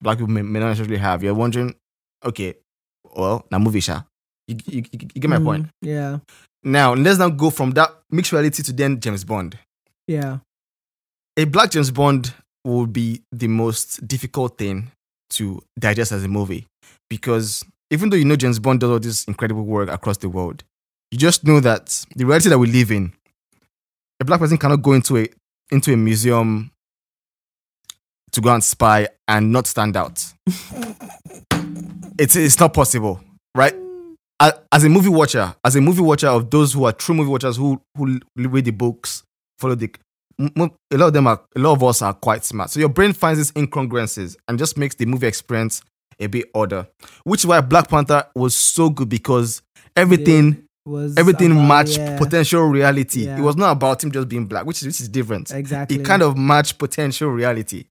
black 0.01 0.17
people 0.17 0.33
may, 0.33 0.41
may 0.41 0.61
not 0.61 0.69
necessarily 0.69 0.97
have, 0.97 1.23
you're 1.23 1.35
wondering, 1.35 1.75
okay, 2.25 2.55
well, 3.17 3.47
na 3.51 3.59
movie 3.59 3.81
sha. 3.81 4.03
You, 4.47 4.57
you, 4.67 4.85
you, 4.93 4.99
you 5.15 5.21
get 5.21 5.31
my 5.31 5.39
mm, 5.39 5.45
point. 5.45 5.67
Yeah. 5.81 6.19
Now 6.63 6.95
let's 6.95 7.19
now 7.19 7.31
go 7.31 7.51
from 7.51 7.73
that 7.73 7.91
mixed 8.11 8.33
reality 8.33 8.63
to 8.63 8.73
then 8.73 9.01
James 9.01 9.25
Bond. 9.25 9.59
Yeah. 10.07 10.39
A 11.37 11.45
black 11.45 11.71
James 11.71 11.91
Bond 11.91 12.33
would 12.65 12.93
be 12.93 13.23
the 13.33 13.49
most 13.49 14.07
difficult 14.07 14.59
thing 14.59 14.91
to 15.31 15.63
digest 15.79 16.13
as 16.13 16.25
a 16.25 16.29
movie 16.29 16.67
because 17.11 17.65
even 17.91 18.11
though 18.11 18.17
you 18.17 18.25
know 18.25 18.37
James 18.37 18.59
Bond 18.59 18.81
does 18.81 18.91
all 18.91 18.99
this 18.99 19.25
incredible 19.25 19.65
work 19.65 19.89
across 19.91 20.19
the 20.19 20.29
world, 20.29 20.65
you 21.11 21.19
just 21.19 21.45
know 21.45 21.61
that 21.61 22.05
the 22.17 22.25
reality 22.25 22.49
that 22.49 22.59
we 22.59 22.67
live 22.67 22.91
in, 22.91 23.13
a 24.21 24.25
black 24.25 24.41
person 24.41 24.59
cannot 24.59 24.83
go 24.83 24.93
into 24.93 25.19
a 25.19 25.29
into 25.71 25.93
a 25.93 25.97
museum 25.97 26.71
to 28.33 28.41
go 28.41 28.53
and 28.53 28.65
spy 28.65 29.09
and 29.29 29.53
not 29.53 29.67
stand 29.67 29.97
out. 29.97 30.25
it's 32.19 32.37
it's 32.37 32.59
not 32.61 32.73
possible, 32.75 33.21
right? 33.55 33.75
As 34.73 34.85
a 34.85 34.89
movie 34.89 35.09
watcher, 35.09 35.55
as 35.65 35.77
a 35.77 35.81
movie 35.81 36.03
watcher 36.03 36.29
of 36.29 36.51
those 36.51 36.73
who 36.75 36.85
are 36.85 36.93
true 36.93 37.15
movie 37.15 37.31
watchers 37.31 37.57
who 37.57 37.81
who 37.97 38.19
read 38.37 38.65
the 38.67 38.73
books, 38.73 39.23
follow 39.59 39.75
the 39.75 39.91
a 40.39 40.97
lot 40.97 41.07
of 41.07 41.13
them 41.13 41.27
are 41.29 41.41
a 41.57 41.59
lot 41.61 41.73
of 41.73 41.83
us 41.85 42.03
are 42.03 42.13
quite 42.13 42.45
smart. 42.45 42.69
So 42.71 42.81
your 42.81 42.89
brain 42.89 43.13
finds 43.13 43.39
these 43.39 43.53
incongruences 43.53 44.37
and 44.49 44.59
just 44.59 44.77
makes 44.77 44.97
the 44.97 45.07
movie 45.07 45.29
experience 45.29 45.81
a 46.19 46.27
bit 46.27 46.51
odder. 46.55 46.89
Which 47.23 47.41
is 47.43 47.47
why 47.47 47.61
Black 47.61 47.89
Panther 47.89 48.27
was 48.35 48.55
so 48.55 48.91
good 48.91 49.09
because 49.09 49.63
everything 49.97 50.65
Was 50.85 51.17
everything 51.17 51.53
about- 51.53 51.69
matched 51.69 51.99
yeah, 51.99 52.19
potential 52.19 52.63
reality. 52.65 53.25
Yeah. 53.27 53.39
It 53.39 53.43
was 53.43 53.57
not 53.57 53.73
about 53.73 54.03
him 54.05 54.11
just 54.11 54.29
being 54.29 54.47
black, 54.47 54.67
which 54.67 54.83
is 54.83 54.87
which 54.87 55.01
is 55.01 55.09
different. 55.09 55.51
Exactly. 55.53 55.99
It 55.99 56.05
kind 56.05 56.23
of 56.23 56.37
matched 56.37 56.79
potential 56.79 57.31
reality. 57.31 57.85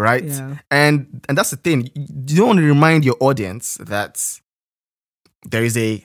Right? 0.00 0.24
Yeah. 0.24 0.56
And 0.70 1.24
and 1.28 1.36
that's 1.36 1.50
the 1.50 1.56
thing. 1.56 1.90
You 1.94 2.36
don't 2.38 2.46
want 2.48 2.58
to 2.60 2.64
remind 2.66 3.04
your 3.04 3.16
audience 3.20 3.76
that 3.80 4.40
there 5.44 5.62
is 5.64 5.76
a 5.76 6.04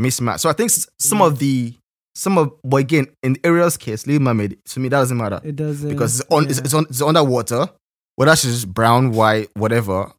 mismatch. 0.00 0.40
So 0.40 0.50
I 0.50 0.52
think 0.52 0.70
some 0.70 1.18
Mm. 1.18 1.26
of 1.26 1.38
the 1.38 1.74
some 2.14 2.38
of 2.38 2.52
but 2.64 2.78
again 2.78 3.06
in 3.22 3.36
Ariel's 3.44 3.76
case, 3.76 4.06
Little 4.06 4.22
Mermaid, 4.22 4.58
to 4.66 4.80
me 4.80 4.88
that 4.88 4.98
doesn't 4.98 5.16
matter 5.16 5.40
It 5.44 5.54
doesn't. 5.56 5.88
because 5.88 6.20
it's 6.20 6.30
on 6.30 6.44
it's, 6.46 6.58
yeah. 6.58 6.64
it's 6.64 6.74
on 6.74 6.86
it's 6.88 7.02
underwater. 7.02 7.68
Whether 8.16 8.34
she's 8.36 8.64
brown, 8.64 9.12
white, 9.12 9.50
whatever, 9.54 10.12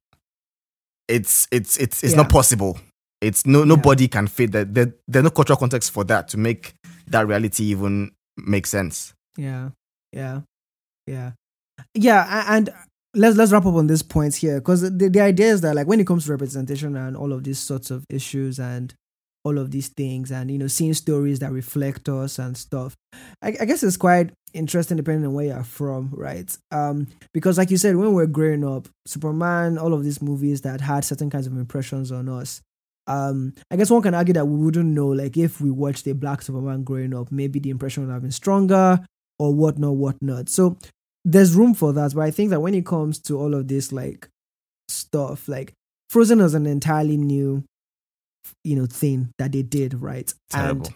it's 1.07 1.47
it's 1.51 1.77
it's 1.77 2.03
it's 2.03 2.13
Yeah. 2.13 2.17
not 2.21 2.29
possible. 2.29 2.79
It's 3.21 3.45
no 3.45 3.63
nobody 3.63 4.07
can 4.07 4.27
fit 4.27 4.51
that. 4.51 4.73
There, 4.73 4.93
there's 5.07 5.23
no 5.23 5.31
cultural 5.31 5.57
context 5.57 5.91
for 5.91 6.03
that 6.05 6.27
to 6.29 6.37
make 6.37 6.75
that 7.07 7.27
reality 7.27 7.63
even 7.65 8.11
make 8.37 8.67
sense. 8.67 9.13
Yeah, 9.37 9.69
yeah, 10.13 10.41
yeah, 11.07 11.31
yeah. 11.97 12.45
And 12.47 12.69
let's 13.13 13.35
let's 13.35 13.51
wrap 13.51 13.65
up 13.65 13.73
on 13.73 13.87
this 13.87 14.03
point 14.03 14.35
here 14.35 14.59
because 14.59 14.81
the, 14.81 15.09
the 15.09 15.19
idea 15.19 15.47
is 15.47 15.61
that 15.61 15.75
like 15.75 15.87
when 15.87 15.99
it 15.99 16.07
comes 16.07 16.25
to 16.25 16.31
representation 16.31 16.95
and 16.95 17.17
all 17.17 17.33
of 17.33 17.43
these 17.43 17.59
sorts 17.59 17.91
of 17.91 18.05
issues 18.09 18.59
and 18.59 18.93
all 19.43 19.57
of 19.57 19.71
these 19.71 19.87
things 19.87 20.29
and 20.31 20.51
you 20.51 20.57
know 20.57 20.67
seeing 20.67 20.93
stories 20.93 21.39
that 21.39 21.51
reflect 21.51 22.09
us 22.09 22.37
and 22.37 22.57
stuff 22.57 22.95
I, 23.41 23.55
I 23.61 23.65
guess 23.65 23.81
it's 23.81 23.97
quite 23.97 24.31
interesting 24.53 24.97
depending 24.97 25.25
on 25.25 25.33
where 25.33 25.45
you're 25.45 25.63
from 25.63 26.09
right 26.11 26.55
um 26.71 27.07
because 27.33 27.57
like 27.57 27.71
you 27.71 27.77
said 27.77 27.95
when 27.95 28.13
we're 28.13 28.25
growing 28.25 28.65
up 28.65 28.89
superman 29.05 29.77
all 29.77 29.93
of 29.93 30.03
these 30.03 30.21
movies 30.21 30.61
that 30.61 30.81
had 30.81 31.05
certain 31.05 31.29
kinds 31.29 31.47
of 31.47 31.53
impressions 31.53 32.11
on 32.11 32.27
us 32.27 32.61
um 33.07 33.53
i 33.71 33.77
guess 33.77 33.89
one 33.89 34.01
can 34.01 34.13
argue 34.13 34.33
that 34.33 34.45
we 34.45 34.57
wouldn't 34.65 34.85
know 34.85 35.07
like 35.07 35.37
if 35.37 35.61
we 35.61 35.71
watched 35.71 36.05
a 36.07 36.13
black 36.13 36.41
superman 36.41 36.83
growing 36.83 37.15
up 37.15 37.31
maybe 37.31 37.59
the 37.59 37.69
impression 37.69 38.05
would 38.05 38.11
have 38.11 38.21
been 38.21 38.31
stronger 38.31 38.99
or 39.39 39.53
whatnot 39.53 39.95
whatnot 39.95 40.49
so 40.49 40.77
there's 41.27 41.53
room 41.53 41.73
for 41.73 41.91
that 41.91 42.13
but 42.15 42.21
i 42.21 42.31
think 42.31 42.49
that 42.49 42.61
when 42.61 42.73
it 42.73 42.85
comes 42.85 43.19
to 43.19 43.37
all 43.37 43.53
of 43.53 43.67
this 43.67 43.91
like 43.91 44.29
stuff 44.87 45.47
like 45.49 45.73
frozen 46.09 46.41
was 46.41 46.53
an 46.53 46.65
entirely 46.65 47.17
new 47.17 47.63
you 48.63 48.75
know 48.77 48.85
thing 48.85 49.29
that 49.37 49.51
they 49.51 49.61
did 49.61 49.93
right? 50.01 50.33
Terrible. 50.49 50.85
and 50.85 50.93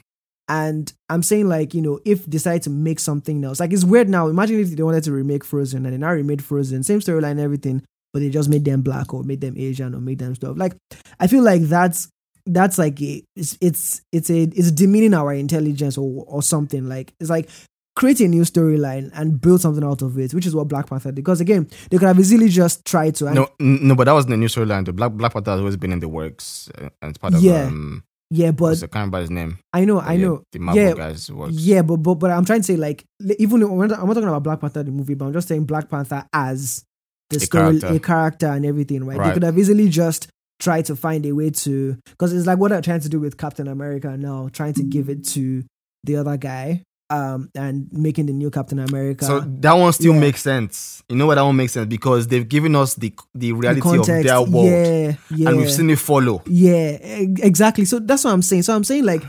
and 0.47 0.93
i'm 1.09 1.21
saying 1.21 1.49
like 1.49 1.73
you 1.73 1.81
know 1.81 1.99
if 2.05 2.27
decide 2.29 2.63
to 2.63 2.69
make 2.69 2.99
something 2.99 3.43
else 3.43 3.59
like 3.59 3.73
it's 3.73 3.83
weird 3.83 4.07
now. 4.09 4.27
Imagine 4.27 4.61
if 4.61 4.69
they 4.69 4.83
wanted 4.83 5.03
to 5.03 5.11
remake 5.11 5.43
frozen 5.43 5.85
and 5.85 5.93
they 5.93 5.97
now 5.97 6.11
remade 6.11 6.43
frozen 6.43 6.81
same 6.83 6.99
storyline 6.99 7.39
everything 7.39 7.83
but 8.13 8.19
they 8.19 8.29
just 8.29 8.49
made 8.49 8.65
them 8.65 8.81
black 8.81 9.13
or 9.13 9.23
made 9.23 9.41
them 9.41 9.57
asian 9.57 9.93
or 9.93 9.99
made 9.99 10.19
them 10.19 10.33
stuff. 10.35 10.57
Like 10.57 10.75
i 11.19 11.27
feel 11.27 11.43
like 11.43 11.63
that's 11.63 12.09
that's 12.45 12.77
like 12.77 13.01
a, 13.01 13.23
it's 13.35 13.57
it's 13.61 14.01
it's 14.11 14.29
a 14.29 14.43
it's 14.43 14.71
demeaning 14.71 15.13
our 15.13 15.33
intelligence 15.33 15.97
or 15.97 16.23
or 16.27 16.41
something. 16.41 16.87
Like 16.87 17.13
it's 17.19 17.29
like 17.29 17.49
create 17.95 18.19
a 18.21 18.27
new 18.27 18.41
storyline 18.43 19.11
and 19.13 19.41
build 19.41 19.59
something 19.61 19.83
out 19.83 20.01
of 20.01 20.17
it 20.17 20.33
which 20.33 20.45
is 20.45 20.55
what 20.55 20.67
black 20.67 20.87
panther 20.87 21.09
did 21.09 21.15
because 21.15 21.41
again 21.41 21.69
they 21.89 21.97
could 21.97 22.07
have 22.07 22.19
easily 22.19 22.47
just 22.47 22.85
tried 22.85 23.13
to 23.15 23.25
No, 23.33 23.47
no, 23.59 23.95
but 23.95 24.05
that 24.05 24.13
wasn't 24.13 24.31
the 24.31 24.37
new 24.37 24.47
storyline. 24.47 24.85
The 24.85 24.93
Black 24.93 25.11
Black 25.11 25.33
Panther 25.33 25.51
has 25.51 25.59
always 25.59 25.75
been 25.77 25.91
in 25.91 25.99
the 25.99 26.07
works, 26.07 26.69
uh, 26.77 26.89
and 27.01 27.09
it's 27.09 27.17
part 27.17 27.33
of 27.33 27.41
Yeah, 27.43 27.65
um. 27.65 28.03
yeah 28.29 28.51
but 28.51 28.77
I 28.77 28.79
can't 28.87 28.93
remember 28.95 29.19
his 29.19 29.29
name. 29.29 29.59
i 29.73 29.83
know 29.83 29.99
i 29.99 30.13
Yeah, 30.13 30.25
know 30.25 30.43
the 30.53 30.59
Marvel 30.59 30.81
yeah 30.83 30.93
guys 30.93 31.29
works. 31.31 31.53
Yeah, 31.53 31.81
but 31.81 31.97
but 31.97 32.15
but 32.15 32.31
I'm 32.31 32.45
trying 32.45 32.61
to 32.61 32.65
say 32.65 32.77
like 32.77 33.03
even 33.39 33.61
I'm 33.63 33.77
not, 33.87 33.99
I'm 33.99 34.07
not 34.07 34.13
talking 34.13 34.29
about 34.29 34.43
Black 34.43 34.61
Panther 34.61 34.83
the 34.83 34.91
movie, 34.91 35.13
but 35.15 35.25
I'm 35.25 35.33
just 35.33 35.47
saying 35.49 35.65
Black 35.65 35.89
Panther 35.89 36.25
as 36.33 36.83
the 37.29 37.37
A 37.37 37.39
story, 37.41 37.79
character. 37.79 37.87
a 37.87 37.99
character 37.99 38.47
and 38.47 38.65
everything, 38.65 39.03
right? 39.05 39.21
They 39.27 39.33
could 39.33 39.43
have 39.43 39.57
easily 39.57 39.89
just 39.89 40.27
tried 40.59 40.85
to 40.85 40.95
find 40.95 41.25
a 41.25 41.31
way 41.33 41.49
to 41.49 41.97
because 42.11 42.31
it's 42.33 42.45
like 42.47 42.57
what 42.57 42.69
they're 42.71 42.81
trying 42.81 42.99
to 43.01 43.09
do 43.09 43.19
with 43.19 43.37
Captain 43.37 43.67
America 43.67 44.15
now, 44.17 44.47
trying 44.53 44.73
to 44.75 44.83
give 44.83 45.09
it 45.09 45.25
to 45.29 45.63
the 46.03 46.15
other 46.17 46.37
guy, 46.37 46.83
um, 47.11 47.49
and 47.55 47.91
making 47.91 48.25
the 48.27 48.33
new 48.33 48.49
Captain 48.49 48.79
America. 48.79 49.25
So 49.25 49.41
that 49.41 49.73
one 49.73 49.91
still 49.93 50.13
Yeah. 50.13 50.19
makes 50.19 50.41
sense. 50.41 51.03
You 51.09 51.17
know 51.17 51.25
what 51.27 51.35
that 51.35 51.41
one 51.41 51.55
makes 51.57 51.73
sense 51.73 51.87
because 51.87 52.27
they've 52.27 52.47
given 52.47 52.75
us 52.75 52.95
the 52.95 53.13
the 53.35 53.51
the 53.51 53.53
reality 53.53 53.97
of 53.99 54.05
their 54.05 54.41
world, 54.41 54.65
yeah, 54.69 55.13
yeah, 55.29 55.49
and 55.49 55.57
we've 55.57 55.71
seen 55.71 55.89
it 55.89 55.99
follow. 55.99 56.41
Yeah, 56.47 56.97
exactly. 57.01 57.85
So 57.85 57.99
that's 57.99 58.23
what 58.23 58.31
I'm 58.33 58.41
saying. 58.41 58.63
So 58.63 58.73
I'm 58.75 58.83
saying 58.85 59.03
like, 59.05 59.23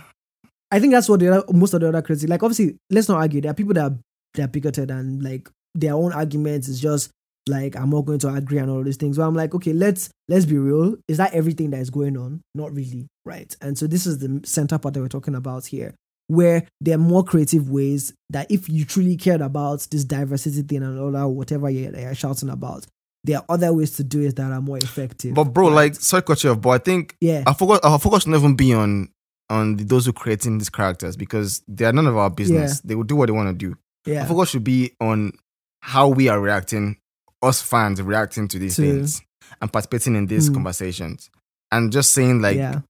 I 0.70 0.78
think 0.80 0.93
that's 0.93 1.09
what 1.09 1.20
the 1.20 1.28
other, 1.28 1.45
most 1.53 1.74
of 1.74 1.80
the 1.80 1.89
other 1.89 2.03
critics 2.03 2.28
like. 2.28 2.43
Obviously, 2.43 2.76
let's 2.91 3.09
not 3.09 3.18
argue. 3.18 3.41
There 3.41 3.51
are 3.51 3.55
people 3.55 3.74
that 3.74 3.91
are 3.93 3.99
that 4.35 4.45
are 4.45 4.49
bigoted 4.49 4.91
and 4.91 5.22
like 5.22 5.49
their 5.74 5.95
own 5.95 6.12
arguments 6.12 6.68
is 6.68 6.80
just 6.80 7.11
like 7.49 7.74
I'm 7.76 7.91
not 7.91 8.03
going 8.03 8.20
to 8.20 8.28
agree 8.33 8.61
on 8.61 8.70
all 8.70 8.85
these 8.85 8.97
things. 8.97 9.16
But 9.16 9.24
I'm 9.26 9.35
like, 9.35 9.55
okay, 9.57 9.72
let's 9.72 10.09
let's 10.28 10.47
be 10.47 10.57
real. 10.59 10.97
Is 11.09 11.16
that 11.16 11.35
everything 11.35 11.70
that 11.70 11.80
is 11.80 11.91
going 11.91 12.16
on? 12.16 12.41
Not 12.55 12.72
really, 12.72 13.09
right? 13.24 13.55
And 13.61 13.76
so 13.76 13.87
this 13.89 14.07
is 14.07 14.18
the 14.18 14.41
center 14.45 14.78
part 14.78 14.95
that 14.95 15.01
we're 15.01 15.09
talking 15.09 15.35
about 15.35 15.66
here, 15.66 15.95
where 16.33 16.66
there 16.80 16.95
are 16.95 16.99
more 16.99 17.22
creative 17.24 17.68
ways 17.70 18.12
that 18.30 18.51
if 18.51 18.68
you 18.68 18.85
truly 18.85 19.16
cared 19.16 19.41
about 19.41 19.87
this 19.91 20.05
diversity 20.05 20.62
thing 20.62 20.83
and 20.83 20.99
all 20.99 21.12
that, 21.12 21.28
whatever 21.28 21.68
you're, 21.70 21.95
you're 21.99 22.14
shouting 22.14 22.49
about, 22.49 22.87
there 23.24 23.39
are 23.39 23.45
other 23.49 23.72
ways 23.72 23.93
to 23.97 24.05
do 24.05 24.20
it 24.22 24.37
that 24.37 24.51
are 24.51 24.61
more 24.61 24.78
effective. 24.78 25.35
But 25.35 25.45
bro, 25.53 25.68
right? 25.68 25.74
like 25.74 25.95
sorry, 25.97 26.22
cut 26.22 26.43
you 26.43 26.51
off, 26.51 26.61
but 26.61 26.70
I 26.70 26.78
think 26.78 27.16
yeah, 27.20 27.45
our 27.47 27.55
focus 27.55 27.80
our 27.83 27.99
focus 27.99 28.22
should 28.24 28.30
not 28.30 28.39
even 28.39 28.57
be 28.57 28.72
on 28.74 29.11
on 29.51 29.76
the, 29.76 29.85
those 29.85 30.07
who 30.07 30.12
creating 30.12 30.59
these 30.59 30.70
characters 30.70 31.16
because 31.16 31.62
they 31.68 31.85
are 31.85 31.93
none 31.93 32.07
of 32.07 32.16
our 32.16 32.30
business. 32.30 32.80
They 32.80 32.95
will 32.95 33.05
do 33.05 33.16
what 33.16 33.26
they 33.26 33.33
want 33.33 33.49
to 33.51 33.55
do. 33.68 33.76
yeah. 34.11 34.22
Our 34.22 34.26
focus 34.28 34.51
should 34.51 34.64
be 34.64 34.93
on 35.01 35.33
how 35.80 36.09
we 36.09 36.28
are 36.28 36.41
reacting, 36.41 36.97
us 37.43 37.61
fans 37.61 38.01
reacting 38.01 38.49
to 38.49 38.59
these 38.59 38.76
To- 38.76 38.83
things 38.83 39.20
and 39.61 39.70
participating 39.72 40.16
in 40.16 40.26
these 40.26 40.49
Hmm. 40.49 40.55
conversations. 40.55 41.28
And 41.70 41.93
just 41.93 42.12
saying 42.12 42.41
like 42.41 42.57
yeah, 42.57 42.80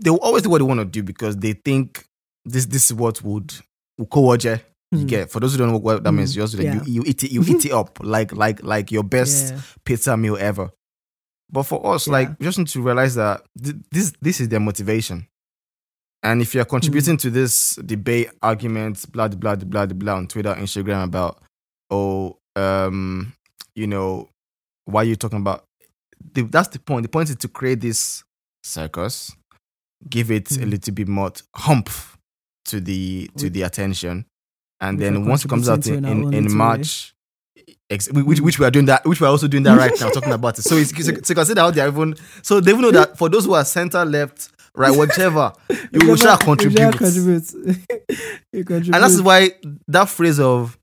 they 0.00 0.10
will 0.10 0.18
always 0.20 0.42
do 0.42 0.50
what 0.50 0.58
they 0.58 0.64
want 0.64 0.80
to 0.80 0.84
do 0.86 1.02
because 1.02 1.36
they 1.36 1.52
think 1.52 2.06
this 2.44 2.66
this 2.66 2.86
is 2.90 2.94
what 2.94 3.22
would 3.22 3.54
ukowaje 4.00 4.60
you 4.92 4.98
Hmm. 5.00 5.06
get. 5.06 5.30
For 5.30 5.40
those 5.40 5.52
who 5.52 5.58
don't 5.58 5.72
know 5.72 5.78
what 5.78 6.02
that 6.04 6.10
Hmm. 6.10 6.16
means, 6.16 6.36
you 6.36 6.42
just 6.42 6.54
Yeah. 6.54 6.82
you, 6.84 6.94
you 6.94 7.02
eat 7.06 7.22
it 7.24 7.30
you 7.32 7.42
eat 7.42 7.64
it 7.64 7.72
up 7.72 7.98
like 8.02 8.32
like 8.32 8.62
like 8.62 8.92
your 8.92 9.02
best 9.04 9.52
yeah. 9.54 9.60
pizza 9.84 10.16
meal 10.16 10.36
ever. 10.38 10.70
But 11.52 11.64
for 11.64 11.94
us, 11.94 12.06
Yeah. 12.06 12.12
like, 12.14 12.38
just 12.40 12.58
need 12.58 12.68
to 12.68 12.80
realize 12.82 13.14
that 13.16 13.44
th- 13.62 13.76
this 13.90 14.12
this 14.22 14.40
is 14.40 14.48
their 14.48 14.60
motivation. 14.60 15.26
And 16.22 16.40
if 16.40 16.54
you're 16.54 16.64
contributing 16.64 17.16
to 17.18 17.30
this 17.30 17.76
debate, 17.76 18.30
argument, 18.42 19.04
blah 19.12 19.28
blah 19.28 19.56
blah 19.56 19.86
blah 19.86 20.14
on 20.16 20.26
Twitter, 20.26 20.54
Instagram 20.54 21.04
about, 21.04 21.42
oh, 21.90 22.38
um, 22.56 23.32
you 23.74 23.86
know, 23.86 24.28
why 24.86 25.02
are 25.02 25.04
you 25.04 25.16
talking 25.16 25.38
about? 25.40 25.64
The, 26.32 26.42
that's 26.42 26.68
the 26.68 26.78
point. 26.78 27.02
The 27.02 27.08
point 27.10 27.28
is 27.30 27.36
to 27.36 27.48
create 27.48 27.80
this 27.80 28.24
circus, 28.64 29.32
give 30.08 30.30
it 30.30 30.50
a 30.52 30.54
Mhm. 30.60 30.70
little 30.70 30.94
bit 30.94 31.08
more 31.08 31.32
hump 31.54 31.90
to 32.66 32.80
the 32.80 33.28
to 33.38 33.50
the 33.50 33.62
attention, 33.62 34.26
and 34.80 34.98
then 34.98 35.26
once 35.26 35.44
it 35.44 35.48
comes 35.48 35.68
out 35.68 35.86
in, 35.86 35.96
in 35.96 36.04
in, 36.04 36.24
own 36.26 36.34
in 36.34 36.42
little 36.44 36.48
way. 36.52 36.54
March, 36.56 37.14
ex- 37.90 38.10
which 38.10 38.40
which 38.40 38.58
we 38.58 38.66
are 38.66 38.70
doing 38.70 38.86
that, 38.86 39.04
which 39.06 39.20
we 39.20 39.26
are 39.26 39.30
also 39.30 39.48
doing 39.48 39.62
that 39.64 39.76
right 39.78 39.92
now, 40.00 40.08
talking 40.10 40.32
about 40.32 40.58
it. 40.58 40.62
So 40.62 40.76
it's 40.76 40.90
so, 41.04 41.12
so 41.22 41.34
consider 41.34 41.60
how 41.60 41.70
they're 41.70 41.88
even 41.88 42.14
so 42.42 42.60
they 42.60 42.70
even 42.70 42.82
know 42.82 42.90
that 42.92 43.18
for 43.18 43.28
those 43.28 43.44
who 43.44 43.54
are 43.54 43.64
center 43.64 44.04
left, 44.04 44.50
right, 44.74 44.96
whichever, 44.96 45.52
you 45.92 46.06
will 46.08 46.16
shall 46.16 46.38
contribute. 46.38 46.96
contribute. 46.96 47.52
you 48.52 48.64
contribute. 48.64 48.94
And 48.94 49.02
that's 49.04 49.20
why 49.20 49.50
that 49.88 50.08
phrase 50.08 50.40
of 50.40 50.78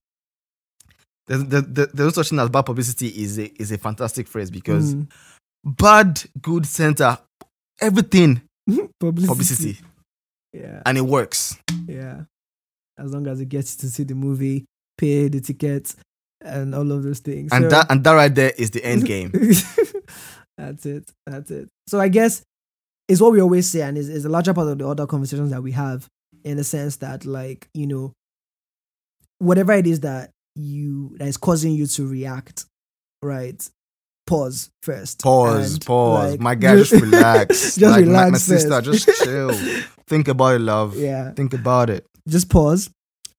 there's, 1.28 1.46
there, 1.46 1.62
there- 1.62 1.86
there's 1.94 2.08
no 2.08 2.10
such 2.24 2.30
thing 2.30 2.40
as 2.40 2.50
bad 2.50 2.64
publicity 2.66 3.08
is 3.08 3.38
a 3.40 3.46
is 3.62 3.72
a 3.72 3.78
fantastic 3.78 4.28
phrase 4.28 4.50
because 4.52 4.96
Mm. 4.96 5.08
bad, 5.64 6.22
good 6.42 6.66
center, 6.66 7.18
everything 7.80 8.42
publicity. 9.00 9.28
publicity, 9.28 9.78
Yeah, 10.54 10.82
and 10.86 10.98
it 10.98 11.02
works. 11.06 11.58
yeah. 11.88 12.24
As 12.98 13.14
long 13.14 13.26
as 13.28 13.40
it 13.40 13.50
gets 13.50 13.76
you 13.76 13.82
to 13.88 13.94
see 13.94 14.04
the 14.04 14.16
movie, 14.16 14.66
pay 14.98 15.28
the 15.30 15.40
tickets, 15.42 15.96
and 16.42 16.76
all 16.76 16.92
of 16.92 17.04
those 17.04 17.20
things. 17.20 17.52
And 17.52 17.64
So- 17.66 17.70
that 17.70 17.88
and 17.92 18.04
that 18.04 18.12
right 18.14 18.34
there 18.34 18.52
is 18.58 18.72
the 18.72 18.84
end 18.84 19.06
game. 19.06 19.32
that's 20.58 20.86
it. 20.86 21.10
That's 21.26 21.50
it. 21.52 21.70
So 21.88 22.00
I 22.00 22.10
guess 22.10 22.44
it's 23.08 23.22
what 23.22 23.32
we 23.32 23.42
always 23.42 23.70
say, 23.70 23.82
and 23.82 23.98
is 23.98 24.10
is 24.10 24.26
a 24.26 24.30
larger 24.30 24.54
part 24.54 24.68
of 24.68 24.78
the 24.78 24.88
other 24.88 25.08
conversations 25.08 25.52
that 25.52 25.64
we 25.64 25.72
have, 25.72 26.08
in 26.44 26.58
the 26.58 26.64
sense 26.64 26.98
that, 26.98 27.26
like, 27.26 27.68
you 27.74 27.88
know, 27.88 28.14
whatever 29.40 29.74
it 29.74 29.88
is 29.88 30.02
that 30.02 30.32
you 30.56 31.16
that 31.18 31.28
is 31.28 31.38
causing 31.38 31.74
you 31.74 31.88
to 31.88 32.06
react, 32.08 32.66
right? 33.24 33.68
Pause 34.28 34.70
first. 34.84 35.22
Pause, 35.22 35.80
pause. 35.80 36.32
like, 36.32 36.40
My 36.40 36.56
guy, 36.64 36.76
just 36.78 36.92
relax. 36.94 37.76
just 37.76 37.82
like, 37.82 38.06
relax 38.06 38.32
my, 38.32 38.38
sister, 38.38 38.82
just 38.82 39.08
chill. 39.24 39.52
Think 40.08 40.28
about 40.28 40.56
it, 40.56 40.60
love. 40.60 40.96
Yeah. 40.98 41.32
Think 41.34 41.54
about 41.54 41.90
it. 41.90 42.06
just 42.28 42.50
pause, 42.50 42.90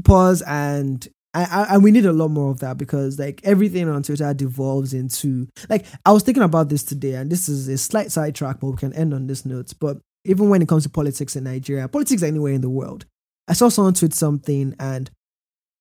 pause, 0.05 0.43
and 0.43 1.07
I, 1.35 1.45
I, 1.45 1.75
and 1.75 1.83
we 1.85 1.93
need 1.93 2.05
a 2.05 2.13
lot 2.13 2.29
more 2.29 2.51
of 2.51 2.59
that 2.61 2.77
because 2.77 3.19
like 3.19 3.41
everything 3.45 3.89
on 3.89 4.03
Twitter 4.03 4.35
devolves 4.35 4.93
into 4.93 5.49
like 5.71 5.87
I 6.05 6.13
was 6.13 6.23
thinking 6.25 6.43
about 6.43 6.69
this 6.69 6.83
today, 6.83 7.15
and 7.15 7.31
this 7.33 7.49
is 7.49 7.69
a 7.69 7.79
slight 7.79 8.13
sidetrack, 8.13 8.61
but 8.61 8.67
we 8.71 8.77
can 8.77 8.93
end 8.93 9.15
on 9.15 9.27
this 9.29 9.47
note. 9.47 9.73
But 9.81 9.99
even 10.25 10.51
when 10.51 10.61
it 10.63 10.69
comes 10.69 10.83
to 10.83 10.91
politics 10.91 11.35
in 11.37 11.45
Nigeria, 11.45 11.89
politics 11.89 12.23
anywhere 12.23 12.53
in 12.53 12.61
the 12.61 12.69
world, 12.71 13.07
I 13.49 13.55
saw 13.55 13.69
someone 13.71 13.95
tweet 13.95 14.13
something, 14.15 14.75
and 14.79 15.11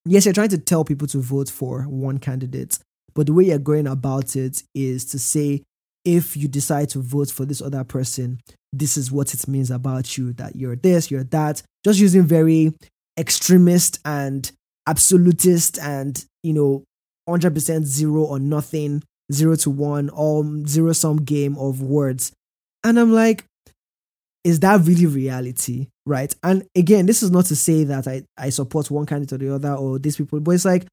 yes, 0.05 0.25
you're 0.25 0.33
trying 0.33 0.49
to 0.49 0.57
tell 0.57 0.85
people 0.85 1.07
to 1.09 1.19
vote 1.19 1.49
for 1.49 1.83
one 1.83 2.17
candidate, 2.17 2.79
but 3.13 3.25
the 3.25 3.33
way 3.33 3.45
you're 3.45 3.59
going 3.59 3.87
about 3.87 4.35
it 4.35 4.63
is 4.73 5.05
to 5.05 5.19
say 5.19 5.63
if 6.03 6.35
you 6.35 6.47
decide 6.47 6.89
to 6.89 6.99
vote 6.99 7.29
for 7.29 7.45
this 7.45 7.61
other 7.61 7.83
person, 7.83 8.39
this 8.73 8.97
is 8.97 9.11
what 9.11 9.33
it 9.33 9.47
means 9.47 9.69
about 9.69 10.17
you 10.17 10.33
that 10.33 10.55
you're 10.55 10.75
this, 10.75 11.11
you're 11.11 11.23
that. 11.25 11.61
Just 11.83 11.99
using 11.99 12.23
very 12.23 12.73
extremist 13.17 13.99
and 14.05 14.51
absolutist 14.87 15.77
and, 15.79 16.23
you 16.43 16.53
know, 16.53 16.83
100% 17.29 17.83
zero 17.83 18.23
or 18.23 18.39
nothing, 18.39 19.03
zero 19.31 19.55
to 19.55 19.69
one, 19.69 20.09
all 20.09 20.43
zero 20.65 20.93
sum 20.93 21.17
game 21.17 21.57
of 21.57 21.81
words. 21.81 22.31
And 22.83 22.99
I'm 22.99 23.13
like, 23.13 23.45
is 24.43 24.59
that 24.61 24.81
really 24.81 25.05
reality? 25.05 25.87
Right. 26.05 26.33
And 26.41 26.65
again, 26.75 27.05
this 27.05 27.21
is 27.21 27.29
not 27.29 27.45
to 27.45 27.55
say 27.55 27.83
that 27.83 28.07
I, 28.07 28.23
I 28.37 28.49
support 28.49 28.89
one 28.89 29.05
candidate 29.05 29.33
or 29.33 29.37
the 29.37 29.55
other 29.55 29.73
or 29.73 29.99
these 29.99 30.17
people, 30.17 30.39
but 30.39 30.51
it's 30.51 30.65
like 30.65 30.87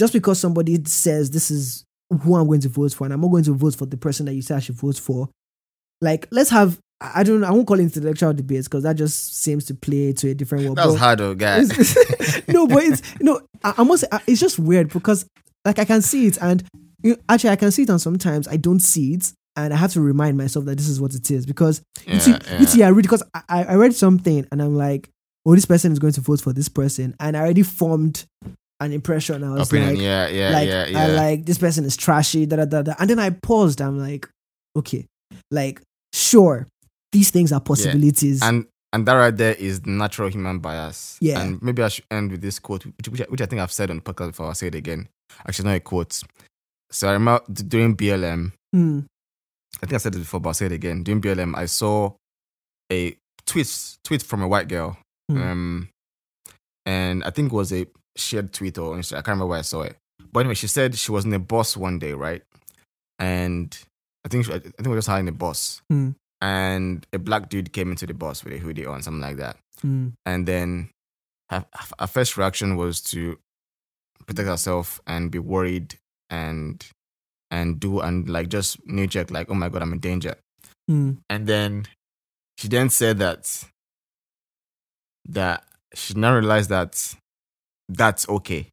just 0.00 0.14
because 0.14 0.40
somebody 0.40 0.82
says 0.86 1.30
this 1.30 1.50
is 1.50 1.84
who 2.22 2.34
I'm 2.34 2.46
going 2.46 2.62
to 2.62 2.68
vote 2.70 2.94
for, 2.94 3.04
and 3.04 3.12
I'm 3.12 3.20
not 3.20 3.28
going 3.30 3.44
to 3.44 3.52
vote 3.52 3.76
for 3.76 3.84
the 3.86 3.98
person 3.98 4.24
that 4.26 4.34
you 4.34 4.40
say 4.42 4.54
I 4.56 4.60
should 4.60 4.74
vote 4.74 4.96
for. 4.96 5.28
Like, 6.00 6.26
let's 6.30 6.48
have 6.50 6.78
I 7.02 7.22
don't 7.22 7.44
I 7.44 7.50
won't 7.50 7.66
call 7.66 7.78
it 7.78 7.82
intellectual 7.82 8.32
debates 8.32 8.66
because 8.66 8.82
that 8.84 8.96
just 8.96 9.36
seems 9.42 9.66
to 9.66 9.74
play 9.74 10.12
to 10.14 10.30
a 10.30 10.34
different 10.34 10.64
world. 10.64 10.78
That 10.78 10.86
was 10.86 10.96
hard, 10.98 11.18
though, 11.18 11.34
guys. 11.34 11.68
no, 12.48 12.66
but 12.66 12.82
it's 12.82 13.02
no. 13.20 13.40
I, 13.62 13.74
I 13.78 13.82
must. 13.84 14.00
Say, 14.02 14.18
it's 14.26 14.40
just 14.40 14.58
weird 14.58 14.90
because 14.90 15.26
like 15.66 15.78
I 15.78 15.84
can 15.84 16.00
see 16.02 16.26
it, 16.26 16.38
and 16.40 16.64
you 17.02 17.10
know, 17.12 17.16
actually 17.28 17.50
I 17.50 17.56
can 17.56 17.70
see 17.70 17.82
it, 17.82 17.90
and 17.90 18.00
sometimes 18.00 18.48
I 18.48 18.56
don't 18.56 18.80
see 18.80 19.14
it. 19.14 19.32
and 19.56 19.74
I 19.74 19.76
have 19.76 19.92
to 19.92 20.00
remind 20.00 20.38
myself 20.38 20.64
that 20.64 20.78
this 20.78 20.88
is 20.88 21.00
what 21.00 21.14
it 21.14 21.30
is 21.30 21.44
because 21.44 21.82
Yeah, 22.06 22.14
you 22.14 22.20
see, 22.20 22.30
yeah. 22.30 22.58
you 22.60 22.66
see, 22.66 22.82
I 22.82 22.88
read 22.88 23.02
because 23.02 23.22
I 23.34 23.64
I 23.64 23.74
read 23.74 23.94
something 23.94 24.46
and 24.50 24.62
I'm 24.62 24.74
like, 24.76 25.10
oh, 25.46 25.54
this 25.54 25.66
person 25.66 25.92
is 25.92 25.98
going 25.98 26.14
to 26.14 26.20
vote 26.22 26.40
for 26.40 26.52
this 26.54 26.68
person, 26.70 27.14
and 27.20 27.36
I 27.36 27.40
already 27.40 27.62
formed 27.62 28.24
an 28.80 28.92
impression. 28.92 29.44
I 29.44 29.50
was 29.50 29.68
Opinion, 29.68 29.94
like, 29.94 30.02
yeah, 30.02 30.28
yeah, 30.28 30.50
like, 30.50 30.68
yeah, 30.68 30.86
yeah. 30.86 30.98
I 31.02 31.06
like 31.08 31.46
this 31.46 31.58
person 31.58 31.84
is 31.84 31.96
trashy, 31.96 32.46
da 32.46 32.56
da 32.56 32.64
da 32.64 32.82
da, 32.82 32.94
and 32.98 33.08
then 33.10 33.18
I 33.18 33.30
paused. 33.30 33.80
I'm 33.80 33.98
like, 33.98 34.28
okay, 34.76 35.06
like 35.50 35.80
sure, 36.14 36.66
these 37.12 37.30
things 37.30 37.52
are 37.52 37.60
possibilities. 37.60 38.42
and 38.42 38.66
and 38.92 39.06
that 39.06 39.14
right 39.14 39.36
there 39.36 39.54
is 39.54 39.86
natural 39.86 40.28
human 40.28 40.58
bias. 40.58 41.16
Yeah. 41.20 41.40
And 41.40 41.62
maybe 41.62 41.80
I 41.82 41.88
should 41.88 42.04
end 42.10 42.32
with 42.32 42.40
this 42.42 42.58
quote, 42.58 42.84
which, 42.86 43.08
which, 43.08 43.20
I- 43.20 43.26
which 43.28 43.40
I 43.40 43.46
think 43.46 43.60
I've 43.62 43.70
said 43.70 43.88
on 43.90 43.98
the 43.98 44.02
podcast 44.02 44.28
before. 44.28 44.46
I'll 44.46 44.54
say 44.54 44.66
it 44.66 44.74
again. 44.74 45.08
Actually, 45.46 45.68
not 45.68 45.76
a 45.76 45.80
quote. 45.80 46.20
So 46.90 47.08
I 47.08 47.12
remember 47.12 47.44
d- 47.52 47.62
doing 47.62 47.96
BLM. 47.96 48.50
Hmm, 48.72 49.00
I 49.80 49.86
think 49.86 49.92
I 49.94 49.98
said 49.98 50.16
it 50.16 50.18
before, 50.18 50.40
but 50.40 50.48
I'll 50.48 50.54
say 50.54 50.66
it 50.66 50.72
again. 50.72 51.04
Doing 51.04 51.20
BLM, 51.20 51.54
I 51.56 51.66
saw 51.66 52.14
a 52.90 53.14
tweet 53.46 53.96
tweet 54.02 54.24
from 54.24 54.42
a 54.42 54.48
white 54.48 54.66
girl. 54.66 54.98
Hmm. 55.30 55.40
Um, 55.40 55.88
and 56.84 57.22
I 57.22 57.30
think 57.30 57.52
it 57.52 57.54
was 57.54 57.72
a 57.72 57.86
shared 58.16 58.52
tweet 58.52 58.78
or 58.78 58.96
Insta- 58.96 59.12
I 59.12 59.16
can't 59.16 59.28
remember 59.28 59.46
where 59.46 59.58
I 59.58 59.62
saw 59.62 59.82
it. 59.82 59.96
But 60.32 60.40
anyway, 60.40 60.54
she 60.54 60.66
said 60.68 60.94
she 60.96 61.12
was 61.12 61.24
in 61.24 61.32
a 61.32 61.38
bus 61.38 61.76
one 61.76 61.98
day, 61.98 62.12
right? 62.12 62.42
And 63.18 63.76
I 64.24 64.28
think 64.28 64.46
she, 64.46 64.52
I 64.52 64.58
think 64.58 64.74
we 64.82 64.88
were 64.88 64.96
just 64.96 65.08
hiring 65.08 65.28
a 65.28 65.32
bus. 65.32 65.82
Hmm. 65.88 66.10
And 66.40 67.06
a 67.12 67.18
black 67.18 67.48
dude 67.50 67.72
came 67.72 67.90
into 67.90 68.06
the 68.06 68.14
bus 68.14 68.44
with 68.44 68.52
a 68.54 68.58
hoodie 68.58 68.86
on, 68.86 69.02
something 69.02 69.20
like 69.20 69.36
that. 69.36 69.56
hmm, 69.82 70.08
And 70.24 70.46
then 70.48 70.90
her, 71.50 71.64
her 71.98 72.06
first 72.06 72.36
reaction 72.36 72.76
was 72.76 73.00
to 73.02 73.38
protect 74.26 74.48
herself 74.48 75.00
and 75.06 75.30
be 75.30 75.38
worried 75.38 75.96
and 76.30 76.86
and 77.50 77.80
do 77.80 78.00
and 78.00 78.28
like 78.28 78.48
just 78.48 78.78
knee 78.86 79.06
jerk 79.08 79.30
like, 79.30 79.50
oh 79.50 79.54
my 79.54 79.68
god, 79.68 79.82
I'm 79.82 79.92
in 79.92 79.98
danger. 79.98 80.36
hmm, 80.88 81.12
And 81.28 81.46
then 81.46 81.86
she 82.58 82.68
then 82.68 82.88
said 82.88 83.18
that 83.18 83.64
that 85.28 85.64
she 85.94 86.14
now 86.14 86.34
realized 86.34 86.70
that 86.70 87.14
that's 87.90 88.28
okay. 88.28 88.68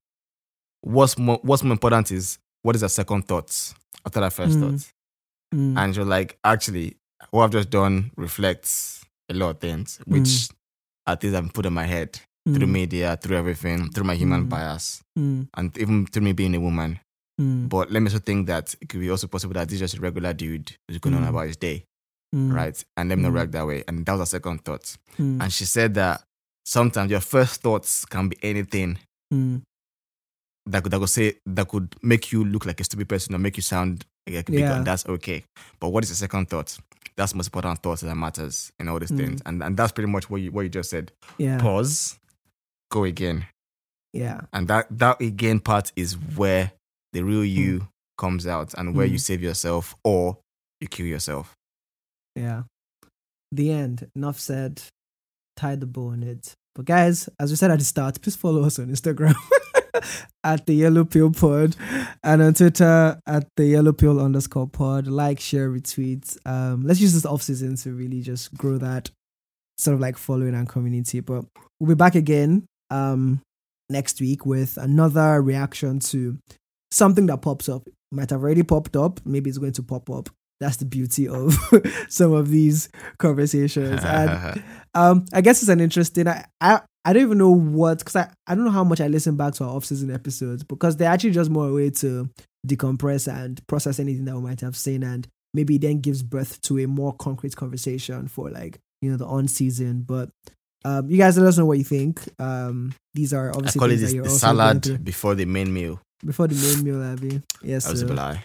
What's 0.81 1.17
more 1.17 1.39
what's 1.43 1.63
more 1.63 1.73
important 1.73 2.11
is 2.11 2.37
what 2.61 2.75
is 2.75 2.81
her 2.81 2.89
second 2.89 3.23
thoughts 3.27 3.73
after 4.05 4.19
that 4.21 4.33
first 4.33 4.57
Mm. 4.57 4.61
thought. 4.61 4.91
hmm, 5.53 5.77
And 5.77 5.93
she 5.93 5.99
was 5.99 6.07
like, 6.09 6.37
actually, 6.43 6.97
what 7.31 7.43
I've 7.45 7.51
just 7.51 7.69
done 7.69 8.11
reflects 8.15 9.03
a 9.29 9.33
lot 9.33 9.49
of 9.51 9.59
things, 9.59 9.99
which 10.05 10.49
are 11.05 11.15
things 11.15 11.33
I've 11.33 11.53
put 11.53 11.65
in 11.65 11.73
my 11.73 11.85
head 11.85 12.19
through 12.45 12.67
hmm, 12.67 12.71
media, 12.73 13.17
through 13.21 13.37
everything, 13.37 13.91
through 13.91 14.05
my 14.05 14.15
human 14.15 14.45
Mm. 14.45 14.49
bias, 14.49 15.01
hmm, 15.15 15.43
and 15.55 15.77
even 15.77 16.05
through 16.05 16.23
me 16.23 16.33
being 16.33 16.55
a 16.55 16.59
woman. 16.59 16.99
But 17.39 17.91
let 17.91 18.01
me 18.01 18.07
also 18.07 18.19
think 18.19 18.47
that 18.47 18.75
it 18.81 18.87
could 18.89 18.99
be 19.01 19.09
also 19.11 19.27
possible 19.27 19.53
that 19.55 19.67
this 19.69 19.75
is 19.75 19.91
just 19.91 19.97
a 19.97 20.01
regular 20.01 20.33
dude 20.33 20.75
who's 20.87 20.99
going 20.99 21.15
on 21.15 21.23
Mm. 21.23 21.29
about 21.29 21.47
his 21.47 21.57
day, 21.57 21.85
right? 22.33 22.83
And 22.95 23.09
let 23.09 23.17
me 23.17 23.23
not 23.23 23.31
Mm. 23.31 23.35
react 23.35 23.51
that 23.51 23.67
way. 23.67 23.83
And 23.87 24.05
that 24.05 24.11
was 24.13 24.19
her 24.21 24.25
second 24.37 24.63
thought. 24.63 24.95
And 25.17 25.51
she 25.53 25.65
said 25.65 25.93
that 25.95 26.23
sometimes 26.65 27.11
your 27.11 27.19
first 27.21 27.61
thoughts 27.61 28.05
can 28.05 28.29
be 28.29 28.37
anything 28.41 28.97
hmm, 29.31 29.57
that 30.65 30.83
could 30.83 30.91
that 30.91 30.99
could 30.99 31.09
say 31.09 31.35
that 31.45 31.67
could 31.67 31.95
make 32.01 32.31
you 32.31 32.43
look 32.43 32.65
like 32.65 32.79
a 32.79 32.83
stupid 32.83 33.07
person 33.09 33.33
or 33.35 33.39
make 33.39 33.57
you 33.57 33.63
sound 33.63 34.05
like 34.29 34.49
a 34.49 34.51
big 34.51 34.61
Yeah. 34.61 34.81
That's 34.83 35.05
okay. 35.07 35.43
But 35.79 35.89
what 35.89 36.03
is 36.03 36.09
the 36.09 36.15
second 36.15 36.49
thought? 36.49 36.77
That's 37.15 37.31
the 37.31 37.37
most 37.37 37.47
important 37.47 37.81
thought 37.81 37.99
that 38.01 38.15
matters 38.15 38.71
in 38.79 38.87
all 38.89 38.99
these 38.99 39.11
Mm. 39.11 39.17
things. 39.17 39.41
And 39.45 39.63
and 39.63 39.77
that's 39.77 39.91
pretty 39.91 40.11
much 40.11 40.29
what 40.29 40.41
you 40.41 40.51
what 40.51 40.61
you 40.63 40.69
just 40.69 40.89
said. 40.89 41.11
yeah, 41.37 41.57
Pause, 41.59 42.19
go 42.91 43.03
again. 43.05 43.45
yeah, 44.13 44.41
And 44.53 44.67
that 44.67 44.87
that 44.91 45.21
again 45.21 45.59
part 45.59 45.91
is 45.95 46.13
where 46.35 46.71
the 47.13 47.23
real 47.23 47.45
you 47.45 47.87
comes 48.17 48.45
out 48.45 48.73
and 48.75 48.95
where 48.95 49.05
you 49.05 49.17
Mm. 49.17 49.21
save 49.21 49.41
yourself 49.41 49.95
or 50.03 50.37
you 50.81 50.87
kill 50.87 51.05
yourself. 51.05 51.55
yeah. 52.35 52.63
The 53.51 53.71
end. 53.71 54.09
Enough 54.15 54.39
said. 54.39 54.81
Tie 55.55 55.75
the 55.77 55.85
bow 55.87 56.09
on 56.09 56.21
it. 56.23 56.53
But 56.77 56.85
guys, 56.85 57.27
as 57.39 57.49
we 57.49 57.55
said 57.55 57.71
at 57.71 57.79
the 57.79 57.85
start, 57.85 58.21
please 58.21 58.35
follow 58.35 58.63
us 58.63 58.77
on 58.77 58.89
Instagram 58.89 59.33
at 60.43 60.63
the 60.67 60.75
Yellow 60.75 61.05
Pill 61.05 61.31
Pod 61.31 61.75
and 62.23 62.39
on 62.39 62.53
Twitter 62.53 63.19
at 63.25 63.47
the 63.57 63.65
Yellow 63.65 63.93
Pill 63.93 64.21
underscore 64.21 64.67
pod. 64.67 65.07
Like, 65.07 65.39
share, 65.39 65.71
retweet. 65.71 66.37
Um, 66.45 66.83
let's 66.83 67.01
use 67.01 67.15
this 67.15 67.25
off 67.25 67.41
season 67.41 67.77
to 67.77 67.93
really 67.93 68.21
just 68.21 68.53
grow 68.53 68.77
that 68.77 69.09
sort 69.79 69.95
of 69.95 70.01
like 70.01 70.17
following 70.17 70.53
and 70.53 70.69
community. 70.69 71.19
But 71.19 71.45
we'll 71.79 71.89
be 71.89 71.95
back 71.95 72.13
again 72.13 72.67
um 72.91 73.41
next 73.89 74.21
week 74.21 74.45
with 74.45 74.77
another 74.77 75.41
reaction 75.41 75.97
to 75.99 76.37
something 76.91 77.25
that 77.25 77.41
pops 77.41 77.67
up. 77.67 77.89
Might 78.11 78.29
have 78.29 78.43
already 78.43 78.61
popped 78.61 78.95
up, 78.95 79.19
maybe 79.25 79.49
it's 79.49 79.57
going 79.57 79.73
to 79.73 79.83
pop 79.83 80.11
up. 80.11 80.29
That's 80.59 80.77
the 80.77 80.85
beauty 80.85 81.27
of 81.27 81.55
some 82.09 82.33
of 82.33 82.49
these 82.49 82.89
conversations. 83.19 84.03
And 84.03 84.63
um, 84.95 85.25
I 85.33 85.41
guess 85.41 85.61
it's 85.61 85.69
an 85.69 85.79
interesting. 85.79 86.27
I 86.27 86.45
I, 86.59 86.81
I 87.05 87.13
don't 87.13 87.21
even 87.23 87.37
know 87.37 87.51
what 87.53 87.99
because 87.99 88.15
I, 88.15 88.31
I 88.47 88.55
don't 88.55 88.65
know 88.65 88.71
how 88.71 88.83
much 88.83 88.99
I 89.01 89.07
listen 89.07 89.37
back 89.37 89.53
to 89.55 89.63
our 89.65 89.69
off 89.75 89.85
season 89.85 90.11
episodes 90.13 90.63
because 90.63 90.97
they're 90.97 91.11
actually 91.11 91.31
just 91.31 91.49
more 91.51 91.69
a 91.69 91.73
way 91.73 91.89
to 91.91 92.29
decompress 92.67 93.31
and 93.31 93.65
process 93.67 93.99
anything 93.99 94.25
that 94.25 94.35
we 94.35 94.41
might 94.41 94.61
have 94.61 94.75
seen 94.75 95.03
and 95.03 95.27
maybe 95.53 95.77
then 95.77 95.99
gives 96.01 96.21
birth 96.23 96.59
to 96.61 96.79
a 96.79 96.87
more 96.87 97.13
concrete 97.13 97.55
conversation 97.55 98.27
for 98.27 98.49
like 98.49 98.77
you 99.01 99.11
know 99.11 99.17
the 99.17 99.25
on 99.25 99.47
season. 99.47 100.01
But 100.01 100.29
um, 100.85 101.09
you 101.09 101.17
guys 101.17 101.37
let 101.37 101.47
us 101.47 101.57
know 101.57 101.65
what 101.65 101.77
you 101.77 101.83
think. 101.83 102.21
Um, 102.39 102.93
these 103.13 103.33
are 103.33 103.49
I 103.49 103.53
obviously 103.53 103.79
call 103.79 103.89
it 103.91 103.97
things 103.97 104.01
that 104.01 104.05
this, 104.07 104.13
you're 104.15 104.23
the 104.23 104.29
also 104.31 104.53
going 104.53 104.81
salad 104.81 105.05
before 105.05 105.35
the 105.35 105.45
main 105.45 105.71
meal. 105.73 105.99
before 106.25 106.47
the 106.47 106.55
main 106.55 106.83
meal, 106.83 107.03
Abby. 107.03 107.41
Yes, 107.61 107.85
That 107.85 107.91
was 107.91 108.01
a 108.01 108.07
sir. 108.07 108.13
lie. 108.13 108.43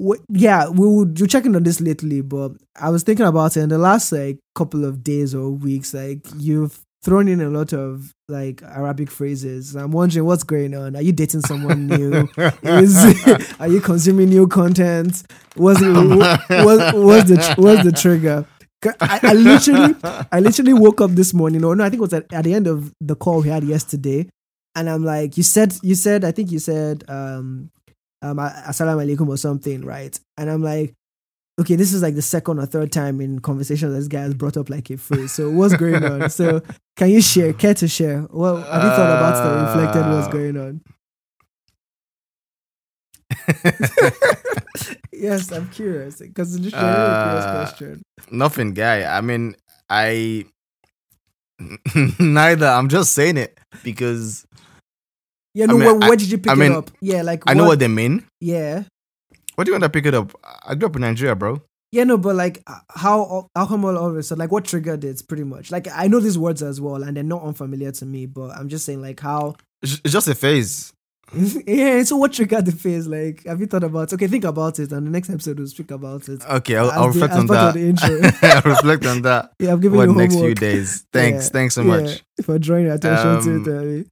Wh- 0.00 0.20
yeah, 0.28 0.68
we 0.68 0.86
would. 0.86 1.18
You're 1.18 1.28
checking 1.28 1.54
on 1.56 1.62
this 1.62 1.80
lately, 1.80 2.20
but 2.20 2.52
I 2.76 2.90
was 2.90 3.02
thinking 3.02 3.26
about 3.26 3.56
it 3.56 3.60
in 3.60 3.68
the 3.68 3.78
last 3.78 4.12
like 4.12 4.38
couple 4.54 4.84
of 4.84 5.02
days 5.02 5.34
or 5.34 5.50
weeks. 5.50 5.92
Like 5.92 6.26
you've 6.36 6.80
thrown 7.02 7.28
in 7.28 7.40
a 7.40 7.48
lot 7.48 7.72
of 7.72 8.12
like 8.28 8.62
Arabic 8.62 9.10
phrases. 9.10 9.74
I'm 9.74 9.92
wondering 9.92 10.24
what's 10.24 10.44
going 10.44 10.74
on. 10.74 10.96
Are 10.96 11.02
you 11.02 11.12
dating 11.12 11.42
someone 11.42 11.86
new? 11.86 12.28
Is 12.62 12.96
are 13.60 13.68
you 13.68 13.80
consuming 13.80 14.30
new 14.30 14.46
content? 14.46 15.22
Was 15.56 15.82
it 15.82 15.92
what 16.64 16.94
was 16.94 17.24
the 17.24 17.54
what's 17.56 17.84
the 17.84 17.92
trigger? 17.92 18.46
I, 19.00 19.20
I 19.22 19.32
literally 19.34 19.94
I 20.32 20.40
literally 20.40 20.72
woke 20.72 21.02
up 21.02 21.10
this 21.10 21.34
morning, 21.34 21.64
or 21.64 21.76
no, 21.76 21.84
I 21.84 21.90
think 21.90 21.98
it 22.00 22.02
was 22.02 22.14
at, 22.14 22.32
at 22.32 22.44
the 22.44 22.54
end 22.54 22.66
of 22.66 22.94
the 23.00 23.14
call 23.14 23.42
we 23.42 23.48
had 23.48 23.64
yesterday, 23.64 24.26
and 24.74 24.88
I'm 24.88 25.04
like, 25.04 25.36
you 25.36 25.42
said, 25.42 25.74
you 25.82 25.94
said, 25.94 26.24
I 26.24 26.32
think 26.32 26.50
you 26.50 26.58
said, 26.58 27.04
um, 27.08 27.70
um, 28.22 28.36
assalamu 28.38 29.04
alaikum 29.06 29.28
or 29.28 29.36
something, 29.36 29.82
right? 29.84 30.18
And 30.36 30.50
I'm 30.50 30.62
like, 30.62 30.94
okay, 31.60 31.74
this 31.76 31.92
is 31.92 32.02
like 32.02 32.14
the 32.14 32.22
second 32.22 32.58
or 32.58 32.66
third 32.66 32.90
time 32.92 33.20
in 33.20 33.38
conversation 33.40 33.92
this 33.92 34.08
guy 34.08 34.20
has 34.22 34.34
brought 34.34 34.56
up 34.56 34.70
like 34.70 34.90
a 34.90 34.96
phrase. 34.96 35.32
So 35.32 35.50
what's 35.50 35.74
going 35.74 36.04
on? 36.04 36.30
So 36.30 36.62
can 36.96 37.10
you 37.10 37.20
share? 37.20 37.52
Care 37.52 37.74
to 37.74 37.88
share? 37.88 38.26
Well, 38.30 38.56
have 38.56 38.82
you 38.82 38.90
thought 38.90 39.10
about 39.16 39.34
the 39.42 39.50
reflected? 39.66 40.06
What's 40.14 40.28
Uh, 40.28 40.30
going 40.30 40.56
on? 40.56 40.80
yes, 45.12 45.52
I'm 45.52 45.68
curious 45.70 46.18
because 46.18 46.54
it's 46.56 46.72
a 46.72 46.76
really 46.76 47.22
curious 47.22 47.44
Uh, 47.44 47.50
question. 47.52 48.02
Nothing, 48.30 48.74
guy. 48.74 49.04
I 49.04 49.20
mean, 49.20 49.54
I 49.88 50.44
neither. 52.18 52.66
I'm 52.66 52.88
just 52.88 53.12
saying 53.12 53.36
it 53.36 53.58
because 53.82 54.46
Yeah, 55.54 55.64
I 55.64 55.66
no. 55.68 55.78
mean, 55.78 55.98
where, 56.00 56.12
I- 56.12 56.16
did 56.16 56.30
you 56.30 56.38
pick 56.38 56.52
I 56.52 56.54
mean, 56.54 56.72
it 56.72 56.76
up? 56.78 56.90
Yeah, 57.00 57.22
like 57.22 57.42
I 57.46 57.54
know 57.54 57.64
what 57.66 57.78
they 57.78 57.88
mean. 57.88 58.24
Yeah, 58.40 58.84
What 59.56 59.64
do 59.64 59.70
you 59.70 59.74
want 59.74 59.84
to 59.84 59.90
pick 59.90 60.06
it 60.06 60.14
up? 60.14 60.32
I 60.66 60.74
grew 60.74 60.88
up 60.88 60.96
in 60.96 61.02
Nigeria, 61.02 61.34
bro. 61.34 61.60
yeah, 61.92 62.04
no, 62.04 62.16
but 62.18 62.36
like 62.36 62.62
how 62.88 63.48
how 63.56 63.66
come 63.66 63.84
all 63.84 63.96
of 63.98 64.16
it? 64.16 64.22
So 64.22 64.36
like, 64.36 64.52
what 64.52 64.64
triggered 64.64 65.04
it? 65.04 65.22
Pretty 65.28 65.44
much. 65.44 65.70
Like 65.72 65.88
I 65.92 66.06
know 66.06 66.20
these 66.20 66.38
words 66.38 66.62
as 66.62 66.80
well, 66.80 67.02
and 67.02 67.16
they're 67.16 67.24
not 67.24 67.42
unfamiliar 67.42 67.90
to 67.92 68.06
me. 68.06 68.26
But 68.26 68.50
I'm 68.56 68.68
just 68.68 68.84
saying, 68.86 69.02
like 69.02 69.18
how. 69.20 69.56
It's 69.82 69.98
just 70.02 70.28
a 70.28 70.34
phase. 70.34 70.92
yeah. 71.66 72.02
So 72.04 72.16
what 72.16 72.32
triggered 72.32 72.66
the 72.66 72.72
phase? 72.72 73.06
Like, 73.06 73.44
have 73.46 73.60
you 73.60 73.66
thought 73.66 73.84
about? 73.84 74.12
Okay, 74.12 74.26
think 74.28 74.44
about 74.44 74.78
it, 74.78 74.92
and 74.92 75.06
the 75.06 75.10
next 75.10 75.30
episode 75.30 75.58
we'll 75.58 75.66
speak 75.68 75.90
about 75.90 76.28
it. 76.28 76.44
Okay, 76.48 76.76
I'll, 76.76 76.90
I'll 76.90 77.02
the- 77.10 77.20
reflect 77.20 77.32
as 77.34 77.38
on 77.40 77.46
that. 77.48 77.74
the. 77.74 78.38
I'll 78.64 78.70
reflect 78.72 79.06
on 79.06 79.22
that. 79.22 79.52
Yeah, 79.60 79.72
I'm 79.72 79.80
giving 79.80 79.98
What 79.98 80.08
you 80.08 80.14
next 80.14 80.34
few 80.36 80.54
days? 80.54 81.04
Thanks, 81.12 81.46
Yeah, 81.46 81.50
thanks 81.52 81.74
so 81.74 81.82
yeah, 81.82 81.86
much. 82.02 82.22
for 82.44 82.58
drawing 82.58 82.86
your 82.86 82.94
attention 82.94 83.28
Um, 83.28 83.64
to 83.64 83.98
it. 83.98 84.06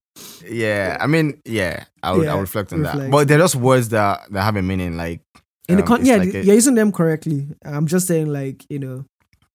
Yeah, 0.48 0.96
I 1.00 1.06
mean, 1.06 1.40
yeah, 1.44 1.84
I 2.02 2.12
would, 2.12 2.24
Yeah, 2.24 2.32
I'll 2.34 2.40
reflect 2.40 2.72
on 2.72 2.80
reflect. 2.80 2.98
that. 3.00 3.10
But 3.10 3.28
they're 3.28 3.38
just 3.38 3.56
words 3.56 3.88
that 3.90 4.30
that 4.30 4.42
have 4.42 4.56
a 4.56 4.62
meaning. 4.62 4.96
Like 4.96 5.20
In 5.68 5.76
the 5.76 5.82
um, 5.82 5.88
con- 5.88 6.00
it's 6.00 6.08
yeah, 6.08 6.16
like 6.16 6.34
a- 6.34 6.44
you're 6.44 6.54
using 6.54 6.74
them 6.74 6.92
correctly. 6.92 7.48
I'm 7.64 7.86
just 7.86 8.06
saying, 8.06 8.28
like 8.32 8.64
you 8.70 8.78
know, 8.78 9.04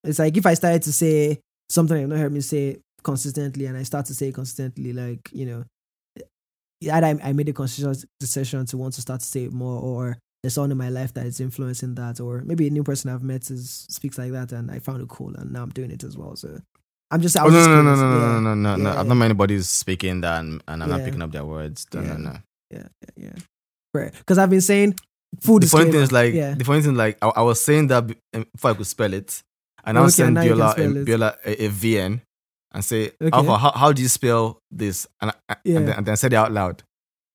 it's 0.03 0.20
like 0.20 0.36
if 0.38 0.45
I 0.45 0.53
started 0.53 0.84
to 0.84 0.93
say 0.93 1.39
something 1.70 1.99
you've 1.99 2.09
not 2.09 2.20
heard 2.20 2.32
me 2.34 2.41
say 2.41 2.78
consistently, 3.03 3.66
and 3.66 3.78
I 3.78 3.84
start 3.84 4.05
to 4.07 4.14
say 4.14 4.28
it 4.30 4.34
consistently, 4.36 4.93
like 4.93 5.30
you 5.34 5.45
know, 5.45 5.64
either 6.82 7.05
I, 7.05 7.30
I 7.30 7.34
made 7.34 7.49
a 7.49 7.53
conscious 7.53 8.05
decision 8.20 8.66
to 8.68 8.78
want 8.78 8.93
to 8.95 9.01
start 9.01 9.22
to 9.22 9.26
say 9.26 9.45
it 9.45 9.53
more, 9.53 9.82
or 9.82 10.18
there's 10.41 10.53
someone 10.55 10.72
in 10.72 10.78
my 10.78 10.89
life 10.89 11.14
that 11.14 11.26
is 11.26 11.39
influencing 11.39 11.95
that, 11.95 12.20
or 12.20 12.41
maybe 12.45 12.68
a 12.68 12.70
new 12.70 12.84
person 12.84 13.09
I've 13.09 13.24
met 13.24 13.49
is 13.49 13.86
speaks 13.89 14.18
like 14.18 14.32
that, 14.34 14.51
and 14.51 14.70
I 14.70 14.80
found 14.80 15.01
it 15.01 15.07
cool, 15.09 15.34
and 15.36 15.51
now 15.51 15.64
I'm 15.64 15.70
doing 15.70 15.91
it 15.91 16.03
as 16.03 16.18
well. 16.18 16.36
So 16.36 16.59
I'm 17.14 17.22
just, 17.22 17.38
I 17.38 17.43
Oh, 17.43 17.47
no, 17.49 17.51
just 17.57 17.70
no, 17.70 17.82
no, 17.82 17.95
no, 17.95 17.95
no, 17.95 18.20
Yeah. 18.20 18.39
no, 18.39 18.39
no, 18.39 18.55
no, 18.55 18.76
no. 18.76 18.91
Yeah, 18.93 18.99
I've 18.99 19.07
not 19.07 19.16
met 19.16 19.26
anybody 19.26 19.55
who's 19.55 19.70
speaking 19.70 20.22
that 20.22 20.39
and, 20.39 20.64
and 20.68 20.84
I'm 20.84 20.89
not 20.89 21.03
picking 21.03 21.22
up 21.22 21.32
their 21.32 21.45
words. 21.45 21.86
No, 21.93 22.01
Yeah. 22.01 22.07
no, 22.14 22.18
no. 22.18 22.38
yeah, 22.72 22.88
yeah, 23.18 23.26
yeah. 23.26 23.41
Right. 23.93 24.11
Because 24.11 24.38
I've 24.39 24.49
been 24.49 24.61
saying 24.61 24.95
full 25.41 25.59
the 25.59 25.68
funny 25.68 25.91
thing 25.91 26.01
is 26.01 26.11
like 26.11 26.34
yeah. 26.34 26.53
the 26.55 26.64
funny 26.64 26.82
thing 26.82 26.95
like 26.95 27.18
I, 27.22 27.28
I 27.28 27.41
was 27.43 27.61
saying 27.61 27.88
that 27.88 28.03
um, 28.34 28.45
before 28.53 28.72
I 28.72 28.74
could 28.74 28.88
spell 28.88 29.14
it, 29.14 29.41
and 29.86 29.97
I 29.97 30.01
Okay, 30.01 30.09
send 30.11 30.34
now 30.36 30.41
you 30.41 30.53
Biola, 30.55 30.80
um. 30.80 31.05
Biola 31.05 31.38
a, 31.45 31.66
a 31.66 31.70
VN 31.70 32.22
and 32.74 32.84
say, 32.86 33.11
Okay. 33.22 33.30
Alpha, 33.32 33.57
how, 33.57 33.72
how 33.72 33.91
do 33.93 34.01
you 34.01 34.07
spell 34.07 34.57
this? 34.72 35.05
And, 35.22 35.32
I, 35.47 35.55
Yeah. 35.64 35.78
and, 35.78 35.88
then, 35.88 35.97
and 35.97 36.05
then 36.07 36.11
I 36.14 36.16
said 36.16 36.34
it 36.34 36.38
out 36.38 36.51
loud. 36.51 36.82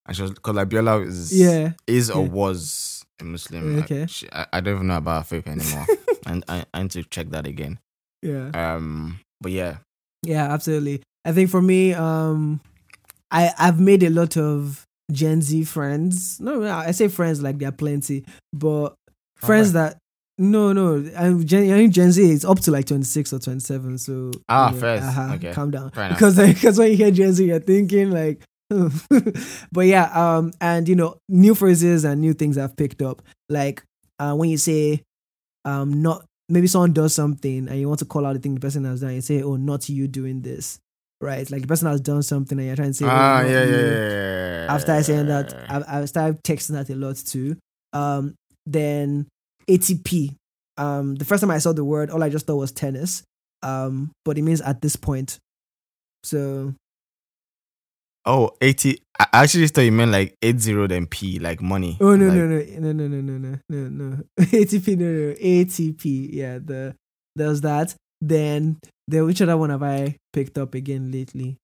And 0.06 0.16
she 0.16 0.22
was 0.22 0.32
because 0.32 0.54
like 0.56 0.68
Biola 0.68 1.06
is 1.06 1.38
yeah. 1.38 1.72
is 1.86 2.10
or 2.10 2.24
Yeah. 2.24 2.30
was 2.30 3.04
a 3.20 3.24
Muslim. 3.24 3.78
Okay. 3.80 4.06
she, 4.08 4.26
I, 4.32 4.46
I 4.54 4.60
don't 4.60 4.74
even 4.76 4.86
know 4.88 4.96
about 4.96 5.18
her 5.18 5.24
faith 5.24 5.46
anymore, 5.46 5.86
and 6.26 6.44
I, 6.48 6.64
I 6.74 6.82
need 6.82 6.90
to 6.92 7.02
check 7.04 7.28
that 7.30 7.46
again. 7.46 7.78
Yeah. 8.22 8.50
Um, 8.54 9.20
but 9.40 9.52
yeah, 9.52 9.78
Yeah, 10.22 10.52
absolutely. 10.52 11.02
I 11.24 11.32
think 11.32 11.50
for 11.50 11.60
me, 11.62 11.92
um, 11.94 12.60
I 13.30 13.52
I've 13.58 13.80
made 13.80 14.02
a 14.02 14.10
lot 14.10 14.36
of 14.36 14.84
Gen 15.12 15.42
Z 15.42 15.64
friends. 15.64 16.40
No, 16.40 16.62
I 16.68 16.90
say 16.92 17.08
friends 17.08 17.42
like 17.42 17.58
there 17.58 17.68
are 17.68 17.72
plenty, 17.72 18.24
but 18.52 18.94
friends 19.36 19.72
that 19.72 19.98
no, 20.38 20.72
no. 20.72 21.04
I'm 21.16 21.44
Gen, 21.44 21.64
I 21.72 21.76
think 21.76 21.92
Gen 21.92 22.12
Z 22.12 22.22
is 22.30 22.44
up 22.44 22.60
to 22.60 22.70
like 22.70 22.86
twenty 22.86 23.04
six 23.04 23.32
or 23.32 23.38
twenty 23.38 23.60
seven. 23.60 23.98
So 23.98 24.30
Ah, 24.48 24.70
know, 24.70 24.78
first. 24.78 25.06
uh-huh, 25.08 25.34
Okay. 25.34 25.52
calm 25.52 25.70
down. 25.70 25.90
Because 26.08 26.36
because 26.36 26.78
when 26.78 26.90
you 26.90 26.96
hear 26.96 27.10
Gen 27.10 27.32
Z, 27.32 27.44
you're 27.44 27.60
thinking 27.60 28.10
like. 28.10 28.42
but 29.72 29.86
yeah, 29.86 30.10
um, 30.12 30.52
and 30.60 30.88
you 30.88 30.94
know, 30.94 31.16
new 31.28 31.54
phrases 31.54 32.04
and 32.04 32.20
new 32.20 32.34
things 32.34 32.58
I've 32.58 32.76
picked 32.76 33.00
up. 33.02 33.22
Like 33.48 33.82
uh, 34.18 34.34
when 34.34 34.50
you 34.50 34.58
say, 34.58 35.02
um, 35.64 36.02
not 36.02 36.24
maybe 36.48 36.66
someone 36.66 36.92
does 36.92 37.14
something 37.14 37.68
and 37.68 37.78
you 37.78 37.88
want 37.88 37.98
to 38.00 38.04
call 38.06 38.26
out 38.26 38.34
the 38.34 38.38
thing 38.38 38.54
the 38.54 38.60
person 38.60 38.84
has 38.84 39.00
done, 39.00 39.14
you 39.14 39.20
say, 39.20 39.42
"Oh, 39.42 39.56
not 39.56 39.88
you 39.88 40.08
doing 40.08 40.42
this," 40.42 40.78
right? 41.20 41.48
Like 41.50 41.62
the 41.62 41.68
person 41.68 41.88
has 41.88 42.00
done 42.00 42.22
something 42.22 42.58
and 42.58 42.66
you're 42.66 42.76
trying 42.76 42.88
to 42.88 42.94
say, 42.94 43.04
"Oh, 43.04 43.08
ah, 43.08 43.42
not 43.42 43.50
yeah, 43.50 43.64
yeah, 43.64 43.76
yeah, 43.76 44.64
yeah. 44.64 44.66
After 44.74 44.92
I 44.92 45.02
saying 45.02 45.26
that, 45.26 45.54
I, 45.68 46.00
I 46.00 46.04
started 46.06 46.42
texting 46.42 46.72
that 46.72 46.90
a 46.90 46.94
lot 46.94 47.16
too. 47.16 47.56
Um, 47.92 48.34
then 48.66 49.26
ATP. 49.68 50.34
Um, 50.76 51.16
the 51.16 51.24
first 51.24 51.40
time 51.40 51.50
I 51.50 51.58
saw 51.58 51.72
the 51.72 51.84
word, 51.84 52.10
all 52.10 52.22
I 52.22 52.28
just 52.28 52.46
thought 52.46 52.56
was 52.56 52.72
tennis. 52.72 53.22
Um, 53.62 54.12
but 54.24 54.38
it 54.38 54.42
means 54.42 54.60
at 54.60 54.80
this 54.80 54.96
point. 54.96 55.38
So 56.22 56.74
Oh, 58.28 58.50
80. 58.60 59.00
I 59.18 59.26
actually 59.32 59.66
thought 59.68 59.80
you 59.80 59.90
meant 59.92 60.12
like 60.12 60.36
80 60.42 60.86
then 60.86 61.06
P, 61.06 61.38
like 61.38 61.62
money. 61.62 61.96
Oh 62.00 62.14
no 62.14 62.26
Like, 62.26 62.36
no 62.36 62.46
no 62.46 62.92
no 62.92 62.92
no 62.92 63.08
no 63.08 63.20
no 63.20 63.38
no 63.38 63.58
no 63.70 63.88
no 63.88 64.22
ATP 64.38 64.96
no 64.98 65.06
no 65.06 65.34
ATP 65.34 66.28
yeah 66.32 66.58
the 66.58 66.94
there's 67.34 67.62
that 67.62 67.94
then 68.20 68.78
the 69.08 69.24
which 69.24 69.40
other 69.40 69.56
one 69.56 69.70
have 69.70 69.82
I 69.82 70.16
picked 70.32 70.58
up 70.58 70.74
again 70.74 71.10
lately? 71.10 71.56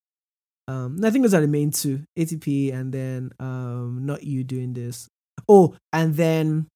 Um, 0.66 0.98
I 1.04 1.10
think 1.10 1.22
those 1.24 1.34
are 1.34 1.42
the 1.42 1.46
main 1.46 1.70
two 1.70 2.02
ATP 2.18 2.72
and 2.72 2.92
then 2.92 3.30
um 3.38 4.06
not 4.06 4.24
you 4.24 4.42
doing 4.42 4.72
this. 4.72 5.06
Oh, 5.46 5.76
and 5.92 6.14
then 6.14 6.66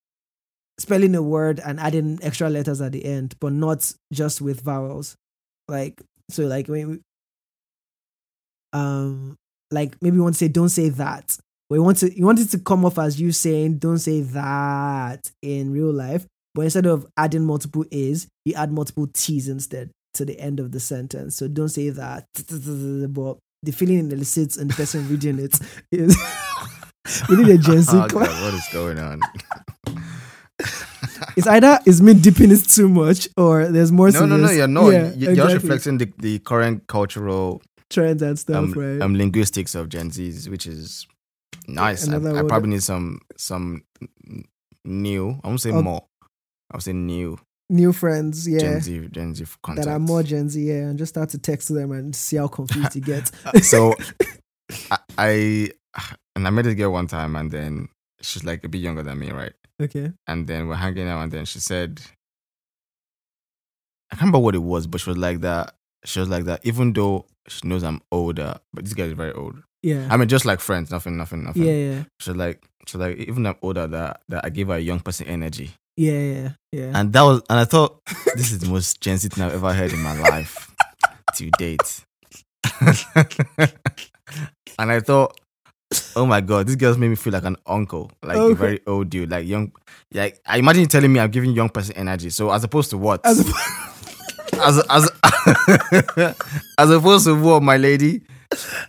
spelling 0.79 1.15
a 1.15 1.23
word 1.23 1.61
and 1.65 1.81
adding 1.81 2.19
extra 2.23 2.51
letters 2.51 2.83
at 2.83 2.93
the 2.93 3.05
end, 3.05 3.35
but 3.41 3.53
not 3.53 3.91
just 4.13 4.43
with 4.43 4.61
vowels. 4.61 5.17
Like 5.67 6.03
so, 6.29 6.45
like 6.45 6.69
when 6.69 6.89
we, 6.91 7.01
um 8.75 9.37
like 9.71 9.97
maybe 10.03 10.17
you 10.17 10.23
want 10.23 10.35
to 10.35 10.39
say 10.39 10.49
don't 10.49 10.69
say 10.71 10.89
that. 10.91 11.37
But 11.69 11.77
you 11.77 11.83
want 11.83 11.99
to 11.99 12.17
you 12.17 12.25
want 12.25 12.41
it 12.41 12.47
to 12.53 12.59
come 12.59 12.85
off 12.85 12.99
as 12.99 13.21
you 13.21 13.31
saying 13.33 13.79
don't 13.79 13.99
say 13.99 14.23
that 14.23 15.31
in 15.43 15.71
real 15.73 15.93
life. 15.93 16.27
But 16.55 16.63
instead 16.63 16.87
of 16.87 17.07
adding 17.17 17.45
multiple 17.45 17.85
a's 17.93 18.27
you 18.45 18.55
add 18.55 18.73
multiple 18.73 19.07
t's 19.13 19.49
instead 19.49 19.91
to 20.15 20.25
the 20.25 20.39
end 20.41 20.59
of 20.61 20.73
the 20.73 20.81
sentence. 20.81 21.37
So 21.37 21.47
don't 21.49 21.69
say 21.69 21.91
that. 21.91 22.25
But 22.49 23.39
the 23.63 23.73
feeling 23.73 24.07
it 24.07 24.13
elicits 24.13 24.57
and 24.57 24.71
the 24.71 24.75
person 24.75 25.09
reading 25.09 25.39
it 25.41 25.59
is 25.93 26.17
we 27.29 27.37
need 27.37 27.49
a 27.49 27.59
gen 27.59 27.83
z 27.83 27.91
Oh, 27.97 28.07
God, 28.09 28.29
what 28.43 28.55
is 28.55 28.67
going 28.73 28.99
on? 28.99 29.21
it's 31.37 31.47
either 31.47 31.79
it's 31.87 32.01
me 32.01 32.15
dipping 32.15 32.51
it 32.51 32.65
too 32.69 32.89
much 32.89 33.29
or 33.37 33.69
there's 33.69 33.93
more 33.93 34.11
no, 34.11 34.27
no, 34.27 34.37
no, 34.37 34.51
you're 34.51 34.67
not. 34.69 34.89
Yeah, 34.91 35.13
You- 35.13 35.27
you're 35.27 35.35
just 35.37 35.55
reflecting 35.55 35.99
the, 35.99 36.13
the 36.19 36.39
current 36.41 36.87
cultural 36.87 37.63
trends 37.91 38.23
and 38.23 38.39
stuff 38.39 38.57
um, 38.57 38.73
right 38.73 39.01
um, 39.03 39.15
linguistics 39.17 39.75
of 39.75 39.89
Gen 39.89 40.11
Zs, 40.11 40.49
which 40.49 40.67
is 40.67 41.07
nice. 41.67 42.09
I, 42.09 42.17
I 42.17 42.43
probably 42.43 42.71
need 42.71 42.83
some 42.83 43.21
some 43.37 43.83
new. 44.85 45.41
I 45.43 45.49
won't 45.49 45.61
say 45.61 45.71
Oh. 45.71 45.83
more. 45.83 46.05
I'll 46.71 46.81
say 46.81 46.93
new 46.93 47.39
new 47.71 47.93
friends 47.93 48.49
yeah 48.49 48.59
Gen 48.61 48.81
Z 48.81 49.09
Gen 49.11 49.35
Z 49.35 49.45
content. 49.63 49.87
that 49.87 49.93
are 49.93 49.99
more 49.99 50.23
Gen 50.23 50.49
Z, 50.49 50.61
yeah, 50.63 50.89
and 50.89 50.99
just 50.99 51.11
start 51.15 51.29
to 51.31 51.39
text 51.39 51.69
them 51.73 51.93
and 51.93 52.15
see 52.17 52.37
how 52.37 52.49
confused 52.49 52.95
you 52.95 53.03
get. 53.03 53.31
so 53.63 53.95
I, 54.91 54.99
I 55.19 55.71
and 56.37 56.47
I 56.47 56.51
met 56.51 56.65
this 56.65 56.75
girl 56.75 56.93
one 56.93 57.07
time, 57.07 57.37
and 57.37 57.51
then 57.51 57.89
she's 58.21 58.45
like 58.45 58.65
a 58.65 58.69
bit 58.69 58.79
younger 58.81 59.03
than 59.03 59.19
me, 59.19 59.31
right? 59.33 59.53
okay. 59.81 60.13
And 60.27 60.47
then 60.47 60.67
we're 60.69 60.75
hanging 60.77 61.09
out, 61.09 61.23
and 61.23 61.33
then 61.33 61.45
she 61.45 61.59
said, 61.61 62.01
I 64.11 64.17
can't 64.17 64.23
remember 64.23 64.39
what 64.41 64.55
it 64.55 64.63
was, 64.63 64.87
but 64.87 65.01
she 65.01 65.11
was 65.11 65.19
like 65.19 65.41
that. 65.41 65.75
She 66.05 66.21
was 66.21 66.29
like 66.29 66.45
that, 66.45 66.61
even 66.65 66.93
though 66.93 67.27
she 67.49 67.67
knows 67.67 67.83
I'm 67.83 68.01
older, 68.13 68.57
but 68.73 68.85
this 68.85 68.95
guy 68.95 69.05
is 69.05 69.13
very 69.13 69.33
old. 69.33 69.57
Yeah. 69.83 70.07
I 70.11 70.17
mean, 70.17 70.29
just 70.29 70.45
like 70.45 70.61
friends, 70.61 70.91
nothing, 70.91 71.17
nothing, 71.17 71.45
nothing. 71.45 71.63
yeah, 71.65 71.73
yeah. 71.73 72.03
She's 72.21 72.37
like, 72.37 72.63
she's 72.87 72.97
like, 73.01 73.17
even 73.19 73.43
though 73.43 73.51
I'm 73.51 73.57
older, 73.63 73.87
that 73.87 74.21
that 74.29 74.45
I 74.45 74.51
give 74.51 74.69
her 74.69 74.75
a 74.75 74.81
young 74.81 75.01
person 75.01 75.27
energy, 75.27 75.71
Yeah, 75.97 76.13
yeah, 76.19 76.49
yeah. 76.73 76.93
and 76.95 77.13
that 77.13 77.23
was, 77.23 77.43
and 77.51 77.59
I 77.61 77.65
thought 77.65 78.01
this 78.37 78.51
is 78.53 78.59
the 78.61 78.69
most 78.69 79.01
Gen 79.01 79.17
Z 79.19 79.29
thing 79.29 79.45
I've 79.45 79.55
ever 79.55 79.73
heard 79.73 79.93
in 79.93 80.01
my 80.03 80.19
life 80.21 80.71
to 81.37 81.51
date. 81.59 82.05
and 84.79 84.93
I 84.93 85.01
thought, 85.01 85.39
oh 86.17 86.27
my 86.27 86.41
god, 86.41 86.67
this 86.67 86.77
girl's 86.77 86.99
made 86.99 87.09
me 87.09 87.17
feel 87.17 87.33
like 87.33 87.45
an 87.45 87.57
uncle, 87.67 88.11
like 88.23 88.37
a 88.37 88.55
very 88.55 88.81
old 88.87 89.11
dude, 89.11 89.31
like 89.31 89.47
young. 89.47 89.73
Like 90.13 90.41
I 90.47 90.59
imagine 90.59 90.83
you 90.83 90.87
telling 90.89 91.13
me 91.13 91.21
I'm 91.21 91.31
giving 91.31 91.53
young 91.53 91.69
person 91.69 91.97
energy. 91.97 92.31
So 92.31 92.51
as 92.51 92.65
opposed 92.65 92.91
to 92.91 92.99
what? 92.99 93.21
As 93.25 93.39
as 94.59 94.79
as, 94.91 95.11
as 96.79 96.91
opposed 96.91 97.27
to 97.27 97.35
what, 97.41 97.63
my 97.63 97.77
lady? 97.77 98.23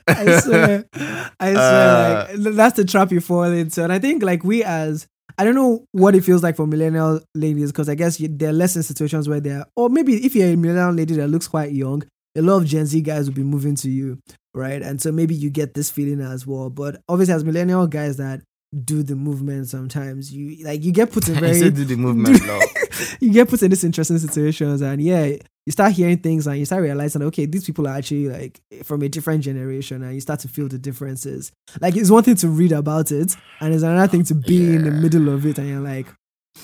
I 0.07 0.39
swear, 0.39 0.86
I 1.39 1.51
swear, 1.51 1.57
Uh, 1.57 2.28
like 2.38 2.53
that's 2.55 2.78
the 2.78 2.86
trap 2.86 3.11
you 3.11 3.22
fall 3.22 3.43
into. 3.43 3.84
And 3.84 3.91
I 3.91 3.99
think, 3.99 4.24
like 4.24 4.43
we 4.43 4.63
as 4.63 5.07
I 5.38 5.45
don't 5.45 5.55
know 5.55 5.86
what 5.91 6.15
it 6.15 6.24
feels 6.24 6.43
like 6.43 6.55
for 6.55 6.67
millennial 6.67 7.22
ladies 7.34 7.72
because 7.72 7.88
I 7.88 7.95
guess 7.95 8.20
you, 8.20 8.28
they're 8.28 8.51
less 8.51 8.76
in 8.76 8.84
situations 8.84 9.30
where 9.30 9.39
they're, 9.39 9.65
or 9.76 9.89
maybe 9.89 10.26
if 10.26 10.36
you're 10.36 10.49
a 10.49 10.55
millennial 10.57 10.91
lady 10.91 11.15
that 11.15 11.30
looks 11.30 11.47
quite 11.47 11.72
young, 11.72 12.03
a 12.38 12.41
lot 12.41 12.57
of 12.57 12.65
Gen 12.65 12.86
Z 12.86 12.99
guys 13.01 13.28
will 13.28 13.36
be 13.36 13.43
moving 13.43 13.76
to 13.76 13.89
you, 13.89 14.20
right? 14.53 14.82
And 14.82 15.01
so 15.01 15.11
maybe 15.11 15.36
you 15.36 15.49
get 15.49 15.74
this 15.74 15.89
feeling 15.89 16.20
as 16.22 16.45
well. 16.45 16.70
But 16.70 17.01
obviously, 17.07 17.36
as 17.36 17.43
millennial 17.45 17.88
guys 17.88 18.17
that 18.17 18.41
do 18.84 19.03
the 19.03 19.15
movement, 19.15 19.67
sometimes. 19.67 20.32
You 20.32 20.63
like 20.63 20.84
you 20.84 20.91
get 20.91 21.11
put 21.11 21.28
in 21.28 21.36
very 21.39 21.59
do 21.59 21.86
the 21.86 21.95
movement, 21.95 22.41
love. 22.47 23.17
you 23.20 23.32
get 23.32 23.49
put 23.49 23.61
in 23.61 23.70
these 23.70 23.84
interesting 23.84 24.17
situations 24.17 24.82
and 24.82 25.01
yeah 25.01 25.36
you 25.65 25.72
start 25.72 25.93
hearing 25.93 26.17
things 26.17 26.47
and 26.47 26.57
you 26.57 26.65
start 26.65 26.82
realizing 26.82 27.22
okay 27.22 27.45
these 27.45 27.63
people 27.63 27.88
are 27.88 27.95
actually 27.95 28.28
like 28.28 28.59
from 28.84 29.03
a 29.03 29.07
different 29.07 29.43
generation 29.43 30.01
and 30.01 30.15
you 30.15 30.20
start 30.20 30.39
to 30.39 30.47
feel 30.47 30.67
the 30.67 30.80
differences. 30.80 31.51
Like 31.80 31.95
it's 31.95 32.09
one 32.09 32.24
thing 32.24 32.36
to 32.38 32.47
read 32.47 32.72
about 32.72 33.11
it 33.11 33.36
and 33.59 33.74
it's 33.74 33.84
another 33.84 34.07
thing 34.07 34.24
to 34.26 34.34
be 34.34 34.76
in 34.76 34.84
the 34.84 34.91
middle 34.91 35.30
of 35.30 35.45
it 35.45 35.59
and 35.59 35.70
you're 35.70 35.80
like 35.80 36.07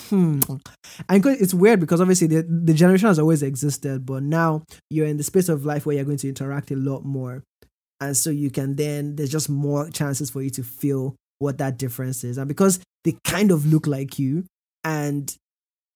hmm. 0.09 0.39
And 1.07 1.25
it's 1.25 1.53
weird 1.53 1.79
because 1.79 2.01
obviously 2.01 2.27
the, 2.27 2.41
the 2.41 2.73
generation 2.73 3.07
has 3.07 3.19
always 3.19 3.43
existed 3.43 4.05
but 4.05 4.23
now 4.23 4.63
you're 4.89 5.05
in 5.05 5.17
the 5.17 5.23
space 5.23 5.49
of 5.49 5.65
life 5.65 5.85
where 5.85 5.95
you're 5.95 6.05
going 6.05 6.17
to 6.17 6.29
interact 6.29 6.71
a 6.71 6.75
lot 6.75 7.05
more. 7.05 7.43
And 8.01 8.17
so 8.17 8.31
you 8.31 8.49
can 8.49 8.75
then 8.75 9.15
there's 9.17 9.31
just 9.31 9.49
more 9.49 9.89
chances 9.91 10.31
for 10.31 10.41
you 10.41 10.49
to 10.49 10.63
feel 10.63 11.15
what 11.39 11.57
that 11.57 11.77
difference 11.77 12.23
is 12.23 12.38
and 12.38 12.47
because 12.47 12.79
they 13.03 13.17
kind 13.23 13.51
of 13.51 13.65
look 13.65 13.88
like 13.88 14.17
you 14.17 14.45
and 14.83 15.36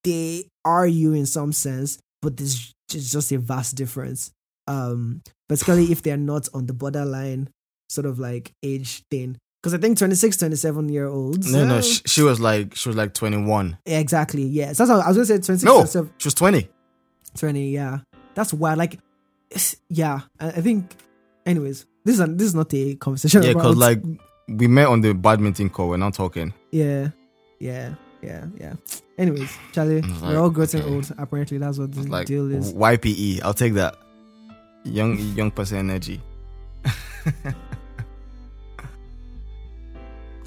they 0.04 0.46
are 0.66 0.88
you 0.88 1.14
in 1.14 1.26
some 1.26 1.52
sense, 1.52 2.00
but 2.22 2.38
there's 2.38 2.74
just, 2.90 3.12
just 3.12 3.32
a 3.32 3.38
vast 3.38 3.76
difference. 3.76 4.32
Um, 4.68 5.22
particularly 5.48 5.92
if 5.92 6.04
they're 6.04 6.18
not 6.18 6.48
on 6.54 6.68
the 6.68 6.74
borderline 6.74 7.50
sort 7.90 8.06
of 8.06 8.20
like 8.20 8.54
age 8.64 9.04
thing. 9.10 9.38
Because 9.62 9.74
I 9.74 9.78
think 9.78 9.98
26, 9.98 10.38
27 10.38 10.90
year 10.90 11.08
olds. 11.08 11.52
No, 11.52 11.66
no, 11.66 11.82
she, 11.82 12.02
she 12.06 12.22
was 12.22 12.40
like 12.40 12.76
she 12.76 12.88
was 12.88 12.96
like 12.96 13.14
21. 13.14 13.78
exactly. 13.86 14.44
Yes. 14.44 14.78
That's 14.78 14.90
how 14.90 15.00
I 15.00 15.08
was 15.08 15.18
going 15.18 15.28
to 15.28 15.34
say 15.34 15.46
26, 15.46 15.64
No, 15.64 15.74
27, 15.78 16.14
she 16.18 16.28
was 16.28 16.34
20. 16.36 16.70
20. 17.38 17.70
Yeah. 17.70 18.00
That's 18.36 18.54
wild. 18.54 18.78
Like, 18.78 19.00
yeah. 19.90 20.22
I, 20.40 20.48
I 20.48 20.62
think, 20.62 20.96
anyways, 21.46 21.86
this 22.06 22.20
is, 22.20 22.26
this 22.36 22.48
is 22.48 22.56
not 22.56 22.74
a 22.74 22.96
conversation 22.96 23.44
Yeah, 23.44 23.54
because 23.54 23.76
like 23.76 24.02
we 24.50 24.68
met 24.68 24.88
on 24.88 25.02
the 25.02 25.14
badminton 25.14 25.70
call. 25.70 25.90
We're 25.90 25.98
not 25.98 26.14
talking. 26.14 26.54
Yeah. 26.72 27.10
Yeah. 27.60 27.94
Yeah. 28.22 28.46
Yeah. 28.60 28.74
Anyways, 29.18 29.52
Charlie, 29.74 30.02
was 30.02 30.22
we're 30.22 30.40
all 30.40 30.50
getting 30.50 30.82
okay. 30.82 30.94
old. 30.94 31.12
Apparently, 31.18 31.58
that's 31.58 31.78
what 31.78 31.92
the 31.94 32.04
like 32.04 32.28
deal 32.28 32.50
is. 32.52 32.74
YPE. 32.74 33.42
I'll 33.44 33.54
take 33.54 33.74
that. 33.74 33.96
Young 34.84 35.18
young 35.18 35.52
person 35.52 35.78
energy. 35.78 36.22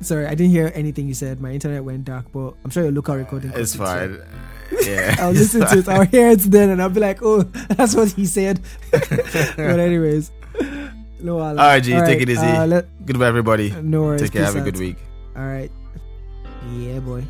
Sorry, 0.00 0.26
I 0.26 0.34
didn't 0.34 0.50
hear 0.50 0.72
anything 0.74 1.06
you 1.06 1.14
said. 1.14 1.40
My 1.40 1.52
internet 1.52 1.84
went 1.84 2.06
dark, 2.06 2.26
but 2.32 2.54
I'm 2.64 2.70
sure 2.70 2.82
your 2.82 2.92
local 2.92 3.14
recording. 3.14 3.52
It's 3.54 3.76
fine. 3.76 4.18
so 4.18 4.24
Yeah. 4.90 5.14
I'll 5.20 5.30
listen 5.32 5.60
to 5.60 5.78
it. 5.78 5.88
I'll 5.88 6.06
hear 6.06 6.30
it 6.30 6.40
then, 6.40 6.70
and 6.70 6.82
I'll 6.82 6.88
be 6.88 7.00
like, 7.00 7.22
"Oh, 7.22 7.42
that's 7.42 7.94
what 7.94 8.10
he 8.12 8.26
said." 8.26 8.60
but 8.90 9.78
anyways, 9.78 10.32
no. 11.22 11.38
All 11.38 11.54
right, 11.54 11.82
G, 11.82 11.92
take 11.92 12.20
it 12.20 12.28
easy. 12.28 12.46
Uh, 12.46 12.66
let, 12.66 13.06
Goodbye, 13.06 13.28
everybody. 13.28 13.70
no 13.82 14.02
worries. 14.02 14.22
Take 14.22 14.32
care. 14.32 14.44
Have 14.44 14.54
Peace 14.54 14.62
a 14.62 14.64
good 14.64 14.78
week. 14.78 14.96
All 15.36 15.44
right. 15.46 15.70
Yeah, 16.74 17.00
boy. 17.00 17.24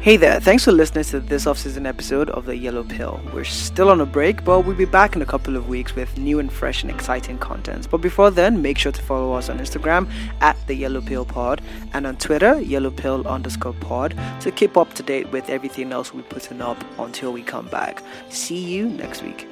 Hey 0.00 0.16
there, 0.16 0.38
thanks 0.40 0.64
for 0.64 0.70
listening 0.70 1.02
to 1.06 1.18
this 1.18 1.44
off 1.46 1.58
season 1.58 1.84
episode 1.84 2.30
of 2.30 2.46
The 2.46 2.56
Yellow 2.56 2.84
Pill. 2.84 3.20
We're 3.34 3.42
still 3.44 3.90
on 3.90 4.00
a 4.00 4.06
break, 4.06 4.44
but 4.44 4.60
we'll 4.60 4.76
be 4.76 4.84
back 4.84 5.16
in 5.16 5.22
a 5.22 5.26
couple 5.26 5.56
of 5.56 5.68
weeks 5.68 5.96
with 5.96 6.16
new 6.16 6.38
and 6.38 6.52
fresh 6.52 6.82
and 6.82 6.90
exciting 6.90 7.36
content. 7.38 7.88
But 7.90 7.98
before 7.98 8.30
then, 8.30 8.62
make 8.62 8.78
sure 8.78 8.92
to 8.92 9.02
follow 9.02 9.32
us 9.32 9.48
on 9.48 9.58
Instagram 9.58 10.08
at 10.40 10.56
The 10.68 10.74
Yellow 10.74 11.00
Pill 11.00 11.24
Pod 11.24 11.60
and 11.94 12.06
on 12.06 12.16
Twitter, 12.16 12.60
Yellow 12.60 12.92
Pill 12.92 13.26
underscore 13.26 13.72
pod, 13.74 14.16
to 14.40 14.52
keep 14.52 14.76
up 14.76 14.94
to 14.94 15.02
date 15.02 15.32
with 15.32 15.50
everything 15.50 15.92
else 15.92 16.14
we're 16.14 16.22
putting 16.22 16.62
up 16.62 16.82
until 17.00 17.32
we 17.32 17.42
come 17.42 17.66
back. 17.66 18.00
See 18.30 18.62
you 18.62 18.88
next 18.88 19.24
week. 19.24 19.47